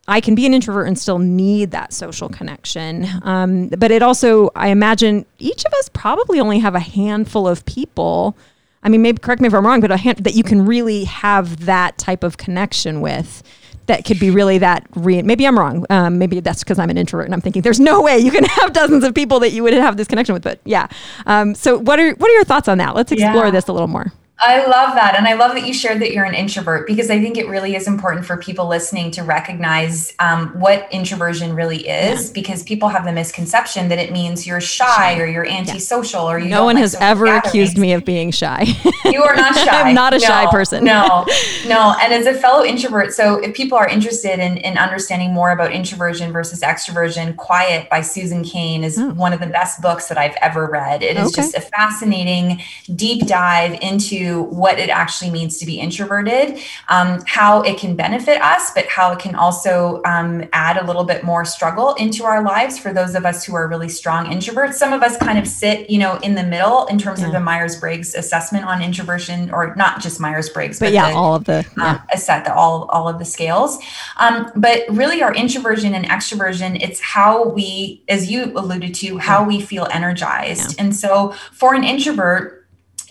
I 0.07 0.19
can 0.19 0.35
be 0.35 0.45
an 0.45 0.53
introvert 0.53 0.87
and 0.87 0.99
still 0.99 1.19
need 1.19 1.71
that 1.71 1.93
social 1.93 2.27
connection. 2.27 3.07
Um, 3.23 3.69
but 3.69 3.89
it 3.89 4.01
also, 4.01 4.49
I 4.55 4.67
imagine 4.67 5.25
each 5.39 5.63
of 5.65 5.73
us 5.73 5.89
probably 5.89 6.39
only 6.39 6.59
have 6.59 6.75
a 6.75 6.79
handful 6.79 7.47
of 7.47 7.65
people. 7.65 8.35
I 8.83 8.89
mean, 8.89 9.01
maybe 9.01 9.19
correct 9.19 9.41
me 9.41 9.47
if 9.47 9.53
I'm 9.53 9.65
wrong, 9.65 9.79
but 9.79 9.91
a 9.91 9.97
hand, 9.97 10.19
that 10.19 10.33
you 10.33 10.43
can 10.43 10.65
really 10.65 11.05
have 11.05 11.65
that 11.65 11.97
type 11.97 12.23
of 12.23 12.35
connection 12.35 12.99
with 12.99 13.43
that 13.85 14.05
could 14.05 14.19
be 14.19 14.29
really 14.29 14.57
that 14.59 14.87
re- 14.95 15.21
maybe 15.21 15.45
i'm 15.45 15.59
wrong. 15.59 15.85
Um, 15.89 16.17
maybe 16.17 16.39
that's 16.39 16.63
because 16.63 16.79
i'm 16.79 16.89
an 16.89 16.97
introvert 16.97 17.25
and 17.25 17.33
i'm 17.33 17.41
thinking 17.41 17.61
there's 17.63 17.81
no 17.81 18.01
way 18.01 18.17
you 18.17 18.31
can 18.31 18.43
have 18.61 18.71
dozens 18.71 19.03
of 19.03 19.13
people 19.13 19.41
that 19.41 19.51
you 19.51 19.61
would 19.63 19.73
have 19.73 19.97
this 19.97 20.07
connection 20.07 20.31
with 20.31 20.41
but 20.43 20.61
yeah. 20.63 20.87
Um, 21.25 21.53
so 21.53 21.79
what 21.79 21.99
are 21.99 22.13
what 22.13 22.29
are 22.29 22.33
your 22.33 22.45
thoughts 22.45 22.69
on 22.69 22.77
that? 22.77 22.95
Let's 22.95 23.11
explore 23.11 23.45
yeah. 23.45 23.51
this 23.51 23.67
a 23.67 23.73
little 23.73 23.89
more 23.89 24.13
I 24.39 24.65
love 24.65 24.95
that. 24.95 25.15
And 25.15 25.27
I 25.27 25.33
love 25.35 25.53
that 25.53 25.65
you 25.65 25.73
shared 25.73 26.01
that 26.01 26.11
you're 26.11 26.25
an 26.25 26.33
introvert 26.33 26.87
because 26.87 27.09
I 27.09 27.19
think 27.21 27.37
it 27.37 27.47
really 27.47 27.75
is 27.75 27.87
important 27.87 28.25
for 28.25 28.35
people 28.35 28.67
listening 28.67 29.11
to 29.11 29.23
recognize 29.23 30.13
um, 30.19 30.59
what 30.59 30.87
introversion 30.91 31.55
really 31.55 31.87
is 31.87 32.27
yeah. 32.27 32.33
because 32.33 32.63
people 32.63 32.89
have 32.89 33.05
the 33.05 33.13
misconception 33.13 33.89
that 33.89 33.99
it 33.99 34.11
means 34.11 34.45
you're 34.45 34.59
shy 34.59 35.19
or 35.19 35.25
you're 35.27 35.47
antisocial 35.47 36.21
or 36.29 36.39
you 36.39 36.49
No 36.49 36.65
one 36.65 36.75
like 36.75 36.81
has 36.81 36.95
ever 36.95 37.25
gatherings. 37.25 37.47
accused 37.47 37.77
me 37.77 37.93
of 37.93 38.03
being 38.05 38.31
shy. 38.31 38.65
You 39.05 39.21
are 39.21 39.35
not 39.35 39.53
shy. 39.55 39.81
I'm 39.81 39.93
not 39.93 40.13
a 40.13 40.17
no, 40.17 40.25
shy 40.25 40.49
person. 40.49 40.85
no, 40.85 41.25
no. 41.67 41.95
And 42.01 42.13
as 42.13 42.25
a 42.25 42.33
fellow 42.33 42.63
introvert, 42.63 43.13
so 43.13 43.35
if 43.35 43.53
people 43.53 43.77
are 43.77 43.87
interested 43.87 44.39
in, 44.39 44.57
in 44.57 44.77
understanding 44.77 45.31
more 45.33 45.51
about 45.51 45.71
introversion 45.71 46.31
versus 46.31 46.61
extroversion, 46.61 47.35
Quiet 47.35 47.89
by 47.89 48.01
Susan 48.01 48.43
Cain 48.43 48.83
is 48.83 48.97
oh. 48.97 49.09
one 49.09 49.31
of 49.31 49.39
the 49.39 49.45
best 49.47 49.81
books 49.81 50.07
that 50.07 50.17
I've 50.17 50.35
ever 50.41 50.67
read. 50.67 51.03
It 51.03 51.17
is 51.17 51.27
okay. 51.27 51.41
just 51.43 51.55
a 51.55 51.61
fascinating 51.61 52.61
deep 52.95 53.27
dive 53.27 53.77
into 53.81 54.22
what 54.31 54.79
it 54.79 54.89
actually 54.89 55.31
means 55.31 55.57
to 55.57 55.65
be 55.65 55.79
introverted, 55.79 56.59
um, 56.87 57.21
how 57.25 57.61
it 57.61 57.77
can 57.77 57.95
benefit 57.95 58.41
us, 58.41 58.71
but 58.73 58.87
how 58.87 59.11
it 59.11 59.19
can 59.19 59.35
also 59.35 60.01
um, 60.05 60.43
add 60.53 60.77
a 60.77 60.85
little 60.85 61.03
bit 61.03 61.23
more 61.23 61.45
struggle 61.45 61.93
into 61.95 62.23
our 62.23 62.43
lives 62.43 62.77
for 62.77 62.93
those 62.93 63.15
of 63.15 63.25
us 63.25 63.43
who 63.43 63.55
are 63.55 63.67
really 63.67 63.89
strong 63.89 64.25
introverts. 64.25 64.73
Some 64.73 64.93
of 64.93 65.01
us 65.01 65.17
kind 65.17 65.37
of 65.37 65.47
sit, 65.47 65.89
you 65.89 65.99
know, 65.99 66.17
in 66.17 66.35
the 66.35 66.43
middle 66.43 66.85
in 66.87 66.97
terms 66.97 67.19
yeah. 67.19 67.27
of 67.27 67.33
the 67.33 67.39
Myers 67.39 67.79
Briggs 67.79 68.15
assessment 68.15 68.65
on 68.65 68.81
introversion, 68.81 69.51
or 69.51 69.75
not 69.75 70.01
just 70.01 70.19
Myers 70.19 70.49
Briggs, 70.49 70.79
but, 70.79 70.87
but, 70.87 70.93
yeah, 70.93 71.11
the, 71.11 71.15
all 71.17 71.35
of 71.35 71.45
the 71.45 71.59
um, 71.59 71.65
yeah. 71.77 72.01
um, 72.11 72.17
set 72.17 72.45
the 72.45 72.53
all 72.53 72.85
all 72.85 73.07
of 73.07 73.19
the 73.19 73.25
scales. 73.25 73.79
Um, 74.17 74.51
but 74.55 74.83
really, 74.89 75.21
our 75.21 75.33
introversion 75.33 75.93
and 75.93 76.05
extroversion, 76.05 76.81
it's 76.81 76.99
how 76.99 77.47
we, 77.49 78.03
as 78.07 78.31
you 78.31 78.53
alluded 78.55 78.95
to, 78.95 79.17
how 79.17 79.43
we 79.43 79.61
feel 79.61 79.87
energized. 79.91 80.75
Yeah. 80.75 80.85
And 80.85 80.95
so, 80.95 81.33
for 81.51 81.73
an 81.73 81.83
introvert 81.83 82.62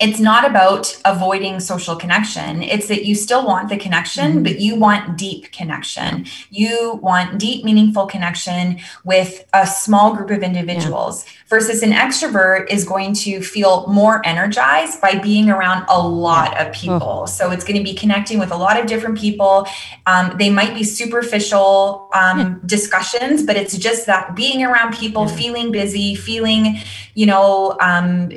it's 0.02 0.18
not 0.18 0.44
about 0.44 1.00
avoiding 1.04 1.60
social 1.60 1.94
connection. 1.94 2.60
It's 2.62 2.88
that 2.88 3.04
you 3.04 3.14
still 3.14 3.46
want 3.46 3.68
the 3.68 3.76
connection, 3.76 4.32
mm-hmm. 4.32 4.42
but 4.42 4.60
you 4.60 4.74
want 4.74 5.16
deep 5.16 5.52
connection. 5.52 6.26
You 6.50 6.98
want 7.00 7.38
deep, 7.38 7.64
meaningful 7.64 8.06
connection 8.06 8.80
with 9.04 9.44
a 9.54 9.64
small 9.64 10.14
group 10.14 10.30
of 10.30 10.42
individuals 10.42 11.24
yeah. 11.24 11.41
Versus 11.52 11.82
an 11.82 11.92
extrovert 11.92 12.66
is 12.70 12.82
going 12.82 13.12
to 13.12 13.42
feel 13.42 13.86
more 13.86 14.26
energized 14.26 14.98
by 15.02 15.18
being 15.18 15.50
around 15.50 15.84
a 15.90 16.00
lot 16.00 16.58
of 16.58 16.72
people. 16.72 17.26
So 17.26 17.50
it's 17.50 17.62
going 17.62 17.76
to 17.76 17.84
be 17.84 17.92
connecting 17.92 18.38
with 18.38 18.50
a 18.50 18.56
lot 18.56 18.80
of 18.80 18.86
different 18.86 19.18
people. 19.18 19.66
Um, 20.06 20.34
they 20.38 20.48
might 20.48 20.72
be 20.74 20.82
superficial 20.82 22.08
um, 22.14 22.38
yeah. 22.38 22.54
discussions, 22.64 23.42
but 23.42 23.56
it's 23.56 23.76
just 23.76 24.06
that 24.06 24.34
being 24.34 24.64
around 24.64 24.96
people, 24.96 25.26
yeah. 25.26 25.36
feeling 25.36 25.72
busy, 25.72 26.14
feeling, 26.14 26.78
you 27.12 27.26
know, 27.26 27.76
um, 27.82 28.32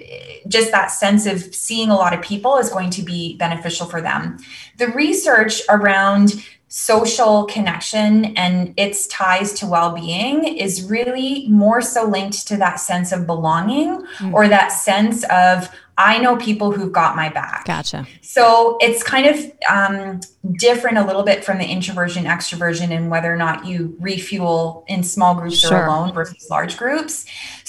just 0.49 0.73
that 0.73 0.91
sense 0.91 1.25
of 1.25 1.39
seeing 1.56 1.89
a 1.89 1.95
lot 1.95 2.13
of 2.13 2.21
people 2.21 2.58
is 2.58 2.69
going 2.69 2.89
to 2.89 3.01
be 3.01 3.38
beneficial 3.38 3.86
for 3.88 4.01
them. 4.01 4.38
The 4.75 4.88
research 4.89 5.62
around 5.69 6.45
social 6.77 7.45
connection 7.45 8.25
and 8.35 8.73
its 8.75 9.07
ties 9.07 9.53
to 9.53 9.65
well-being 9.65 10.43
is 10.43 10.83
really 10.83 11.47
more 11.47 11.81
so 11.81 12.03
linked 12.03 12.45
to 12.45 12.57
that 12.57 12.81
sense 12.81 13.13
of 13.13 13.25
belonging 13.25 14.01
mm-hmm. 14.01 14.33
or 14.33 14.49
that 14.49 14.73
sense 14.73 15.23
of 15.29 15.69
I 15.97 16.17
know 16.17 16.35
people 16.35 16.73
who've 16.73 16.91
got 16.91 17.15
my 17.15 17.29
back. 17.29 17.63
Gotcha. 17.63 18.05
So 18.19 18.77
it's 18.81 19.01
kind 19.01 19.25
of 19.25 19.51
um, 19.69 20.19
different 20.59 20.97
a 20.97 21.05
little 21.05 21.23
bit 21.23 21.45
from 21.45 21.59
the 21.59 21.65
introversion, 21.65 22.25
extroversion, 22.25 22.91
and 22.91 23.09
whether 23.09 23.33
or 23.33 23.38
not 23.38 23.65
you 23.65 23.95
refuel 24.01 24.83
in 24.89 25.03
small 25.03 25.35
groups 25.35 25.59
sure. 25.59 25.77
or 25.77 25.85
alone 25.85 26.13
versus 26.13 26.49
large 26.49 26.75
groups. 26.75 27.25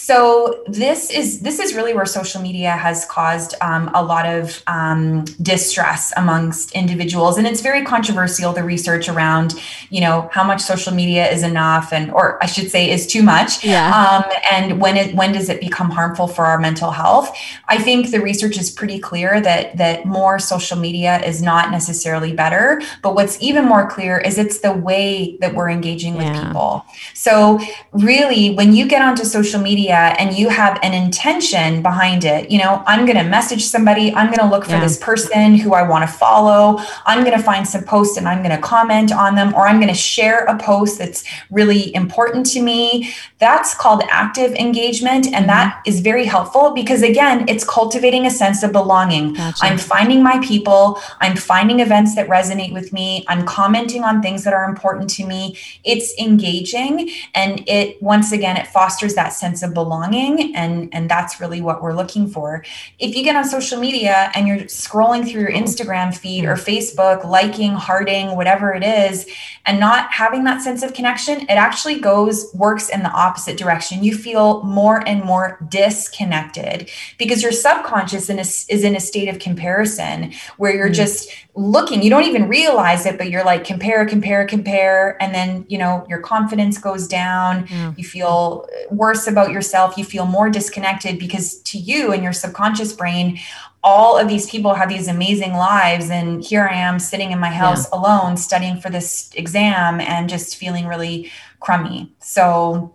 So 0.06 0.62
this 0.68 1.10
is 1.10 1.40
this 1.40 1.58
is 1.58 1.74
really 1.74 1.92
where 1.92 2.06
social 2.06 2.40
media 2.40 2.70
has 2.70 3.04
caused 3.06 3.56
um, 3.60 3.90
a 3.92 4.04
lot 4.04 4.24
of 4.24 4.62
um, 4.68 5.24
distress 5.42 6.12
amongst 6.16 6.70
individuals, 6.76 7.38
and 7.38 7.44
it's 7.44 7.60
very 7.60 7.84
controversial. 7.84 8.52
The 8.52 8.62
research 8.62 9.08
around 9.08 9.54
you 9.90 10.00
know 10.00 10.28
how 10.30 10.44
much 10.44 10.60
social 10.60 10.94
media 10.94 11.28
is 11.28 11.42
enough, 11.42 11.92
and 11.92 12.12
or 12.12 12.40
I 12.40 12.46
should 12.46 12.70
say 12.70 12.88
is 12.88 13.08
too 13.08 13.24
much, 13.24 13.64
yeah. 13.64 13.90
Um, 13.98 14.32
and 14.52 14.80
when 14.80 14.96
it 14.96 15.16
when 15.16 15.32
does 15.32 15.48
it 15.48 15.60
become 15.60 15.90
harmful 15.90 16.28
for 16.28 16.44
our 16.44 16.60
mental 16.60 16.92
health? 16.92 17.36
I 17.66 17.78
think 17.78 18.12
the 18.12 18.20
research 18.20 18.56
is 18.58 18.70
pretty 18.70 19.00
clear 19.00 19.40
that 19.40 19.76
that 19.76 20.06
more 20.06 20.38
social 20.38 20.78
media 20.78 21.20
is 21.24 21.42
not 21.42 21.72
necessarily 21.72 22.32
better, 22.32 22.80
but 23.02 23.16
what's 23.16 23.42
even 23.42 23.64
more 23.64 23.90
clear 23.90 24.18
is 24.18 24.38
it's 24.38 24.60
the 24.60 24.72
way 24.72 25.36
that 25.40 25.52
we're 25.56 25.68
engaging 25.68 26.14
with 26.14 26.26
yeah. 26.26 26.46
people. 26.46 26.84
So 27.12 27.58
really, 27.90 28.50
when 28.50 28.72
you 28.72 28.86
get 28.86 29.02
onto 29.02 29.24
social 29.24 29.60
media 29.60 29.95
and 29.96 30.36
you 30.36 30.48
have 30.48 30.78
an 30.82 30.94
intention 30.94 31.82
behind 31.82 32.24
it, 32.24 32.50
you 32.50 32.58
know, 32.58 32.82
I'm 32.86 33.06
going 33.06 33.18
to 33.18 33.24
message 33.24 33.64
somebody, 33.64 34.14
I'm 34.14 34.26
going 34.26 34.38
to 34.38 34.46
look 34.46 34.64
for 34.64 34.72
yeah. 34.72 34.80
this 34.80 34.98
person 34.98 35.56
who 35.56 35.74
I 35.74 35.82
want 35.88 36.08
to 36.08 36.12
follow, 36.14 36.78
I'm 37.06 37.24
going 37.24 37.36
to 37.36 37.42
find 37.42 37.66
some 37.66 37.84
posts 37.84 38.16
and 38.16 38.28
I'm 38.28 38.42
going 38.42 38.54
to 38.54 38.62
comment 38.62 39.12
on 39.12 39.34
them, 39.34 39.54
or 39.54 39.66
I'm 39.66 39.76
going 39.76 39.88
to 39.88 39.94
share 39.94 40.44
a 40.44 40.58
post 40.58 40.98
that's 40.98 41.24
really 41.50 41.94
important 41.94 42.46
to 42.46 42.62
me. 42.62 43.12
That's 43.38 43.74
called 43.74 44.02
active 44.10 44.52
engagement. 44.54 45.26
And 45.26 45.34
mm-hmm. 45.34 45.46
that 45.46 45.82
is 45.86 46.00
very 46.00 46.24
helpful 46.24 46.72
because, 46.72 47.02
again, 47.02 47.48
it's 47.48 47.64
cultivating 47.64 48.26
a 48.26 48.30
sense 48.30 48.62
of 48.62 48.72
belonging. 48.72 49.34
Gotcha. 49.34 49.64
I'm 49.64 49.78
finding 49.78 50.22
my 50.22 50.44
people, 50.44 51.00
I'm 51.20 51.36
finding 51.36 51.80
events 51.80 52.14
that 52.16 52.28
resonate 52.28 52.72
with 52.72 52.92
me, 52.92 53.24
I'm 53.28 53.44
commenting 53.46 54.04
on 54.04 54.22
things 54.22 54.44
that 54.44 54.52
are 54.52 54.68
important 54.68 55.10
to 55.10 55.26
me. 55.26 55.56
It's 55.84 56.16
engaging 56.18 57.10
and 57.34 57.62
it, 57.68 58.00
once 58.02 58.32
again, 58.32 58.56
it 58.56 58.66
fosters 58.66 59.14
that 59.14 59.32
sense 59.32 59.62
of 59.62 59.72
belonging 59.74 59.85
belonging 59.86 60.54
and 60.56 60.88
and 60.92 61.08
that's 61.08 61.40
really 61.40 61.60
what 61.60 61.82
we're 61.82 61.94
looking 62.02 62.26
for. 62.34 62.64
If 62.98 63.14
you 63.16 63.22
get 63.22 63.36
on 63.36 63.44
social 63.44 63.78
media 63.78 64.30
and 64.34 64.48
you're 64.48 64.64
scrolling 64.84 65.22
through 65.28 65.42
your 65.42 65.52
instagram 65.62 66.08
feed 66.22 66.44
or 66.44 66.54
facebook 66.54 67.18
liking 67.24 67.72
hearting 67.72 68.24
whatever 68.40 68.66
it 68.78 68.82
is 68.82 69.26
and 69.66 69.78
not 69.78 70.02
having 70.22 70.42
that 70.44 70.58
sense 70.66 70.82
of 70.82 70.92
connection 70.98 71.36
it 71.42 71.58
actually 71.68 71.98
goes 72.00 72.36
works 72.54 72.88
in 72.88 73.02
the 73.02 73.10
opposite 73.10 73.56
direction. 73.56 74.02
You 74.02 74.14
feel 74.14 74.62
more 74.62 75.06
and 75.06 75.22
more 75.22 75.48
disconnected 75.68 76.90
because 77.18 77.42
your 77.42 77.52
subconscious 77.52 78.28
in 78.28 78.38
a, 78.38 78.46
is 78.74 78.82
in 78.88 78.96
a 78.96 79.00
state 79.00 79.28
of 79.28 79.38
comparison 79.38 80.32
where 80.56 80.74
you're 80.74 80.90
mm. 80.90 81.02
just 81.04 81.30
looking. 81.54 82.02
You 82.02 82.10
don't 82.10 82.24
even 82.24 82.48
realize 82.48 83.06
it 83.06 83.16
but 83.18 83.30
you're 83.30 83.44
like 83.44 83.64
compare 83.64 84.04
compare 84.06 84.46
compare 84.46 85.20
and 85.22 85.34
then 85.34 85.64
you 85.68 85.78
know 85.78 86.04
your 86.08 86.20
confidence 86.20 86.78
goes 86.78 87.06
down. 87.06 87.66
Yeah. 87.68 87.92
you 87.96 88.04
feel 88.04 88.68
worse 88.90 89.26
about 89.26 89.50
yourself 89.50 89.75
you 89.96 90.04
feel 90.04 90.26
more 90.26 90.48
disconnected 90.48 91.18
because 91.18 91.60
to 91.62 91.78
you 91.78 92.12
and 92.12 92.22
your 92.22 92.32
subconscious 92.32 92.92
brain 92.92 93.38
all 93.84 94.18
of 94.18 94.26
these 94.28 94.50
people 94.50 94.74
have 94.74 94.88
these 94.88 95.08
amazing 95.08 95.52
lives 95.52 96.10
and 96.10 96.42
here 96.44 96.66
i 96.70 96.74
am 96.74 96.98
sitting 96.98 97.32
in 97.32 97.38
my 97.38 97.50
house 97.50 97.84
yeah. 97.84 97.98
alone 97.98 98.36
studying 98.36 98.80
for 98.80 98.90
this 98.90 99.30
exam 99.34 100.00
and 100.00 100.28
just 100.28 100.56
feeling 100.56 100.86
really 100.86 101.30
crummy 101.60 102.12
so 102.20 102.92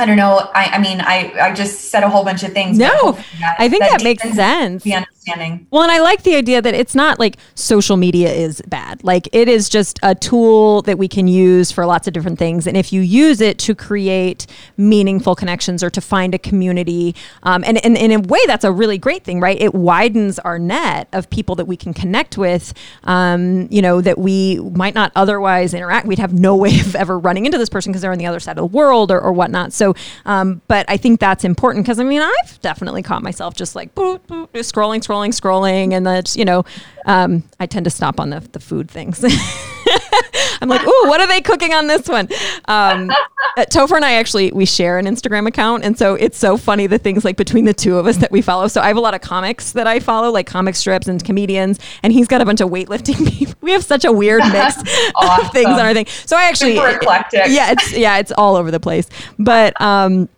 I 0.00 0.06
don't 0.06 0.16
know. 0.16 0.48
I, 0.54 0.66
I 0.66 0.78
mean, 0.78 1.00
I, 1.00 1.32
I 1.40 1.52
just 1.52 1.90
said 1.90 2.04
a 2.04 2.08
whole 2.08 2.22
bunch 2.22 2.44
of 2.44 2.52
things. 2.52 2.78
No, 2.78 3.18
that, 3.40 3.56
I 3.58 3.68
think 3.68 3.82
that, 3.82 3.98
that 3.98 4.04
makes 4.04 4.22
sense. 4.32 4.86
Understanding. 5.30 5.66
Well, 5.70 5.82
and 5.82 5.92
I 5.92 6.00
like 6.00 6.22
the 6.22 6.34
idea 6.34 6.62
that 6.62 6.74
it's 6.74 6.94
not 6.94 7.18
like 7.18 7.36
social 7.54 7.96
media 7.96 8.32
is 8.32 8.62
bad. 8.66 9.02
Like 9.04 9.28
it 9.32 9.48
is 9.48 9.68
just 9.68 9.98
a 10.02 10.14
tool 10.14 10.82
that 10.82 10.98
we 10.98 11.08
can 11.08 11.28
use 11.28 11.70
for 11.70 11.86
lots 11.86 12.06
of 12.06 12.14
different 12.14 12.38
things. 12.38 12.66
And 12.66 12.76
if 12.76 12.92
you 12.92 13.00
use 13.00 13.40
it 13.40 13.58
to 13.60 13.74
create 13.74 14.46
meaningful 14.76 15.34
connections 15.34 15.82
or 15.82 15.90
to 15.90 16.00
find 16.00 16.34
a 16.34 16.38
community, 16.38 17.14
um, 17.42 17.64
and, 17.64 17.84
and, 17.84 17.96
and 17.96 18.12
in 18.12 18.24
a 18.24 18.28
way, 18.28 18.40
that's 18.46 18.64
a 18.64 18.72
really 18.72 18.98
great 18.98 19.24
thing, 19.24 19.40
right? 19.40 19.60
It 19.60 19.74
widens 19.74 20.38
our 20.40 20.58
net 20.58 21.08
of 21.12 21.28
people 21.30 21.54
that 21.56 21.66
we 21.66 21.76
can 21.76 21.92
connect 21.94 22.38
with, 22.38 22.74
um, 23.04 23.68
you 23.70 23.82
know, 23.82 24.00
that 24.00 24.18
we 24.18 24.58
might 24.74 24.94
not 24.94 25.12
otherwise 25.14 25.74
interact. 25.74 26.06
We'd 26.06 26.18
have 26.18 26.32
no 26.32 26.56
way 26.68 26.80
of 26.80 26.94
ever 26.96 27.18
running 27.18 27.46
into 27.46 27.58
this 27.58 27.68
person 27.68 27.92
because 27.92 28.02
they're 28.02 28.12
on 28.12 28.18
the 28.18 28.26
other 28.26 28.40
side 28.40 28.58
of 28.58 28.70
the 28.70 28.76
world 28.76 29.10
or, 29.10 29.20
or 29.20 29.32
whatnot. 29.32 29.72
So, 29.72 29.94
um, 30.26 30.60
but 30.68 30.86
I 30.88 30.96
think 30.96 31.20
that's 31.20 31.44
important 31.44 31.84
because 31.84 31.98
I 31.98 32.04
mean, 32.04 32.22
I've 32.22 32.60
definitely 32.60 33.02
caught 33.02 33.22
myself 33.22 33.54
just 33.54 33.74
like 33.74 33.94
boop, 33.94 34.20
boop, 34.28 34.48
scrolling, 34.52 35.00
scrolling, 35.00 35.17
scrolling, 35.26 35.92
and 35.92 36.06
that's 36.06 36.36
you 36.36 36.44
know, 36.44 36.64
um, 37.06 37.42
I 37.60 37.66
tend 37.66 37.84
to 37.84 37.90
stop 37.90 38.20
on 38.20 38.30
the 38.30 38.40
the 38.40 38.60
food 38.60 38.90
things. 38.90 39.24
I'm 40.60 40.68
like, 40.68 40.82
ooh, 40.82 41.08
what 41.08 41.20
are 41.20 41.26
they 41.26 41.40
cooking 41.40 41.72
on 41.72 41.86
this 41.86 42.08
one? 42.08 42.28
Um, 42.66 43.10
uh, 43.56 43.64
Topher 43.64 43.96
and 43.96 44.04
I 44.04 44.14
actually 44.14 44.52
we 44.52 44.66
share 44.66 44.98
an 44.98 45.06
Instagram 45.06 45.46
account, 45.46 45.84
and 45.84 45.98
so 45.98 46.14
it's 46.14 46.38
so 46.38 46.56
funny 46.56 46.86
the 46.86 46.98
things 46.98 47.24
like 47.24 47.36
between 47.36 47.64
the 47.64 47.74
two 47.74 47.96
of 47.98 48.06
us 48.06 48.16
that 48.18 48.30
we 48.30 48.42
follow. 48.42 48.68
So 48.68 48.80
I 48.80 48.88
have 48.88 48.96
a 48.96 49.00
lot 49.00 49.14
of 49.14 49.20
comics 49.20 49.72
that 49.72 49.86
I 49.86 50.00
follow, 50.00 50.30
like 50.30 50.46
comic 50.46 50.74
strips 50.74 51.08
and 51.08 51.22
comedians, 51.22 51.78
and 52.02 52.12
he's 52.12 52.28
got 52.28 52.40
a 52.40 52.44
bunch 52.44 52.60
of 52.60 52.70
weightlifting 52.70 53.28
people. 53.38 53.54
We 53.60 53.72
have 53.72 53.84
such 53.84 54.04
a 54.04 54.12
weird 54.12 54.42
mix 54.52 54.76
awesome. 55.14 55.46
of 55.46 55.52
things 55.52 55.68
on 55.68 55.80
our 55.80 55.94
thing. 55.94 56.06
So 56.06 56.36
I 56.36 56.44
actually 56.44 56.76
Super 56.76 56.90
eclectic. 56.90 57.42
Yeah, 57.48 57.72
it's 57.72 57.92
yeah, 57.92 58.18
it's 58.18 58.32
all 58.32 58.56
over 58.56 58.70
the 58.70 58.80
place. 58.80 59.08
But 59.38 59.78
um, 59.80 60.28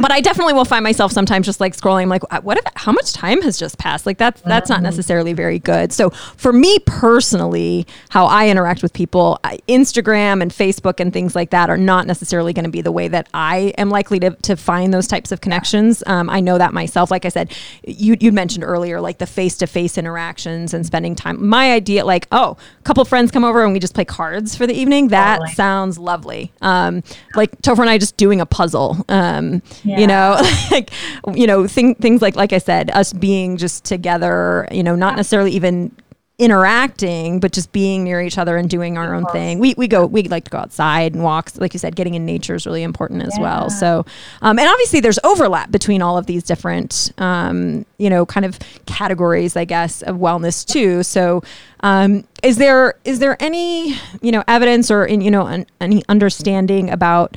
but 0.00 0.12
I 0.12 0.20
definitely 0.20 0.54
will 0.54 0.64
find 0.64 0.82
myself 0.82 1.12
sometimes 1.12 1.46
just 1.46 1.60
like 1.60 1.76
scrolling, 1.76 2.08
like 2.08 2.22
what 2.42 2.58
if 2.58 2.64
how 2.76 2.92
much 2.92 3.12
time 3.12 3.42
has 3.42 3.58
just 3.58 3.78
passed? 3.78 4.06
Like 4.06 4.18
that's 4.18 4.40
that's 4.42 4.68
not 4.68 4.76
mm-hmm. 4.76 4.84
necessarily 4.84 5.32
very 5.32 5.58
good. 5.58 5.92
So 5.92 6.10
for 6.10 6.52
me 6.52 6.78
personally, 6.86 7.86
how 8.10 8.26
I 8.26 8.48
interact 8.48 8.82
with 8.82 8.92
people, 8.92 9.27
Instagram 9.36 10.42
and 10.42 10.50
Facebook 10.50 11.00
and 11.00 11.12
things 11.12 11.34
like 11.34 11.50
that 11.50 11.70
are 11.70 11.76
not 11.76 12.06
necessarily 12.06 12.52
going 12.52 12.64
to 12.64 12.70
be 12.70 12.80
the 12.80 12.92
way 12.92 13.08
that 13.08 13.28
I 13.34 13.74
am 13.78 13.90
likely 13.90 14.18
to, 14.20 14.30
to 14.30 14.56
find 14.56 14.92
those 14.92 15.06
types 15.06 15.32
of 15.32 15.40
connections. 15.40 16.02
Um, 16.06 16.30
I 16.30 16.40
know 16.40 16.58
that 16.58 16.72
myself. 16.72 17.10
Like 17.10 17.24
I 17.24 17.28
said, 17.28 17.52
you, 17.86 18.16
you 18.20 18.32
mentioned 18.32 18.64
earlier, 18.64 19.00
like 19.00 19.18
the 19.18 19.26
face 19.26 19.56
to 19.58 19.66
face 19.66 19.98
interactions 19.98 20.74
and 20.74 20.84
spending 20.84 21.14
time. 21.14 21.46
My 21.46 21.72
idea, 21.72 22.04
like, 22.04 22.26
oh, 22.32 22.56
a 22.78 22.82
couple 22.82 23.04
friends 23.04 23.30
come 23.30 23.44
over 23.44 23.64
and 23.64 23.72
we 23.72 23.78
just 23.78 23.94
play 23.94 24.04
cards 24.04 24.56
for 24.56 24.66
the 24.66 24.74
evening. 24.74 25.08
That 25.08 25.38
totally. 25.38 25.54
sounds 25.54 25.98
lovely. 25.98 26.52
Um, 26.60 27.02
like 27.34 27.60
Topher 27.62 27.80
and 27.80 27.90
I 27.90 27.98
just 27.98 28.16
doing 28.16 28.40
a 28.40 28.46
puzzle. 28.46 29.04
Um, 29.08 29.62
yeah. 29.84 29.98
You 29.98 30.06
know, 30.06 30.40
like, 30.70 30.90
you 31.34 31.46
know, 31.46 31.66
thing, 31.66 31.94
things 31.96 32.22
like, 32.22 32.36
like 32.36 32.52
I 32.52 32.58
said, 32.58 32.90
us 32.90 33.12
being 33.12 33.56
just 33.56 33.84
together, 33.84 34.68
you 34.70 34.82
know, 34.82 34.94
not 34.94 35.16
necessarily 35.16 35.52
even 35.52 35.94
interacting, 36.38 37.40
but 37.40 37.52
just 37.52 37.72
being 37.72 38.04
near 38.04 38.20
each 38.20 38.38
other 38.38 38.56
and 38.56 38.70
doing 38.70 38.96
our 38.96 39.12
own 39.12 39.26
thing. 39.26 39.58
We, 39.58 39.74
we 39.76 39.88
go, 39.88 40.06
we 40.06 40.22
like 40.22 40.44
to 40.44 40.50
go 40.50 40.58
outside 40.58 41.14
and 41.14 41.24
walk. 41.24 41.50
Like 41.56 41.74
you 41.74 41.80
said, 41.80 41.96
getting 41.96 42.14
in 42.14 42.24
nature 42.24 42.54
is 42.54 42.64
really 42.64 42.84
important 42.84 43.24
as 43.24 43.36
yeah. 43.36 43.42
well. 43.42 43.70
So, 43.70 44.06
um, 44.40 44.56
and 44.56 44.68
obviously 44.68 45.00
there's 45.00 45.18
overlap 45.24 45.72
between 45.72 46.00
all 46.00 46.16
of 46.16 46.26
these 46.26 46.44
different, 46.44 47.12
um, 47.18 47.84
you 47.98 48.08
know, 48.08 48.24
kind 48.24 48.46
of 48.46 48.56
categories, 48.86 49.56
I 49.56 49.64
guess, 49.64 50.00
of 50.02 50.16
wellness 50.16 50.64
too. 50.64 51.02
So, 51.02 51.42
um, 51.80 52.24
is 52.44 52.56
there, 52.56 52.94
is 53.04 53.18
there 53.18 53.36
any, 53.40 53.96
you 54.22 54.30
know, 54.30 54.44
evidence 54.46 54.92
or, 54.92 55.04
in, 55.04 55.20
you 55.20 55.32
know, 55.32 55.46
an, 55.46 55.66
any 55.80 56.04
understanding 56.08 56.88
about 56.88 57.36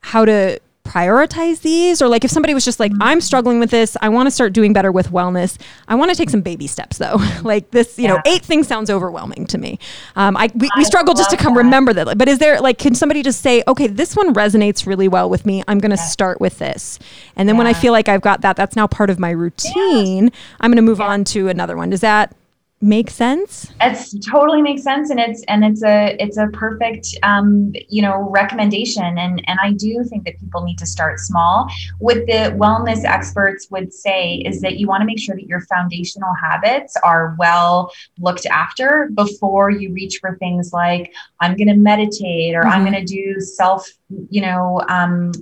how 0.00 0.24
to 0.24 0.58
prioritize 0.84 1.62
these? 1.62 2.00
Or 2.00 2.08
like 2.08 2.24
if 2.24 2.30
somebody 2.30 2.54
was 2.54 2.64
just 2.64 2.78
like 2.78 2.92
i'm 3.00 3.20
struggling 3.20 3.58
with 3.58 3.70
this. 3.70 3.96
I 4.00 4.08
want 4.10 4.26
to 4.26 4.30
start 4.30 4.52
doing 4.52 4.72
better 4.72 4.92
with 4.92 5.10
wellness. 5.10 5.58
I 5.88 5.94
want 5.94 6.10
to 6.10 6.16
take 6.16 6.30
some 6.30 6.42
baby 6.42 6.66
steps 6.66 6.98
though. 6.98 7.18
Like 7.44 7.70
this 7.72 7.98
you 7.98 8.04
yeah. 8.04 8.14
know 8.14 8.22
eight 8.26 8.42
things 8.42 8.66
sounds 8.66 8.88
overwhelming 8.88 9.46
to 9.48 9.58
me. 9.58 9.78
Um, 10.16 10.36
I, 10.36 10.50
we, 10.54 10.68
we 10.76 10.84
struggle 10.84 11.12
just 11.14 11.30
to 11.30 11.36
come 11.36 11.54
that. 11.54 11.64
remember 11.64 11.92
that 11.92 12.16
but 12.16 12.28
is 12.28 12.38
there 12.38 12.60
like 12.60 12.78
can 12.78 12.94
somebody 12.94 13.22
just 13.22 13.40
say 13.42 13.62
okay 13.66 13.86
this 13.86 14.16
one 14.16 14.32
resonates 14.34 14.86
really 14.86 15.08
well 15.08 15.28
with 15.28 15.44
me. 15.44 15.62
I'm 15.68 15.78
going 15.78 15.90
to 15.90 15.96
yeah. 15.96 16.04
start 16.04 16.40
with 16.40 16.58
this. 16.58 16.98
And 17.36 17.48
then 17.48 17.56
yeah. 17.56 17.58
when 17.58 17.66
i 17.66 17.72
feel 17.72 17.92
like 17.92 18.08
i've 18.08 18.22
got 18.22 18.40
that 18.42 18.56
that's 18.56 18.76
now 18.76 18.86
part 18.86 19.10
of 19.10 19.18
my 19.18 19.30
routine 19.30 20.30
i'm 20.60 20.70
going 20.70 20.76
to 20.76 20.82
move 20.82 21.00
on 21.00 21.24
to 21.24 21.48
another 21.48 21.76
one. 21.76 21.90
Does 21.90 22.00
that 22.00 22.34
make 22.84 23.08
sense 23.08 23.72
it's 23.80 24.14
totally 24.26 24.60
makes 24.60 24.82
sense 24.82 25.10
and 25.10 25.18
it's 25.18 25.42
and 25.44 25.64
it's 25.64 25.82
a 25.82 26.16
it's 26.20 26.36
a 26.36 26.48
perfect 26.48 27.08
um, 27.22 27.72
you 27.88 28.02
know 28.02 28.28
recommendation 28.30 29.18
and 29.18 29.42
and 29.46 29.58
i 29.62 29.72
do 29.72 30.04
think 30.04 30.24
that 30.24 30.38
people 30.38 30.62
need 30.62 30.78
to 30.78 30.86
start 30.86 31.18
small 31.18 31.68
what 31.98 32.16
the 32.26 32.54
wellness 32.56 33.04
experts 33.04 33.68
would 33.70 33.92
say 33.92 34.34
is 34.44 34.60
that 34.60 34.76
you 34.76 34.86
want 34.86 35.00
to 35.00 35.06
make 35.06 35.18
sure 35.18 35.34
that 35.34 35.46
your 35.46 35.62
foundational 35.62 36.32
habits 36.34 36.94
are 37.02 37.34
well 37.38 37.90
looked 38.18 38.46
after 38.46 39.10
before 39.14 39.70
you 39.70 39.92
reach 39.92 40.18
for 40.20 40.36
things 40.36 40.72
like 40.72 41.12
i'm 41.40 41.56
going 41.56 41.68
to 41.68 41.76
meditate 41.76 42.54
or 42.54 42.60
mm-hmm. 42.60 42.70
i'm 42.70 42.84
going 42.84 42.92
to 42.92 43.04
do 43.04 43.40
self 43.40 43.88
you 44.28 44.42
know 44.42 44.80
um, 44.88 45.32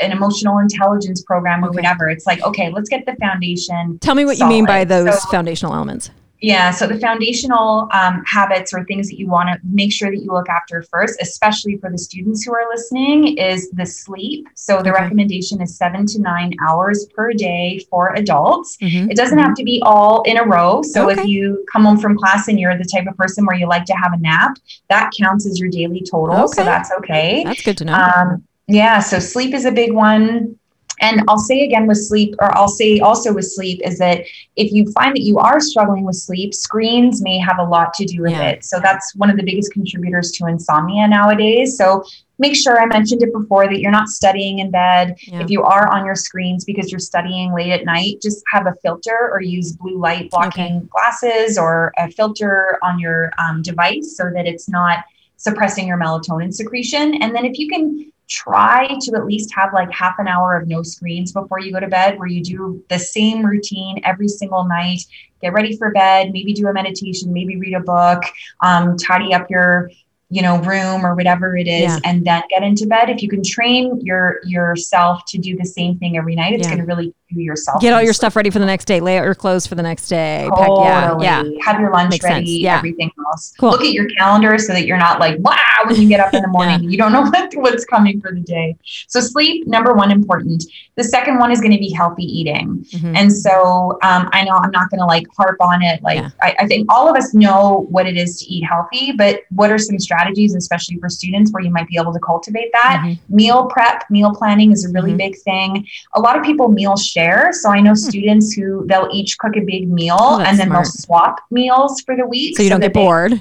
an 0.00 0.12
emotional 0.12 0.58
intelligence 0.58 1.22
program 1.22 1.64
or 1.64 1.68
okay. 1.68 1.76
whatever. 1.76 2.08
It's 2.08 2.26
like, 2.26 2.40
okay, 2.42 2.70
let's 2.70 2.88
get 2.88 3.06
the 3.06 3.16
foundation. 3.16 3.98
Tell 3.98 4.14
me 4.14 4.24
what 4.24 4.36
solid. 4.36 4.52
you 4.52 4.56
mean 4.56 4.66
by 4.66 4.84
those 4.84 5.22
so, 5.22 5.30
foundational 5.30 5.74
elements. 5.74 6.10
Yeah, 6.44 6.72
so 6.72 6.86
the 6.86 6.98
foundational 6.98 7.88
um, 7.92 8.22
habits 8.26 8.74
or 8.74 8.84
things 8.84 9.08
that 9.08 9.18
you 9.18 9.26
want 9.26 9.48
to 9.48 9.58
make 9.64 9.90
sure 9.94 10.10
that 10.10 10.18
you 10.18 10.30
look 10.30 10.50
after 10.50 10.82
first, 10.82 11.18
especially 11.22 11.78
for 11.78 11.90
the 11.90 11.96
students 11.96 12.44
who 12.44 12.52
are 12.52 12.68
listening, 12.68 13.38
is 13.38 13.70
the 13.70 13.86
sleep. 13.86 14.46
So 14.54 14.82
the 14.82 14.90
okay. 14.90 15.04
recommendation 15.04 15.62
is 15.62 15.74
seven 15.74 16.04
to 16.04 16.20
nine 16.20 16.52
hours 16.60 17.06
per 17.14 17.32
day 17.32 17.82
for 17.88 18.12
adults. 18.14 18.76
Mm-hmm. 18.76 19.10
It 19.10 19.16
doesn't 19.16 19.38
mm-hmm. 19.38 19.46
have 19.46 19.56
to 19.56 19.64
be 19.64 19.80
all 19.86 20.20
in 20.24 20.36
a 20.36 20.44
row. 20.44 20.82
So 20.82 21.10
okay. 21.10 21.22
if 21.22 21.26
you 21.26 21.64
come 21.72 21.84
home 21.84 21.98
from 21.98 22.18
class 22.18 22.48
and 22.48 22.60
you're 22.60 22.76
the 22.76 22.84
type 22.84 23.06
of 23.06 23.16
person 23.16 23.46
where 23.46 23.56
you 23.56 23.66
like 23.66 23.86
to 23.86 23.94
have 23.94 24.12
a 24.12 24.18
nap, 24.18 24.58
that 24.90 25.12
counts 25.18 25.46
as 25.46 25.58
your 25.58 25.70
daily 25.70 26.02
total. 26.02 26.36
Okay. 26.36 26.52
So 26.56 26.64
that's 26.64 26.92
okay. 26.98 27.42
That's 27.46 27.62
good 27.62 27.78
to 27.78 27.86
know. 27.86 27.94
Um, 27.94 28.44
yeah, 28.66 28.98
so 28.98 29.18
sleep 29.18 29.54
is 29.54 29.64
a 29.64 29.72
big 29.72 29.92
one 29.92 30.58
and 31.00 31.22
I'll 31.28 31.38
say 31.38 31.64
again 31.64 31.86
with 31.86 31.98
sleep, 31.98 32.34
or 32.38 32.56
I'll 32.56 32.68
say 32.68 33.00
also 33.00 33.32
with 33.32 33.46
sleep, 33.46 33.80
is 33.84 33.98
that 33.98 34.24
if 34.56 34.72
you 34.72 34.90
find 34.92 35.14
that 35.16 35.22
you 35.22 35.38
are 35.38 35.60
struggling 35.60 36.04
with 36.04 36.16
sleep, 36.16 36.54
screens 36.54 37.22
may 37.22 37.38
have 37.38 37.58
a 37.58 37.64
lot 37.64 37.94
to 37.94 38.04
do 38.04 38.22
with 38.22 38.32
yeah. 38.32 38.50
it. 38.50 38.64
So 38.64 38.78
that's 38.80 39.14
one 39.16 39.30
of 39.30 39.36
the 39.36 39.42
biggest 39.42 39.72
contributors 39.72 40.30
to 40.32 40.46
insomnia 40.46 41.08
nowadays. 41.08 41.76
So 41.76 42.04
make 42.38 42.56
sure 42.56 42.80
I 42.80 42.86
mentioned 42.86 43.22
it 43.22 43.32
before 43.32 43.66
that 43.66 43.80
you're 43.80 43.90
not 43.90 44.08
studying 44.08 44.60
in 44.60 44.70
bed. 44.70 45.16
Yeah. 45.22 45.40
If 45.40 45.50
you 45.50 45.62
are 45.62 45.92
on 45.92 46.04
your 46.04 46.14
screens 46.14 46.64
because 46.64 46.90
you're 46.90 47.00
studying 47.00 47.52
late 47.52 47.72
at 47.72 47.84
night, 47.84 48.22
just 48.22 48.42
have 48.52 48.66
a 48.66 48.74
filter 48.82 49.30
or 49.32 49.40
use 49.40 49.72
blue 49.72 49.98
light 49.98 50.30
blocking 50.30 50.76
okay. 50.76 50.86
glasses 50.90 51.58
or 51.58 51.92
a 51.98 52.10
filter 52.10 52.78
on 52.82 52.98
your 52.98 53.32
um, 53.38 53.62
device 53.62 54.16
so 54.16 54.30
that 54.34 54.46
it's 54.46 54.68
not 54.68 55.04
suppressing 55.36 55.86
your 55.86 55.98
melatonin 55.98 56.52
secretion. 56.52 57.20
And 57.22 57.34
then 57.34 57.44
if 57.44 57.58
you 57.58 57.68
can 57.68 58.12
try 58.28 58.88
to 59.00 59.14
at 59.14 59.26
least 59.26 59.54
have 59.54 59.72
like 59.72 59.90
half 59.92 60.14
an 60.18 60.28
hour 60.28 60.56
of 60.56 60.66
no 60.66 60.82
screens 60.82 61.32
before 61.32 61.60
you 61.60 61.72
go 61.72 61.80
to 61.80 61.88
bed 61.88 62.18
where 62.18 62.28
you 62.28 62.42
do 62.42 62.82
the 62.88 62.98
same 62.98 63.44
routine 63.44 64.00
every 64.04 64.28
single 64.28 64.64
night. 64.64 65.02
Get 65.42 65.52
ready 65.52 65.76
for 65.76 65.90
bed 65.90 66.30
maybe 66.32 66.54
do 66.54 66.68
a 66.68 66.72
meditation 66.72 67.32
maybe 67.32 67.58
read 67.58 67.74
a 67.74 67.80
book 67.80 68.22
um, 68.60 68.96
tidy 68.96 69.34
up 69.34 69.50
your 69.50 69.90
you 70.34 70.42
know 70.42 70.58
room 70.62 71.06
or 71.06 71.14
whatever 71.14 71.56
it 71.56 71.68
is 71.68 71.82
yeah. 71.84 72.00
and 72.02 72.26
then 72.26 72.42
get 72.50 72.64
into 72.64 72.86
bed 72.86 73.08
if 73.08 73.22
you 73.22 73.28
can 73.28 73.40
train 73.40 74.00
your 74.00 74.40
yourself 74.44 75.22
to 75.28 75.38
do 75.38 75.56
the 75.56 75.64
same 75.64 75.96
thing 75.96 76.16
every 76.16 76.34
night 76.34 76.52
it's 76.52 76.64
yeah. 76.64 76.70
going 76.70 76.80
to 76.80 76.84
really 76.84 77.14
do 77.30 77.40
yourself 77.40 77.80
get 77.80 77.92
all 77.92 78.02
your 78.02 78.12
stuff 78.12 78.34
ready 78.34 78.50
for 78.50 78.58
the 78.58 78.66
next 78.66 78.86
day 78.86 78.98
lay 78.98 79.16
out 79.16 79.24
your 79.24 79.36
clothes 79.36 79.64
for 79.64 79.76
the 79.76 79.82
next 79.82 80.08
day 80.08 80.48
totally. 80.56 80.82
Pack, 80.82 81.20
yeah 81.22 81.44
yeah 81.44 81.64
have 81.64 81.80
your 81.80 81.92
lunch 81.92 82.10
Makes 82.10 82.24
ready 82.24 82.50
yeah. 82.50 82.78
everything 82.78 83.12
else 83.28 83.54
cool. 83.60 83.70
look 83.70 83.82
at 83.82 83.92
your 83.92 84.08
calendar 84.18 84.58
so 84.58 84.72
that 84.72 84.86
you're 84.86 84.98
not 84.98 85.20
like 85.20 85.38
wow 85.38 85.54
when 85.86 86.02
you 86.02 86.08
get 86.08 86.18
up 86.18 86.34
in 86.34 86.42
the 86.42 86.48
morning 86.58 86.90
you 86.90 86.98
don't 86.98 87.12
know 87.12 87.22
what, 87.30 87.54
what's 87.54 87.84
coming 87.84 88.20
for 88.20 88.32
the 88.32 88.40
day 88.40 88.76
so 89.06 89.20
sleep 89.20 89.68
number 89.68 89.94
one 89.94 90.10
important 90.10 90.64
the 90.96 91.04
second 91.04 91.38
one 91.38 91.52
is 91.52 91.60
going 91.60 91.72
to 91.72 91.78
be 91.78 91.92
healthy 91.92 92.24
eating 92.24 92.84
mm-hmm. 92.90 93.14
and 93.14 93.32
so 93.32 93.98
um, 94.02 94.28
i 94.32 94.42
know 94.42 94.56
i'm 94.56 94.72
not 94.72 94.90
going 94.90 95.00
to 95.00 95.06
like 95.06 95.26
harp 95.36 95.56
on 95.60 95.80
it 95.80 96.02
like 96.02 96.24
I, 96.42 96.56
I 96.58 96.66
think 96.66 96.92
all 96.92 97.08
of 97.08 97.16
us 97.16 97.34
know 97.34 97.86
what 97.90 98.06
it 98.06 98.16
is 98.16 98.40
to 98.40 98.46
eat 98.46 98.62
healthy 98.62 99.12
but 99.12 99.42
what 99.50 99.70
are 99.70 99.78
some 99.78 100.00
strategies 100.00 100.23
strategies, 100.24 100.54
especially 100.54 100.98
for 100.98 101.08
students, 101.08 101.52
where 101.52 101.62
you 101.62 101.70
might 101.70 101.88
be 101.88 101.96
able 102.00 102.12
to 102.12 102.20
cultivate 102.20 102.70
that. 102.72 103.02
Mm-hmm. 103.04 103.34
Meal 103.34 103.66
prep, 103.66 104.04
meal 104.10 104.34
planning 104.34 104.72
is 104.72 104.84
a 104.84 104.92
really 104.92 105.10
mm-hmm. 105.10 105.18
big 105.18 105.38
thing. 105.38 105.86
A 106.14 106.20
lot 106.20 106.36
of 106.38 106.44
people 106.44 106.68
meal 106.68 106.96
share. 106.96 107.52
So 107.52 107.70
I 107.70 107.80
know 107.80 107.92
mm-hmm. 107.92 108.08
students 108.08 108.52
who 108.52 108.86
they'll 108.86 109.08
each 109.12 109.38
cook 109.38 109.56
a 109.56 109.60
big 109.60 109.90
meal 109.90 110.16
oh, 110.18 110.40
and 110.40 110.58
then 110.58 110.68
smart. 110.68 110.84
they'll 110.84 110.92
swap 110.92 111.40
meals 111.50 112.00
for 112.00 112.16
the 112.16 112.26
week. 112.26 112.56
So 112.56 112.62
you 112.62 112.70
don't 112.70 112.80
get 112.80 112.92
bored. 112.92 113.40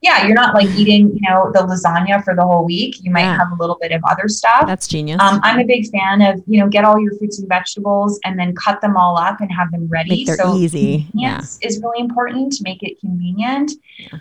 yeah, 0.00 0.26
you're 0.26 0.34
not 0.34 0.54
like 0.54 0.68
eating, 0.70 1.12
you 1.14 1.20
know, 1.28 1.50
the 1.52 1.60
lasagna 1.60 2.22
for 2.24 2.34
the 2.34 2.42
whole 2.42 2.64
week. 2.64 3.02
You 3.02 3.10
might 3.10 3.22
yeah. 3.22 3.36
have 3.36 3.52
a 3.52 3.56
little 3.56 3.78
bit 3.80 3.92
of 3.92 4.02
other 4.08 4.28
stuff. 4.28 4.66
That's 4.66 4.86
genius. 4.86 5.20
Um, 5.20 5.40
I'm 5.42 5.58
a 5.58 5.64
big 5.64 5.88
fan 5.90 6.22
of, 6.22 6.42
you 6.46 6.60
know, 6.60 6.68
get 6.68 6.84
all 6.84 7.00
your 7.00 7.14
fruits 7.18 7.38
and 7.38 7.48
vegetables 7.48 8.18
and 8.24 8.38
then 8.38 8.54
cut 8.54 8.80
them 8.80 8.96
all 8.96 9.18
up 9.18 9.40
and 9.40 9.50
have 9.52 9.70
them 9.70 9.88
ready. 9.88 10.24
Make 10.24 10.36
so 10.36 10.56
easy. 10.56 11.06
Yeah. 11.14 11.40
is 11.62 11.80
really 11.82 12.00
important 12.00 12.52
to 12.54 12.62
make 12.62 12.82
it 12.82 13.00
convenient. 13.00 13.72
Yeah. 13.98 14.18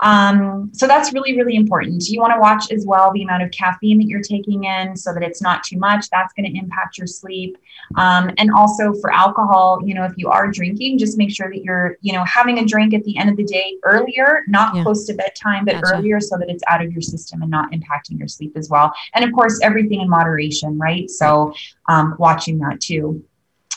Um, 0.00 0.70
so 0.72 0.86
that's 0.86 1.12
really, 1.12 1.36
really 1.36 1.56
important. 1.56 2.08
You 2.08 2.20
want 2.20 2.32
to 2.32 2.40
watch 2.40 2.72
as 2.72 2.86
well 2.86 3.12
the 3.12 3.22
amount 3.22 3.42
of 3.42 3.50
caffeine 3.50 3.98
that 3.98 4.06
you're 4.06 4.22
taking 4.22 4.64
in 4.64 4.96
so 4.96 5.12
that 5.12 5.22
it's 5.22 5.42
not 5.42 5.62
too 5.62 5.78
much. 5.78 6.08
That's 6.10 6.32
going 6.32 6.50
to 6.50 6.58
impact 6.58 6.98
your 6.98 7.06
sleep. 7.06 7.58
Um, 7.96 8.30
and 8.38 8.50
also 8.52 8.94
for 8.94 9.12
alcohol, 9.12 9.80
you 9.84 9.94
know, 9.94 10.04
if 10.04 10.12
you 10.16 10.28
are 10.28 10.50
drinking, 10.50 10.98
just 10.98 11.18
make 11.18 11.30
sure 11.30 11.50
that 11.50 11.62
you're, 11.62 11.96
you 12.00 12.12
know, 12.12 12.24
having 12.24 12.58
a 12.58 12.64
drink 12.64 12.94
at 12.94 13.04
the 13.04 13.16
end 13.18 13.28
of 13.30 13.36
the 13.36 13.44
day 13.44 13.76
earlier, 13.84 14.42
not 14.48 14.74
yeah. 14.74 14.82
close 14.82 15.06
to 15.06 15.14
bedtime, 15.14 15.64
but 15.64 15.74
gotcha. 15.74 15.96
earlier 15.96 16.20
so 16.20 16.38
that 16.38 16.48
it's 16.48 16.64
out 16.68 16.82
of 16.84 16.92
your 16.92 17.02
system 17.02 17.42
and 17.42 17.50
not 17.50 17.70
impacting 17.72 18.18
your 18.18 18.28
sleep 18.28 18.56
as 18.56 18.70
well. 18.70 18.92
And 19.14 19.24
of 19.24 19.32
course, 19.32 19.60
everything 19.62 20.00
in 20.00 20.08
moderation, 20.08 20.78
right? 20.78 21.10
So 21.10 21.52
um, 21.88 22.14
watching 22.18 22.58
that 22.58 22.80
too. 22.80 23.24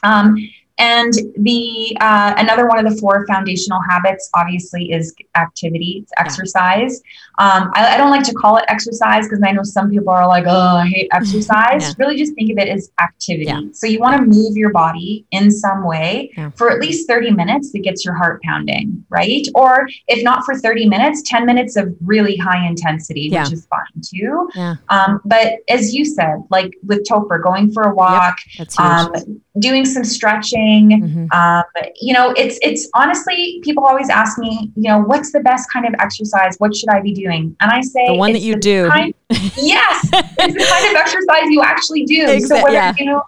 Um, 0.04 0.38
and 0.78 1.14
the 1.36 1.96
uh, 2.02 2.34
another 2.38 2.68
one 2.68 2.84
of 2.84 2.92
the 2.92 3.00
four 3.00 3.26
foundational 3.28 3.80
habits, 3.88 4.30
obviously, 4.34 4.92
is 4.92 5.14
activity, 5.36 6.00
it's 6.02 6.12
exercise. 6.18 7.02
Um, 7.40 7.72
I, 7.74 7.96
I, 7.96 7.98
don't 7.98 8.12
like 8.12 8.24
to 8.26 8.34
call 8.34 8.58
it 8.58 8.66
exercise 8.68 9.26
because 9.28 9.42
I 9.44 9.52
know 9.52 9.64
some 9.64 9.90
people 9.90 10.14
are 10.14 10.28
like, 10.28 10.46
oh, 10.48 10.78
I 10.78 10.88
hate 10.88 11.08
exercise. 11.12 11.82
yeah. 11.82 11.94
Really 11.98 12.16
just 12.16 12.36
think 12.36 12.52
of 12.52 12.60
it 12.60 12.68
as 12.68 12.92
activity. 13.02 13.46
Yeah. 13.46 13.62
So 13.72 13.88
you 13.88 14.00
want 14.00 14.18
to 14.18 14.24
move 14.24 14.56
your 14.56 14.72
body 14.72 15.26
in 15.32 15.50
some 15.50 15.84
way 15.84 16.32
yeah. 16.38 16.52
for 16.52 16.70
at 16.70 16.80
least 16.80 17.08
30 17.08 17.32
minutes 17.32 17.72
that 17.72 17.80
gets 17.80 18.06
your 18.06 18.14
heart 18.14 18.40
pounding, 18.44 19.04
right? 19.10 19.48
Or 19.56 19.88
if 20.08 20.24
not 20.24 20.46
for 20.46 20.56
30 20.56 20.88
minutes, 20.88 21.24
10 21.26 21.48
minutes 21.48 21.76
of 21.76 21.96
really 22.02 22.38
high 22.38 22.68
intensity, 22.68 23.32
which 23.32 23.52
is 23.52 23.66
fine 23.66 24.02
too. 24.04 24.48
Um, 24.90 25.20
but 25.26 25.54
as 25.70 25.92
you 25.92 26.06
said, 26.06 26.36
like 26.52 26.72
with 26.84 27.04
Topher, 27.10 27.42
going 27.42 27.72
for 27.72 27.84
a 27.84 27.96
walk, 27.96 28.38
um, 28.78 29.12
doing 29.60 29.86
some 29.86 30.04
stretching, 30.04 31.02
mm-hmm. 31.02 31.32
um, 31.32 31.64
you 32.00 32.14
know, 32.14 32.32
it's, 32.38 32.60
it's 32.62 32.88
honestly, 32.94 33.60
people 33.64 33.84
always 33.84 34.10
ask 34.10 34.38
me, 34.38 34.72
you 34.76 34.90
know, 34.90 35.00
what's 35.00 35.32
the 35.32 35.40
best 35.40 35.72
kind 35.72 35.88
of 35.88 35.96
exercise? 36.00 36.58
What 36.60 36.76
should 36.76 36.90
I 36.90 37.02
be 37.02 37.12
doing? 37.12 37.23
And 37.32 37.56
I 37.72 37.82
say, 37.82 38.08
the 38.08 38.16
one 38.16 38.34
that 38.34 38.42
you 38.42 38.56
do. 38.56 38.90
Kind, 38.90 39.14
yes, 39.30 40.10
it's 40.12 40.54
the 40.54 40.66
kind 40.70 40.96
of 40.96 41.02
exercise 41.02 41.50
you 41.50 41.62
actually 41.62 42.06
do. 42.06 42.26
Exa- 42.26 42.48
so 42.48 42.64
whether 42.64 42.74
yeah. 42.74 42.94
you 42.98 43.22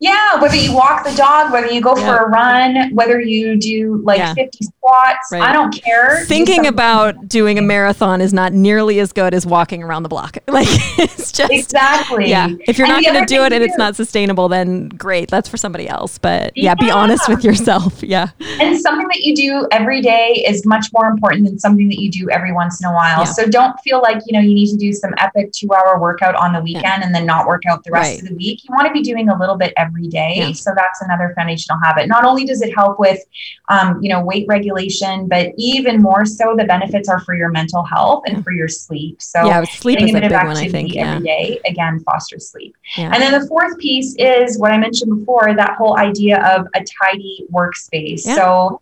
yeah, 0.00 0.40
whether 0.40 0.56
you 0.56 0.74
walk 0.74 1.04
the 1.04 1.14
dog, 1.14 1.52
whether 1.52 1.70
you 1.70 1.82
go 1.82 1.94
yeah. 1.94 2.06
for 2.06 2.24
a 2.24 2.28
run, 2.30 2.94
whether 2.94 3.20
you 3.20 3.58
do 3.58 4.00
like 4.02 4.16
yeah. 4.16 4.32
50 4.32 4.64
squats, 4.64 5.28
right. 5.30 5.42
I 5.42 5.52
don't 5.52 5.72
care. 5.72 6.24
Thinking 6.24 6.66
about 6.66 7.28
doing 7.28 7.58
a 7.58 7.62
marathon 7.62 8.22
is 8.22 8.32
not 8.32 8.54
nearly 8.54 8.98
as 8.98 9.12
good 9.12 9.34
as 9.34 9.44
walking 9.44 9.82
around 9.82 10.02
the 10.02 10.08
block. 10.08 10.38
Like 10.50 10.66
it's 10.98 11.30
just 11.30 11.52
Exactly. 11.52 12.28
Yeah. 12.28 12.48
If 12.66 12.76
you're 12.76 12.88
and 12.88 12.96
not 12.96 13.04
going 13.04 13.24
to 13.24 13.34
do 13.34 13.44
it 13.44 13.52
and 13.52 13.62
it's 13.62 13.76
not 13.78 13.94
sustainable, 13.94 14.48
then 14.48 14.88
great, 14.88 15.30
that's 15.30 15.48
for 15.48 15.56
somebody 15.56 15.88
else. 15.88 16.18
But 16.18 16.56
yeah, 16.56 16.70
yeah, 16.70 16.74
be 16.74 16.90
honest 16.90 17.28
with 17.28 17.44
yourself. 17.44 18.02
Yeah. 18.10 18.30
And 18.40 18.80
something 18.80 19.06
that 19.06 19.20
you 19.20 19.36
do 19.36 19.68
every 19.70 20.00
day 20.02 20.44
is 20.48 20.66
much 20.66 20.86
more 20.92 21.06
important 21.06 21.46
than 21.46 21.60
something 21.60 21.88
that 21.88 22.00
you 22.00 22.10
do 22.10 22.28
every 22.30 22.52
once 22.52 22.82
in 22.82 22.88
a 22.88 22.92
while. 22.92 23.24
So 23.24 23.46
don't 23.46 23.78
feel 23.80 24.00
like, 24.00 24.20
you 24.26 24.32
know, 24.32 24.40
you 24.40 24.54
need 24.54 24.70
to 24.70 24.76
do 24.76 24.92
some 24.92 25.14
epic 25.18 25.52
2-hour 25.52 26.00
workout 26.00 26.34
on 26.34 26.52
the 26.52 26.60
weekend 26.60 27.04
and 27.04 27.14
then 27.14 27.26
not 27.26 27.46
work 27.46 27.62
out 27.68 27.84
the 27.84 27.92
rest 27.92 28.10
right. 28.10 28.22
of 28.22 28.28
the 28.28 28.34
week. 28.34 28.64
You 28.64 28.74
want 28.74 28.88
to 28.88 28.92
be 28.92 29.02
doing 29.02 29.28
a 29.28 29.38
little 29.38 29.56
bit 29.56 29.72
every 29.76 29.89
every 29.90 30.08
day. 30.08 30.34
Yeah. 30.36 30.52
So 30.52 30.72
that's 30.74 31.02
another 31.02 31.32
foundational 31.36 31.80
habit. 31.82 32.08
Not 32.08 32.24
only 32.24 32.44
does 32.44 32.62
it 32.62 32.72
help 32.74 32.98
with, 32.98 33.18
um, 33.68 34.00
you 34.02 34.08
know, 34.08 34.22
weight 34.24 34.46
regulation, 34.48 35.28
but 35.28 35.52
even 35.56 36.00
more 36.00 36.24
so, 36.24 36.54
the 36.56 36.64
benefits 36.64 37.08
are 37.08 37.20
for 37.20 37.34
your 37.34 37.50
mental 37.50 37.84
health 37.84 38.22
and 38.26 38.44
for 38.44 38.52
your 38.52 38.68
sleep. 38.68 39.20
So 39.20 39.44
yeah, 39.44 39.64
sleep 39.64 40.00
is 40.00 40.14
a, 40.14 40.18
a 40.18 40.20
big 40.20 40.32
one. 40.32 40.56
I 40.56 40.68
think 40.68 40.94
yeah. 40.94 41.14
every 41.14 41.24
day 41.24 41.60
again 41.66 42.00
fosters 42.00 42.50
sleep. 42.50 42.74
Yeah. 42.96 43.10
And 43.12 43.22
then 43.22 43.38
the 43.38 43.46
fourth 43.48 43.78
piece 43.78 44.14
is 44.18 44.58
what 44.58 44.72
I 44.72 44.78
mentioned 44.78 45.18
before: 45.18 45.54
that 45.54 45.76
whole 45.76 45.98
idea 45.98 46.42
of 46.56 46.66
a 46.74 46.84
tidy 47.00 47.46
workspace. 47.52 48.20
So 48.20 48.80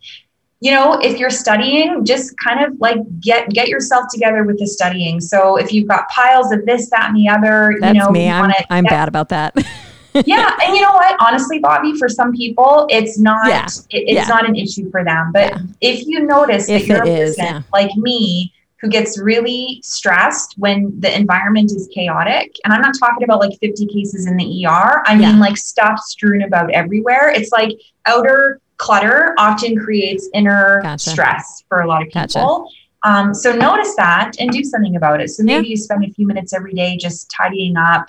you 0.61 0.73
know 0.73 0.95
if 1.01 1.19
you're 1.19 1.31
studying 1.31 2.05
just 2.05 2.37
kind 2.39 2.65
of 2.65 2.79
like 2.81 2.99
get 3.21 3.49
get 3.51 3.69
yourself 3.69 4.07
together 4.13 4.45
with 4.45 4.59
the 4.59 4.67
studying 4.67 5.21
so 5.21 5.57
if 5.57 5.73
you've 5.73 5.87
got 5.87 6.09
piles 6.09 6.53
of 6.53 6.65
this 6.67 6.91
that 6.91 7.09
and 7.09 7.17
the 7.17 7.29
other 7.29 7.77
That's 7.81 7.95
you 7.95 8.01
know 8.01 8.11
me. 8.11 8.29
i'm, 8.29 8.53
I'm 8.69 8.85
bad 8.85 9.09
about 9.09 9.29
that 9.29 9.55
yeah, 10.15 10.57
and 10.63 10.75
you 10.75 10.83
know 10.83 10.93
what? 10.93 11.17
Honestly, 11.21 11.59
Bobby, 11.59 11.95
for 11.95 12.09
some 12.09 12.33
people, 12.33 12.87
it's 12.91 13.19
not 13.19 13.49
yeah. 13.49 13.67
it, 13.91 14.05
it's 14.09 14.13
yeah. 14.13 14.25
not 14.27 14.49
an 14.49 14.57
issue 14.57 14.91
for 14.91 15.05
them. 15.05 15.31
But 15.33 15.53
yeah. 15.53 15.63
if 15.81 16.07
you 16.07 16.25
notice 16.25 16.69
if 16.69 16.89
that 16.89 16.89
you're 16.89 17.05
a 17.05 17.09
is, 17.09 17.37
person 17.37 17.65
like 17.73 17.95
me 17.97 18.53
who 18.81 18.89
gets 18.89 19.19
really 19.19 19.81
stressed 19.83 20.55
when 20.57 20.99
the 21.01 21.15
environment 21.15 21.73
is 21.73 21.89
chaotic, 21.93 22.55
and 22.65 22.73
I'm 22.73 22.81
not 22.81 22.95
talking 22.99 23.25
about 23.25 23.41
like 23.41 23.59
50 23.61 23.87
cases 23.87 24.27
in 24.27 24.37
the 24.37 24.67
ER. 24.67 25.03
I 25.07 25.17
mean 25.17 25.39
like 25.39 25.57
stuff 25.57 25.99
strewn 26.01 26.43
about 26.43 26.71
everywhere. 26.71 27.31
It's 27.31 27.51
like 27.51 27.73
outer 28.07 28.61
clutter 28.79 29.35
often 29.39 29.77
creates 29.77 30.29
inner 30.35 30.81
gotcha. 30.83 31.11
stress 31.11 31.65
for 31.69 31.81
a 31.81 31.89
lot 31.89 32.03
of 32.03 32.09
people. 32.09 32.25
Gotcha. 32.25 32.65
Um, 33.05 33.35
so 33.35 33.53
notice 33.53 33.95
that 33.97 34.33
and 34.41 34.51
do 34.51 34.65
something 34.65 34.97
about 34.97 35.21
it. 35.21 35.31
So 35.31 35.45
maybe 35.45 35.69
you 35.69 35.77
spend 35.77 36.05
a 36.05 36.11
few 36.11 36.27
minutes 36.27 36.53
every 36.53 36.73
day 36.73 36.97
just 36.97 37.31
tidying 37.31 37.77
up 37.77 38.09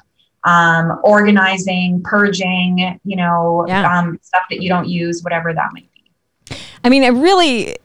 um, 0.50 1.00
organizing, 1.04 2.02
purging, 2.04 3.00
you 3.04 3.16
know, 3.16 3.66
yeah. 3.68 4.00
um, 4.00 4.20
stuff 4.22 4.44
that 4.50 4.62
you 4.62 4.70
don't 4.70 4.88
use, 4.90 5.22
whatever 5.22 5.54
that 5.54 5.70
might 5.74 5.88
be. 5.94 6.56
I 6.84 6.90
mean, 6.90 7.04
it 7.04 7.12
really, 7.12 7.78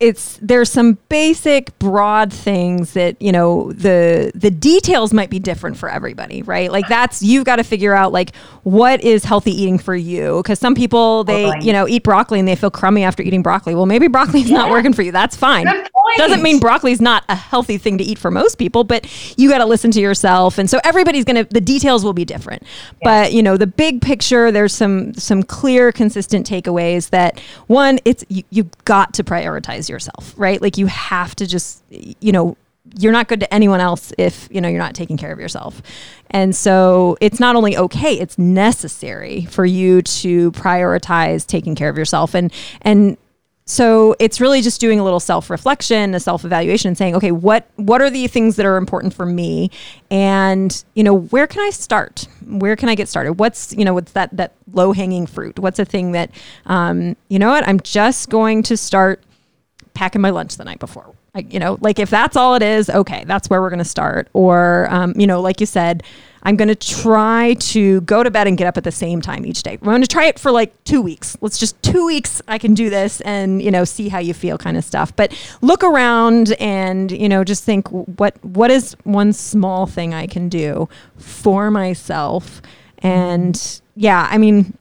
it's 0.00 0.38
there's 0.40 0.70
some 0.70 0.98
basic 1.10 1.78
broad 1.78 2.32
things 2.32 2.94
that 2.94 3.20
you 3.20 3.30
know 3.30 3.70
the 3.72 4.32
the 4.34 4.50
details 4.50 5.12
might 5.12 5.28
be 5.28 5.38
different 5.38 5.76
for 5.76 5.90
everybody 5.90 6.42
right 6.42 6.72
like 6.72 6.88
that's 6.88 7.22
you've 7.22 7.44
got 7.44 7.56
to 7.56 7.62
figure 7.62 7.94
out 7.94 8.10
like 8.10 8.34
what 8.62 9.02
is 9.02 9.24
healthy 9.24 9.52
eating 9.52 9.78
for 9.78 9.94
you 9.94 10.38
because 10.38 10.58
some 10.58 10.74
people 10.74 11.22
they 11.24 11.44
totally. 11.44 11.66
you 11.66 11.72
know 11.72 11.86
eat 11.86 12.02
broccoli 12.02 12.38
and 12.38 12.48
they 12.48 12.56
feel 12.56 12.70
crummy 12.70 13.04
after 13.04 13.22
eating 13.22 13.42
broccoli 13.42 13.74
well 13.74 13.84
maybe 13.84 14.08
broccoli's 14.08 14.48
yeah. 14.48 14.56
not 14.56 14.70
working 14.70 14.94
for 14.94 15.02
you 15.02 15.12
that's 15.12 15.36
fine 15.36 15.66
doesn't 16.16 16.42
mean 16.42 16.60
broccoli's 16.60 17.00
not 17.00 17.24
a 17.28 17.34
healthy 17.34 17.78
thing 17.78 17.98
to 17.98 18.04
eat 18.04 18.18
for 18.18 18.30
most 18.30 18.56
people 18.56 18.84
but 18.84 19.06
you 19.36 19.48
got 19.48 19.58
to 19.58 19.66
listen 19.66 19.90
to 19.92 20.00
yourself. 20.00 20.58
And 20.58 20.68
so 20.68 20.80
everybody's 20.84 21.24
gonna 21.24 21.44
the 21.44 21.60
details 21.60 22.04
will 22.04 22.12
be 22.12 22.24
different. 22.24 22.62
But 23.02 23.32
you 23.32 23.42
know 23.42 23.56
the 23.56 23.66
big 23.66 24.02
picture 24.02 24.50
there's 24.50 24.74
some 24.74 25.14
some 25.14 25.42
clear 25.42 25.92
consistent 25.92 26.48
takeaways 26.48 27.10
that 27.10 27.40
one 27.66 27.98
it's 28.04 28.24
you, 28.28 28.42
you've 28.50 28.84
got 28.84 29.14
to 29.14 29.24
prioritize 29.24 29.88
yourself, 29.88 30.34
right? 30.36 30.60
Like 30.60 30.76
you 30.78 30.86
have 30.86 31.34
to 31.36 31.46
just, 31.46 31.82
you 31.90 32.32
know, 32.32 32.56
you're 32.98 33.12
not 33.12 33.28
good 33.28 33.40
to 33.40 33.54
anyone 33.54 33.80
else 33.80 34.12
if 34.18 34.48
you 34.50 34.60
know 34.60 34.68
you're 34.68 34.78
not 34.78 34.94
taking 34.94 35.16
care 35.16 35.32
of 35.32 35.38
yourself. 35.38 35.82
And 36.30 36.54
so 36.56 37.16
it's 37.20 37.38
not 37.38 37.54
only 37.54 37.76
okay 37.76 38.14
it's 38.14 38.38
necessary 38.38 39.44
for 39.46 39.64
you 39.64 40.02
to 40.02 40.50
prioritize 40.52 41.46
taking 41.46 41.74
care 41.74 41.88
of 41.88 41.96
yourself. 41.96 42.34
And 42.34 42.52
and 42.82 43.16
so 43.70 44.16
it's 44.18 44.40
really 44.40 44.60
just 44.62 44.80
doing 44.80 44.98
a 44.98 45.04
little 45.04 45.20
self-reflection 45.20 46.14
a 46.14 46.20
self-evaluation 46.20 46.88
and 46.88 46.98
saying 46.98 47.14
okay 47.14 47.30
what 47.30 47.68
what 47.76 48.02
are 48.02 48.10
the 48.10 48.26
things 48.26 48.56
that 48.56 48.66
are 48.66 48.76
important 48.76 49.14
for 49.14 49.26
me? 49.26 49.70
And 50.10 50.84
you 50.94 51.04
know 51.04 51.14
where 51.14 51.46
can 51.46 51.62
i 51.66 51.70
start? 51.70 52.26
Where 52.46 52.76
can 52.76 52.88
i 52.88 52.94
get 52.94 53.08
started? 53.08 53.34
What's 53.34 53.72
you 53.72 53.84
know 53.84 53.94
what's 53.94 54.12
that 54.12 54.36
that 54.36 54.54
low-hanging 54.72 55.26
fruit? 55.26 55.58
What's 55.58 55.78
a 55.78 55.84
thing 55.84 56.12
that 56.12 56.30
um, 56.66 57.16
you 57.28 57.38
know 57.38 57.50
what? 57.50 57.66
I'm 57.66 57.80
just 57.80 58.28
going 58.28 58.62
to 58.64 58.76
start 58.76 59.22
packing 59.94 60.20
my 60.20 60.30
lunch 60.30 60.56
the 60.56 60.64
night 60.64 60.78
before. 60.78 61.14
Like, 61.34 61.52
you 61.52 61.60
know, 61.60 61.78
like 61.80 61.98
if 61.98 62.10
that's 62.10 62.36
all 62.36 62.54
it 62.54 62.62
is, 62.62 62.90
okay, 62.90 63.24
that's 63.24 63.48
where 63.48 63.60
we're 63.60 63.70
going 63.70 63.78
to 63.78 63.84
start. 63.84 64.28
Or, 64.32 64.88
um, 64.90 65.14
you 65.16 65.26
know, 65.26 65.40
like 65.40 65.60
you 65.60 65.66
said, 65.66 66.02
I'm 66.42 66.56
going 66.56 66.68
to 66.68 66.74
try 66.74 67.54
to 67.60 68.00
go 68.02 68.22
to 68.22 68.30
bed 68.30 68.46
and 68.46 68.56
get 68.56 68.66
up 68.66 68.76
at 68.76 68.84
the 68.84 68.92
same 68.92 69.20
time 69.20 69.44
each 69.44 69.62
day. 69.62 69.72
I'm 69.72 69.78
going 69.80 70.02
to 70.02 70.08
try 70.08 70.26
it 70.26 70.38
for 70.38 70.50
like 70.50 70.72
two 70.84 71.02
weeks. 71.02 71.36
Let's 71.40 71.58
just 71.58 71.80
two 71.82 72.06
weeks. 72.06 72.40
I 72.48 72.58
can 72.58 72.74
do 72.74 72.90
this 72.90 73.20
and, 73.22 73.62
you 73.62 73.70
know, 73.70 73.84
see 73.84 74.08
how 74.08 74.18
you 74.18 74.34
feel 74.34 74.58
kind 74.58 74.76
of 74.76 74.84
stuff. 74.84 75.14
But 75.14 75.36
look 75.60 75.82
around 75.82 76.52
and, 76.54 77.10
you 77.12 77.28
know, 77.28 77.44
just 77.44 77.64
think 77.64 77.88
what, 77.88 78.42
what 78.44 78.70
is 78.70 78.96
one 79.04 79.32
small 79.32 79.86
thing 79.86 80.14
I 80.14 80.26
can 80.26 80.48
do 80.48 80.88
for 81.16 81.70
myself? 81.70 82.62
And 82.98 83.80
yeah, 83.96 84.28
I 84.30 84.38
mean, 84.38 84.76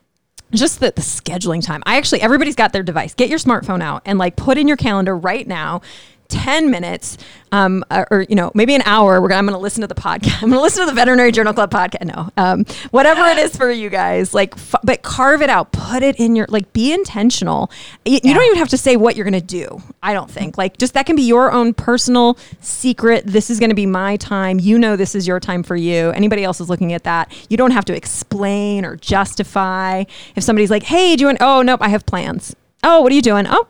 just 0.51 0.79
the, 0.79 0.91
the 0.95 1.01
scheduling 1.01 1.63
time. 1.63 1.83
I 1.85 1.97
actually, 1.97 2.21
everybody's 2.21 2.55
got 2.55 2.73
their 2.73 2.83
device. 2.83 3.13
Get 3.13 3.29
your 3.29 3.39
smartphone 3.39 3.81
out 3.81 4.01
and 4.05 4.17
like 4.17 4.35
put 4.35 4.57
in 4.57 4.67
your 4.67 4.77
calendar 4.77 5.15
right 5.15 5.47
now 5.47 5.81
10 6.29 6.71
minutes 6.71 7.17
um, 7.51 7.83
uh, 7.89 8.05
or, 8.11 8.25
you 8.29 8.35
know, 8.35 8.51
maybe 8.53 8.75
an 8.75 8.83
hour. 8.85 9.21
We're 9.21 9.29
gonna, 9.29 9.39
I'm 9.39 9.45
going 9.45 9.57
to 9.57 9.61
listen 9.61 9.81
to 9.81 9.87
the 9.87 9.95
podcast. 9.95 10.35
I'm 10.43 10.49
going 10.49 10.59
to 10.59 10.61
listen 10.61 10.85
to 10.85 10.89
the 10.89 10.95
Veterinary 10.95 11.31
Journal 11.31 11.53
Club 11.53 11.71
podcast. 11.71 12.05
No, 12.05 12.29
um, 12.37 12.65
whatever 12.91 13.25
it 13.25 13.37
is 13.37 13.55
for 13.55 13.69
you 13.71 13.89
guys, 13.89 14.33
like, 14.33 14.53
f- 14.55 14.75
but 14.83 15.01
carve 15.01 15.41
it 15.41 15.49
out, 15.49 15.71
put 15.71 16.03
it 16.03 16.19
in 16.19 16.35
your, 16.35 16.45
like, 16.49 16.71
be 16.73 16.93
intentional. 16.93 17.71
You, 18.05 18.13
yeah. 18.13 18.19
you 18.23 18.33
don't 18.33 18.45
even 18.45 18.57
have 18.59 18.69
to 18.69 18.77
say 18.77 18.95
what 18.95 19.15
you're 19.15 19.25
going 19.29 19.33
to 19.33 19.41
do. 19.41 19.81
I 20.01 20.13
don't 20.13 20.29
think 20.29 20.57
like 20.57 20.77
just 20.77 20.93
that 20.93 21.05
can 21.05 21.15
be 21.15 21.23
your 21.23 21.51
own 21.51 21.73
personal 21.73 22.37
secret. 22.61 23.25
This 23.25 23.49
is 23.49 23.59
going 23.59 23.69
to 23.69 23.75
be 23.75 23.85
my 23.85 24.17
time. 24.17 24.59
You 24.59 24.79
know, 24.79 24.95
this 24.95 25.15
is 25.15 25.27
your 25.27 25.39
time 25.39 25.63
for 25.63 25.75
you. 25.75 26.11
Anybody 26.11 26.43
else 26.43 26.61
is 26.61 26.69
looking 26.69 26.93
at 26.93 27.03
that. 27.03 27.33
You 27.49 27.57
don't 27.57 27.71
have 27.71 27.85
to 27.85 27.95
explain 27.95 28.85
or 28.85 28.95
justify. 28.95 30.05
If 30.35 30.43
somebody's 30.43 30.71
like, 30.71 30.83
Hey, 30.83 31.15
do 31.15 31.21
you 31.21 31.27
want, 31.27 31.39
oh, 31.41 31.61
nope, 31.61 31.81
I 31.81 31.89
have 31.89 32.05
plans. 32.05 32.55
Oh, 32.83 33.01
what 33.01 33.11
are 33.11 33.15
you 33.15 33.21
doing? 33.21 33.45
Oh, 33.47 33.67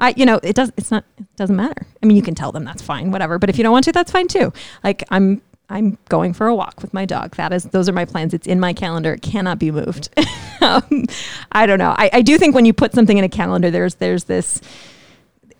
I, 0.00 0.14
you 0.16 0.26
know, 0.26 0.40
it 0.42 0.56
does. 0.56 0.72
It's 0.76 0.90
not. 0.90 1.04
It 1.18 1.26
doesn't 1.36 1.54
matter. 1.54 1.86
I 2.02 2.06
mean, 2.06 2.16
you 2.16 2.22
can 2.22 2.34
tell 2.34 2.50
them 2.50 2.64
that's 2.64 2.82
fine, 2.82 3.10
whatever. 3.10 3.38
But 3.38 3.50
if 3.50 3.58
you 3.58 3.62
don't 3.62 3.72
want 3.72 3.84
to, 3.84 3.92
that's 3.92 4.10
fine 4.10 4.26
too. 4.26 4.52
Like 4.82 5.04
I'm, 5.10 5.42
I'm 5.70 5.98
going 6.08 6.32
for 6.32 6.48
a 6.48 6.54
walk 6.54 6.82
with 6.82 6.92
my 6.92 7.06
dog. 7.06 7.36
That 7.36 7.52
is, 7.52 7.64
those 7.64 7.88
are 7.88 7.92
my 7.92 8.04
plans. 8.04 8.34
It's 8.34 8.46
in 8.46 8.58
my 8.58 8.72
calendar. 8.72 9.14
It 9.14 9.22
cannot 9.22 9.58
be 9.58 9.70
moved. 9.70 10.08
um, 10.60 11.04
I 11.52 11.66
don't 11.66 11.78
know. 11.78 11.94
I, 11.96 12.10
I 12.12 12.22
do 12.22 12.36
think 12.38 12.54
when 12.54 12.64
you 12.64 12.72
put 12.72 12.92
something 12.92 13.16
in 13.16 13.24
a 13.24 13.28
calendar, 13.28 13.70
there's, 13.70 13.94
there's 13.94 14.24
this. 14.24 14.60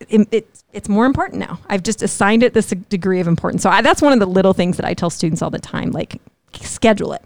It, 0.08 0.26
it, 0.32 0.48
it's 0.72 0.88
more 0.88 1.06
important 1.06 1.38
now. 1.38 1.60
I've 1.68 1.82
just 1.82 2.02
assigned 2.02 2.42
it 2.42 2.54
this 2.54 2.70
degree 2.88 3.20
of 3.20 3.28
importance. 3.28 3.62
So 3.62 3.70
I, 3.70 3.82
that's 3.82 4.02
one 4.02 4.12
of 4.12 4.18
the 4.18 4.26
little 4.26 4.52
things 4.52 4.76
that 4.78 4.86
I 4.86 4.94
tell 4.94 5.10
students 5.10 5.42
all 5.42 5.50
the 5.50 5.58
time. 5.58 5.90
Like, 5.90 6.20
schedule 6.54 7.12
it, 7.12 7.22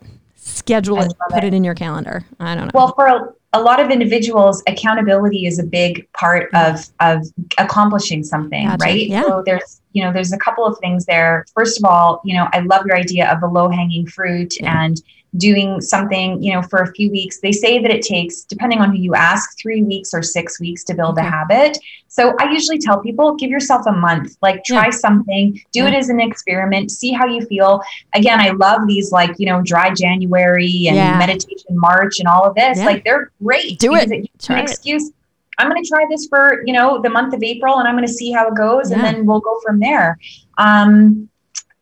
schedule 0.54 1.00
it, 1.00 1.12
put 1.30 1.44
it. 1.44 1.48
it 1.48 1.54
in 1.54 1.64
your 1.64 1.74
calendar. 1.74 2.24
I 2.40 2.54
don't 2.54 2.66
know. 2.66 2.70
Well, 2.74 2.92
for 2.94 3.36
a 3.52 3.60
lot 3.60 3.80
of 3.80 3.90
individuals, 3.90 4.62
accountability 4.66 5.46
is 5.46 5.58
a 5.58 5.64
big 5.64 6.10
part 6.12 6.50
of 6.54 6.88
of 7.00 7.26
accomplishing 7.58 8.24
something, 8.24 8.66
gotcha. 8.66 8.84
right? 8.84 9.06
Yeah. 9.06 9.22
So 9.22 9.42
there's 9.44 9.80
you 9.94 10.02
know, 10.02 10.12
there's 10.12 10.32
a 10.32 10.38
couple 10.38 10.66
of 10.66 10.76
things 10.78 11.06
there. 11.06 11.46
First 11.54 11.78
of 11.78 11.84
all, 11.84 12.20
you 12.24 12.36
know, 12.36 12.48
I 12.52 12.60
love 12.60 12.84
your 12.84 12.96
idea 12.96 13.32
of 13.32 13.40
the 13.40 13.46
low 13.46 13.70
hanging 13.70 14.06
fruit 14.06 14.60
yeah. 14.60 14.84
and 14.84 15.00
doing 15.36 15.80
something, 15.80 16.42
you 16.42 16.52
know, 16.52 16.62
for 16.62 16.80
a 16.80 16.92
few 16.92 17.10
weeks. 17.10 17.40
They 17.40 17.52
say 17.52 17.80
that 17.80 17.90
it 17.90 18.02
takes, 18.02 18.42
depending 18.42 18.80
on 18.80 18.90
who 18.90 18.98
you 19.00 19.14
ask, 19.14 19.58
three 19.58 19.82
weeks 19.82 20.12
or 20.12 20.22
six 20.22 20.60
weeks 20.60 20.84
to 20.84 20.94
build 20.94 21.16
a 21.18 21.22
habit. 21.22 21.78
So 22.08 22.34
I 22.38 22.50
usually 22.50 22.78
tell 22.78 23.00
people, 23.00 23.34
give 23.34 23.50
yourself 23.50 23.86
a 23.86 23.92
month, 23.92 24.36
like 24.42 24.62
try 24.64 24.86
yeah. 24.86 24.90
something, 24.90 25.60
do 25.72 25.80
yeah. 25.80 25.88
it 25.88 25.94
as 25.94 26.08
an 26.08 26.20
experiment, 26.20 26.90
see 26.90 27.12
how 27.12 27.26
you 27.26 27.44
feel. 27.46 27.80
Again, 28.14 28.40
I 28.40 28.50
love 28.50 28.82
these 28.86 29.10
like, 29.10 29.34
you 29.38 29.46
know, 29.46 29.62
dry 29.62 29.92
January 29.92 30.86
and 30.86 30.96
yeah. 30.96 31.18
meditation 31.18 31.70
March 31.70 32.18
and 32.18 32.28
all 32.28 32.44
of 32.44 32.54
this. 32.54 32.78
Like 32.78 33.04
they're 33.04 33.30
great. 33.42 33.78
Do 33.78 33.94
it. 33.94 34.10
It's 34.12 34.48
an 34.48 34.58
excuse. 34.58 35.10
I'm 35.58 35.68
going 35.70 35.82
to 35.82 35.88
try 35.88 36.04
this 36.10 36.26
for, 36.26 36.62
you 36.66 36.72
know, 36.72 37.00
the 37.00 37.10
month 37.10 37.34
of 37.34 37.42
April 37.42 37.78
and 37.78 37.88
I'm 37.88 37.94
going 37.94 38.06
to 38.06 38.12
see 38.12 38.32
how 38.32 38.48
it 38.48 38.56
goes 38.56 38.90
and 38.90 39.02
then 39.02 39.26
we'll 39.26 39.40
go 39.40 39.58
from 39.64 39.78
there. 39.78 40.18
Um, 40.58 41.28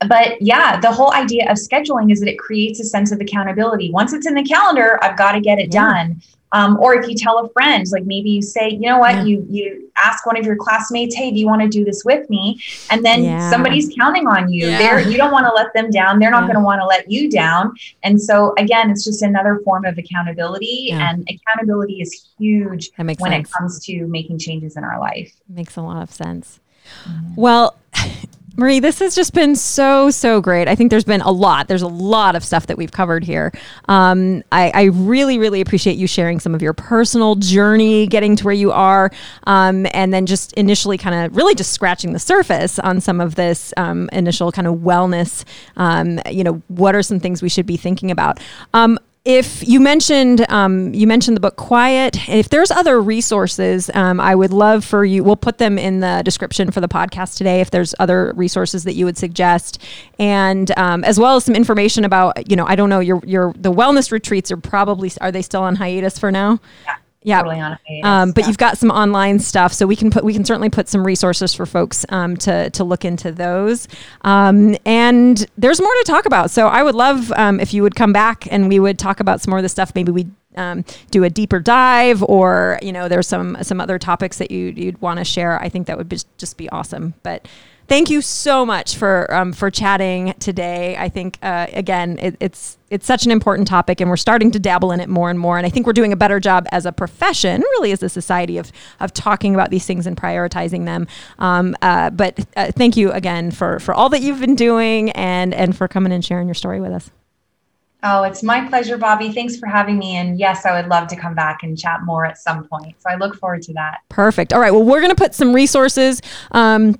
but 0.07 0.41
yeah, 0.41 0.79
the 0.79 0.91
whole 0.91 1.13
idea 1.13 1.49
of 1.49 1.57
scheduling 1.57 2.11
is 2.11 2.19
that 2.19 2.29
it 2.29 2.39
creates 2.39 2.79
a 2.79 2.83
sense 2.83 3.11
of 3.11 3.19
accountability. 3.21 3.91
Once 3.91 4.13
it's 4.13 4.27
in 4.27 4.33
the 4.33 4.43
calendar, 4.43 4.99
I've 5.03 5.17
got 5.17 5.33
to 5.33 5.41
get 5.41 5.59
it 5.59 5.73
yeah. 5.73 5.81
done. 5.81 6.21
Um, 6.53 6.77
or 6.79 6.93
if 6.93 7.09
you 7.09 7.15
tell 7.15 7.39
a 7.39 7.49
friend, 7.49 7.83
like 7.91 8.05
maybe 8.05 8.29
you 8.29 8.41
say, 8.41 8.69
you 8.69 8.81
know 8.81 8.99
what, 8.99 9.15
yeah. 9.15 9.23
you 9.23 9.45
you 9.49 9.91
ask 9.97 10.25
one 10.25 10.37
of 10.37 10.45
your 10.45 10.55
classmates, 10.55 11.15
hey, 11.15 11.31
do 11.31 11.39
you 11.39 11.47
want 11.47 11.63
to 11.63 11.67
do 11.67 11.83
this 11.83 12.03
with 12.05 12.29
me? 12.29 12.61
And 12.91 13.03
then 13.03 13.23
yeah. 13.23 13.49
somebody's 13.49 13.91
counting 13.99 14.27
on 14.27 14.51
you. 14.51 14.67
Yeah. 14.67 14.77
They're 14.77 15.09
you 15.09 15.17
don't 15.17 15.31
want 15.31 15.47
to 15.47 15.53
let 15.53 15.73
them 15.73 15.89
down. 15.89 16.19
They're 16.19 16.31
not 16.31 16.43
going 16.43 16.55
to 16.55 16.61
want 16.61 16.79
to 16.79 16.85
let 16.85 17.09
you 17.09 17.29
down. 17.29 17.73
And 18.03 18.21
so 18.21 18.53
again, 18.59 18.91
it's 18.91 19.03
just 19.03 19.23
another 19.23 19.61
form 19.65 19.83
of 19.85 19.97
accountability. 19.97 20.91
And 20.91 21.27
accountability 21.27 22.01
is 22.01 22.29
huge 22.37 22.91
when 22.97 23.17
sense. 23.17 23.49
it 23.49 23.51
comes 23.51 23.83
to 23.85 24.05
making 24.05 24.37
changes 24.37 24.77
in 24.77 24.83
our 24.83 24.99
life. 24.99 25.33
Makes 25.49 25.75
a 25.75 25.81
lot 25.81 26.03
of 26.03 26.11
sense. 26.11 26.59
Mm-hmm. 27.05 27.35
Well. 27.35 27.75
Marie, 28.55 28.79
this 28.79 28.99
has 28.99 29.15
just 29.15 29.33
been 29.33 29.55
so, 29.55 30.11
so 30.11 30.39
great. 30.39 30.67
I 30.67 30.75
think 30.75 30.91
there's 30.91 31.03
been 31.03 31.21
a 31.21 31.31
lot. 31.31 31.67
There's 31.67 31.81
a 31.81 31.87
lot 31.87 32.35
of 32.35 32.43
stuff 32.43 32.67
that 32.67 32.77
we've 32.77 32.91
covered 32.91 33.23
here. 33.23 33.51
Um, 33.89 34.43
I, 34.51 34.71
I, 34.75 34.83
really, 34.83 35.39
really 35.39 35.59
appreciate 35.59 35.97
you 35.97 36.05
sharing 36.05 36.39
some 36.39 36.53
of 36.53 36.61
your 36.61 36.73
personal 36.73 37.33
journey 37.35 38.05
getting 38.05 38.35
to 38.35 38.43
where 38.45 38.53
you 38.53 38.71
are. 38.71 39.09
Um, 39.45 39.87
and 39.91 40.13
then 40.13 40.27
just 40.27 40.53
initially 40.53 40.99
kind 40.99 41.25
of 41.25 41.35
really 41.35 41.55
just 41.55 41.71
scratching 41.71 42.13
the 42.13 42.19
surface 42.19 42.77
on 42.77 43.01
some 43.01 43.19
of 43.19 43.33
this 43.33 43.73
um, 43.75 44.07
initial 44.13 44.51
kind 44.51 44.67
of 44.67 44.75
wellness. 44.75 45.45
Um, 45.75 46.19
you 46.29 46.43
know, 46.43 46.61
what 46.67 46.93
are 46.93 47.01
some 47.01 47.19
things 47.19 47.41
we 47.41 47.49
should 47.49 47.65
be 47.65 47.77
thinking 47.77 48.11
about? 48.11 48.39
If 49.25 49.65
you 49.65 49.79
mentioned 49.79 50.45
um, 50.49 50.93
you 50.93 51.07
mentioned 51.07 51.37
the 51.37 51.41
book 51.41 51.55
quiet 51.55 52.27
if 52.27 52.49
there's 52.49 52.71
other 52.71 52.99
resources 52.99 53.89
um, 53.93 54.19
i 54.19 54.35
would 54.35 54.51
love 54.51 54.83
for 54.83 55.05
you 55.05 55.23
we'll 55.23 55.37
put 55.37 55.59
them 55.59 55.77
in 55.77 56.01
the 56.01 56.21
description 56.25 56.71
for 56.71 56.81
the 56.81 56.89
podcast 56.89 57.37
today 57.37 57.61
if 57.61 57.71
there's 57.71 57.95
other 57.99 58.33
resources 58.35 58.83
that 58.83 58.95
you 58.95 59.05
would 59.05 59.17
suggest. 59.17 59.81
And 60.19 60.77
um, 60.77 61.05
as 61.05 61.17
well 61.19 61.37
as 61.37 61.45
some 61.45 61.55
information 61.55 62.03
about 62.03 62.49
you 62.49 62.57
know 62.57 62.65
i 62.67 62.75
don't 62.75 62.89
know 62.89 62.99
your 62.99 63.21
your 63.25 63.53
the 63.53 63.71
wellness 63.71 64.11
retreats 64.11 64.51
are 64.51 64.57
probably 64.57 65.09
are 65.21 65.31
they 65.31 65.41
still 65.41 65.63
on 65.63 65.77
hiatus 65.77 66.19
for 66.19 66.29
now? 66.29 66.59
Yeah 66.85 66.95
yeah. 67.23 67.41
Totally 67.41 68.01
um, 68.03 68.31
but 68.31 68.41
yeah. 68.41 68.47
you've 68.47 68.57
got 68.57 68.77
some 68.77 68.91
online 68.91 69.39
stuff, 69.39 69.73
so 69.73 69.85
we 69.85 69.95
can 69.95 70.11
put 70.11 70.23
we 70.23 70.33
can 70.33 70.45
certainly 70.45 70.69
put 70.69 70.87
some 70.87 71.05
resources 71.05 71.53
for 71.53 71.65
folks 71.65 72.05
um, 72.09 72.37
to 72.37 72.69
to 72.71 72.83
look 72.83 73.05
into 73.05 73.31
those. 73.31 73.87
Um, 74.21 74.75
and 74.85 75.45
there's 75.57 75.81
more 75.81 75.93
to 75.93 76.03
talk 76.05 76.25
about. 76.25 76.51
So 76.51 76.67
I 76.67 76.83
would 76.83 76.95
love 76.95 77.31
um, 77.33 77.59
if 77.59 77.73
you 77.73 77.83
would 77.83 77.95
come 77.95 78.13
back 78.13 78.47
and 78.51 78.69
we 78.69 78.79
would 78.79 78.99
talk 78.99 79.19
about 79.19 79.41
some 79.41 79.51
more 79.51 79.59
of 79.59 79.63
the 79.63 79.69
stuff. 79.69 79.93
Maybe 79.95 80.11
we 80.11 80.27
um, 80.55 80.85
do 81.11 81.23
a 81.23 81.29
deeper 81.29 81.59
dive, 81.59 82.23
or 82.23 82.79
you 82.81 82.91
know, 82.91 83.07
there's 83.07 83.27
some 83.27 83.57
some 83.61 83.79
other 83.81 83.97
topics 83.99 84.37
that 84.37 84.51
you 84.51 84.73
you'd 84.75 85.01
want 85.01 85.19
to 85.19 85.25
share. 85.25 85.59
I 85.61 85.69
think 85.69 85.87
that 85.87 85.97
would 85.97 86.09
be, 86.09 86.17
just 86.37 86.57
be 86.57 86.69
awesome. 86.69 87.13
But 87.23 87.47
thank 87.87 88.09
you 88.09 88.21
so 88.21 88.65
much 88.65 88.95
for 88.95 89.33
um, 89.33 89.53
for 89.53 89.69
chatting 89.69 90.33
today. 90.39 90.95
I 90.97 91.09
think 91.09 91.37
uh, 91.41 91.67
again, 91.73 92.17
it, 92.19 92.35
it's 92.39 92.77
it's 92.89 93.05
such 93.05 93.25
an 93.25 93.31
important 93.31 93.67
topic, 93.67 94.01
and 94.01 94.09
we're 94.09 94.17
starting 94.17 94.51
to 94.51 94.59
dabble 94.59 94.91
in 94.91 94.99
it 94.99 95.09
more 95.09 95.29
and 95.29 95.39
more. 95.39 95.57
And 95.57 95.65
I 95.65 95.69
think 95.69 95.85
we're 95.85 95.93
doing 95.93 96.13
a 96.13 96.15
better 96.15 96.39
job 96.39 96.67
as 96.71 96.85
a 96.85 96.91
profession, 96.91 97.61
really 97.61 97.91
as 97.91 98.03
a 98.03 98.09
society, 98.09 98.57
of 98.57 98.71
of 98.99 99.13
talking 99.13 99.53
about 99.53 99.69
these 99.69 99.85
things 99.85 100.07
and 100.07 100.15
prioritizing 100.15 100.85
them. 100.85 101.07
Um, 101.39 101.75
uh, 101.81 102.09
but 102.09 102.45
uh, 102.55 102.71
thank 102.71 102.97
you 102.97 103.11
again 103.11 103.51
for 103.51 103.79
for 103.79 103.93
all 103.93 104.09
that 104.09 104.21
you've 104.21 104.39
been 104.39 104.55
doing 104.55 105.11
and 105.11 105.53
and 105.53 105.75
for 105.75 105.87
coming 105.87 106.11
and 106.11 106.23
sharing 106.23 106.47
your 106.47 106.55
story 106.55 106.79
with 106.81 106.91
us. 106.91 107.11
Oh, 108.05 108.23
it's 108.23 108.43
my 108.43 108.67
pleasure, 108.67 108.97
Bobby. 108.97 109.31
Thanks 109.31 109.57
for 109.57 109.67
having 109.67 109.97
me. 109.97 110.17
And 110.17 110.37
yes, 110.37 110.65
I 110.65 110.73
would 110.79 110.89
love 110.89 111.07
to 111.07 111.15
come 111.15 111.35
back 111.35 111.63
and 111.63 111.79
chat 111.79 112.01
more 112.03 112.25
at 112.25 112.37
some 112.37 112.67
point. 112.67 112.97
So 112.99 113.09
I 113.09 113.15
look 113.15 113.37
forward 113.37 113.61
to 113.63 113.73
that. 113.73 113.99
Perfect. 114.09 114.51
All 114.51 114.59
right. 114.59 114.71
Well, 114.71 114.83
we're 114.83 114.99
going 114.99 115.15
to 115.15 115.15
put 115.15 115.33
some 115.33 115.53
resources. 115.53 116.21
Um, 116.51 116.99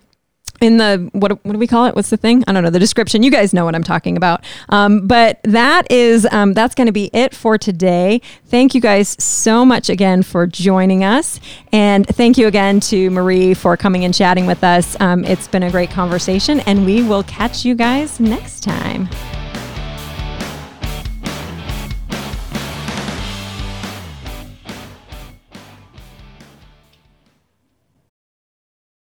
in 0.64 0.78
the 0.78 1.10
what 1.12 1.44
what 1.46 1.52
do 1.52 1.60
we 1.60 1.68
call 1.68 1.86
it? 1.86 1.96
What's 1.96 2.10
the 2.10 2.18
thing? 2.18 2.44
I 2.48 2.54
don't 2.54 2.64
know 2.64 2.70
the 2.70 2.80
description. 2.80 3.22
You 3.22 3.30
guys 3.30 3.54
know 3.54 3.66
what 3.66 3.76
I'm 3.76 3.84
talking 3.84 4.16
about. 4.16 4.44
Um, 4.70 5.06
but 5.06 5.42
that 5.44 5.92
is 5.92 6.26
um, 6.32 6.54
that's 6.54 6.74
going 6.74 6.88
to 6.88 6.94
be 6.94 7.10
it 7.14 7.36
for 7.36 7.58
today. 7.58 8.22
Thank 8.46 8.74
you 8.74 8.80
guys 8.80 9.22
so 9.22 9.66
much 9.66 9.90
again 9.90 10.24
for 10.24 10.48
joining 10.48 11.04
us, 11.04 11.40
and 11.74 12.08
thank 12.08 12.38
you 12.38 12.48
again 12.48 12.80
to 12.82 13.10
Marie 13.10 13.54
for 13.54 13.76
coming 13.76 14.06
and 14.06 14.14
chatting 14.14 14.46
with 14.46 14.64
us. 14.64 15.00
Um, 15.02 15.26
it's 15.26 15.50
been 15.50 15.64
a 15.64 15.72
great 15.72 15.90
conversation, 15.90 16.62
and 16.62 16.86
we 16.86 17.04
will 17.04 17.24
catch 17.24 17.66
you 17.66 17.76
guys 17.76 18.20
next 18.22 18.64
time. 18.64 19.10